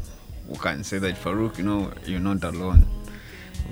who 0.48 0.56
can 0.56 0.84
say 0.84 1.00
that 1.00 1.16
Farouk, 1.16 1.58
you 1.58 1.64
know, 1.64 1.92
you're 2.06 2.20
not 2.20 2.44
alone. 2.44 2.86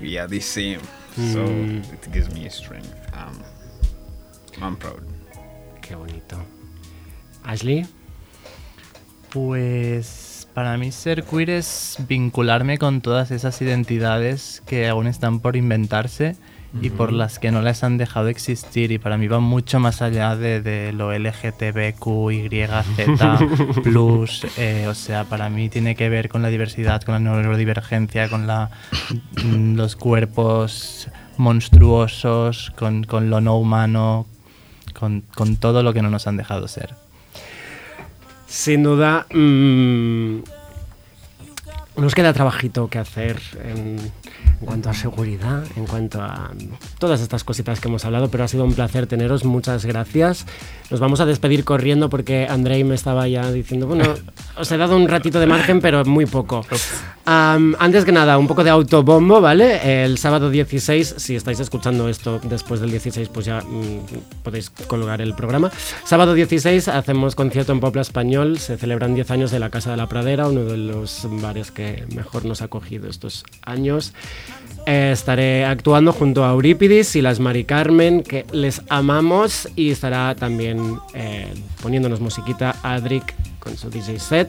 We 0.00 0.18
are 0.18 0.26
the 0.28 0.40
same. 0.40 0.80
So 1.16 1.44
Mm. 1.44 1.84
it 1.92 2.12
gives 2.12 2.32
me 2.32 2.48
strength. 2.48 2.92
Um, 3.14 3.42
I'm 4.62 4.76
proud. 4.76 5.02
Qué 5.82 5.94
bonito. 5.96 6.36
Ashley. 7.44 7.86
Pues 9.32 10.48
para 10.54 10.76
mí 10.76 10.90
ser 10.92 11.24
queer 11.24 11.50
es 11.50 11.96
vincularme 12.08 12.78
con 12.78 13.00
todas 13.00 13.30
esas 13.30 13.60
identidades 13.62 14.62
que 14.66 14.88
aún 14.88 15.06
están 15.06 15.40
por 15.40 15.56
inventarse 15.56 16.36
y 16.80 16.90
por 16.90 17.12
las 17.12 17.38
que 17.38 17.50
no 17.50 17.62
les 17.62 17.82
han 17.82 17.98
dejado 17.98 18.28
existir 18.28 18.92
y 18.92 18.98
para 18.98 19.18
mí 19.18 19.26
va 19.26 19.40
mucho 19.40 19.80
más 19.80 20.02
allá 20.02 20.36
de, 20.36 20.60
de 20.60 20.92
lo 20.92 21.12
LGTBQYZ 21.12 22.70
plus, 23.82 24.46
eh, 24.56 24.86
o 24.88 24.94
sea, 24.94 25.24
para 25.24 25.50
mí 25.50 25.68
tiene 25.68 25.96
que 25.96 26.08
ver 26.08 26.28
con 26.28 26.42
la 26.42 26.48
diversidad, 26.48 27.02
con 27.02 27.14
la 27.14 27.32
neurodivergencia, 27.32 28.28
con 28.28 28.46
la, 28.46 28.70
mm, 29.44 29.74
los 29.74 29.96
cuerpos 29.96 31.08
monstruosos, 31.36 32.72
con, 32.76 33.02
con 33.04 33.30
lo 33.30 33.40
no 33.40 33.56
humano, 33.58 34.26
con, 34.94 35.22
con 35.34 35.56
todo 35.56 35.82
lo 35.82 35.92
que 35.92 36.02
no 36.02 36.10
nos 36.10 36.26
han 36.26 36.36
dejado 36.36 36.68
ser. 36.68 36.94
Sin 38.46 38.82
duda, 38.82 39.26
mm, 39.32 40.40
nos 41.96 42.14
queda 42.14 42.32
trabajito 42.32 42.88
que 42.88 42.98
hacer 42.98 43.40
en, 43.64 43.98
en 44.60 44.66
cuanto 44.66 44.90
a 44.90 44.94
seguridad, 44.94 45.64
en 45.76 45.86
cuanto 45.86 46.20
a 46.20 46.50
todas 46.98 47.20
estas 47.20 47.44
cositas 47.44 47.80
que 47.80 47.88
hemos 47.88 48.04
hablado, 48.04 48.30
pero 48.30 48.44
ha 48.44 48.48
sido 48.48 48.64
un 48.64 48.74
placer 48.74 49.06
teneros, 49.06 49.44
muchas 49.44 49.86
gracias. 49.86 50.46
Nos 50.90 51.00
vamos 51.00 51.20
a 51.20 51.26
despedir 51.26 51.64
corriendo 51.64 52.10
porque 52.10 52.46
Andrei 52.48 52.84
me 52.84 52.94
estaba 52.94 53.26
ya 53.26 53.50
diciendo, 53.50 53.86
bueno, 53.86 54.04
os 54.56 54.70
he 54.70 54.76
dado 54.76 54.96
un 54.96 55.08
ratito 55.08 55.40
de 55.40 55.46
margen, 55.46 55.80
pero 55.80 56.04
muy 56.04 56.26
poco. 56.26 56.66
Am, 57.24 57.76
antes 57.78 58.04
que 58.04 58.12
nada, 58.12 58.38
un 58.38 58.48
poco 58.48 58.64
de 58.64 58.70
autobombo, 58.70 59.40
¿vale? 59.40 60.04
El 60.04 60.18
sábado 60.18 60.50
16, 60.50 61.14
si 61.16 61.36
estáis 61.36 61.60
escuchando 61.60 62.08
esto 62.08 62.40
después 62.42 62.80
del 62.80 62.90
16, 62.90 63.28
pues 63.28 63.46
ya 63.46 63.60
mm, 63.60 64.42
podéis 64.42 64.70
colgar 64.70 65.20
el 65.20 65.34
programa. 65.34 65.70
Sábado 66.04 66.34
16 66.34 66.88
hacemos 66.88 67.34
concierto 67.34 67.72
en 67.72 67.80
Popla 67.80 68.02
Español, 68.02 68.58
se 68.58 68.76
celebran 68.76 69.14
10 69.14 69.30
años 69.30 69.50
de 69.50 69.60
la 69.60 69.70
Casa 69.70 69.92
de 69.92 69.96
la 69.96 70.08
Pradera, 70.08 70.48
uno 70.48 70.64
de 70.64 70.76
los 70.76 71.26
bares 71.40 71.70
que 71.70 72.04
mejor 72.14 72.44
nos 72.44 72.62
ha 72.62 72.66
acogido 72.66 73.08
estos 73.08 73.44
años. 73.62 74.12
Estaré 74.86 75.64
actuando 75.64 76.12
junto 76.12 76.44
a 76.44 76.50
Eurípides 76.50 77.14
y 77.16 77.22
las 77.22 77.40
Mari 77.40 77.64
Carmen, 77.64 78.22
que 78.22 78.44
les 78.52 78.82
amamos, 78.88 79.68
y 79.76 79.90
estará 79.90 80.34
también 80.34 80.98
eh, 81.14 81.52
poniéndonos 81.82 82.20
musiquita 82.20 82.76
Adric 82.82 83.34
con 83.58 83.76
su 83.76 83.90
DJ 83.90 84.18
set. 84.18 84.48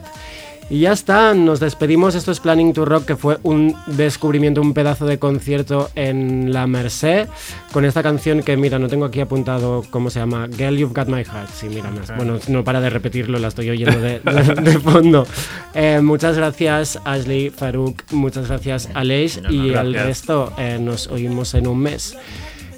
Y 0.70 0.80
ya 0.80 0.92
está, 0.92 1.34
nos 1.34 1.60
despedimos. 1.60 2.14
Esto 2.14 2.32
es 2.32 2.40
Planning 2.40 2.72
to 2.72 2.86
Rock, 2.86 3.04
que 3.04 3.16
fue 3.16 3.38
un 3.42 3.76
descubrimiento, 3.88 4.62
un 4.62 4.72
pedazo 4.72 5.04
de 5.04 5.18
concierto 5.18 5.90
en 5.94 6.50
la 6.50 6.66
Merced, 6.66 7.28
con 7.72 7.84
esta 7.84 8.02
canción 8.02 8.42
que, 8.42 8.56
mira, 8.56 8.78
no 8.78 8.88
tengo 8.88 9.04
aquí 9.04 9.20
apuntado 9.20 9.84
cómo 9.90 10.08
se 10.08 10.20
llama, 10.20 10.48
Girl, 10.56 10.74
You've 10.78 10.94
Got 10.94 11.08
My 11.08 11.24
Heart. 11.24 11.50
Sí, 11.54 11.68
mira, 11.68 11.90
Ok. 11.90 12.16
bueno, 12.16 12.38
no 12.48 12.64
para 12.64 12.80
de 12.80 12.88
repetirlo, 12.88 13.38
la 13.38 13.48
estoy 13.48 13.68
oyendo 13.68 14.00
de, 14.00 14.20
de- 14.20 14.54
de 14.62 14.78
fondo. 14.78 15.26
Eh, 15.74 16.00
muchas 16.02 16.38
gracias, 16.38 16.98
Ashley, 17.04 17.50
Farouk, 17.50 18.02
muchas 18.12 18.48
gracias, 18.48 18.88
Aleix, 18.94 19.40
y 19.50 19.74
al 19.74 19.92
resto 19.92 20.54
eh, 20.56 20.78
nos 20.80 21.06
oímos 21.08 21.52
en 21.52 21.66
un 21.66 21.80
mes. 21.80 22.16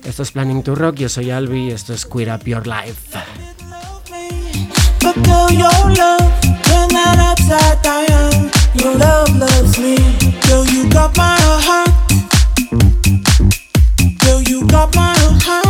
Esto 0.05 0.25
es 0.25 0.33
Planning 0.33 0.65
to 0.65 0.75
Rock, 0.75 0.97
yo 0.97 1.09
soy 1.09 1.31
Albi 1.31 1.69
y 1.69 1.71
esto 1.71 1.93
es 1.95 2.05
Queer 2.07 2.31
Up 2.35 2.45
Your 2.45 2.67
Life. 2.67 3.19
got 10.95 11.17
my 11.17 11.37
heart. 11.41 11.91
Girl, 14.21 14.43
you 14.43 14.67
got 14.67 14.95
my 14.95 15.15
heart. 15.43 15.64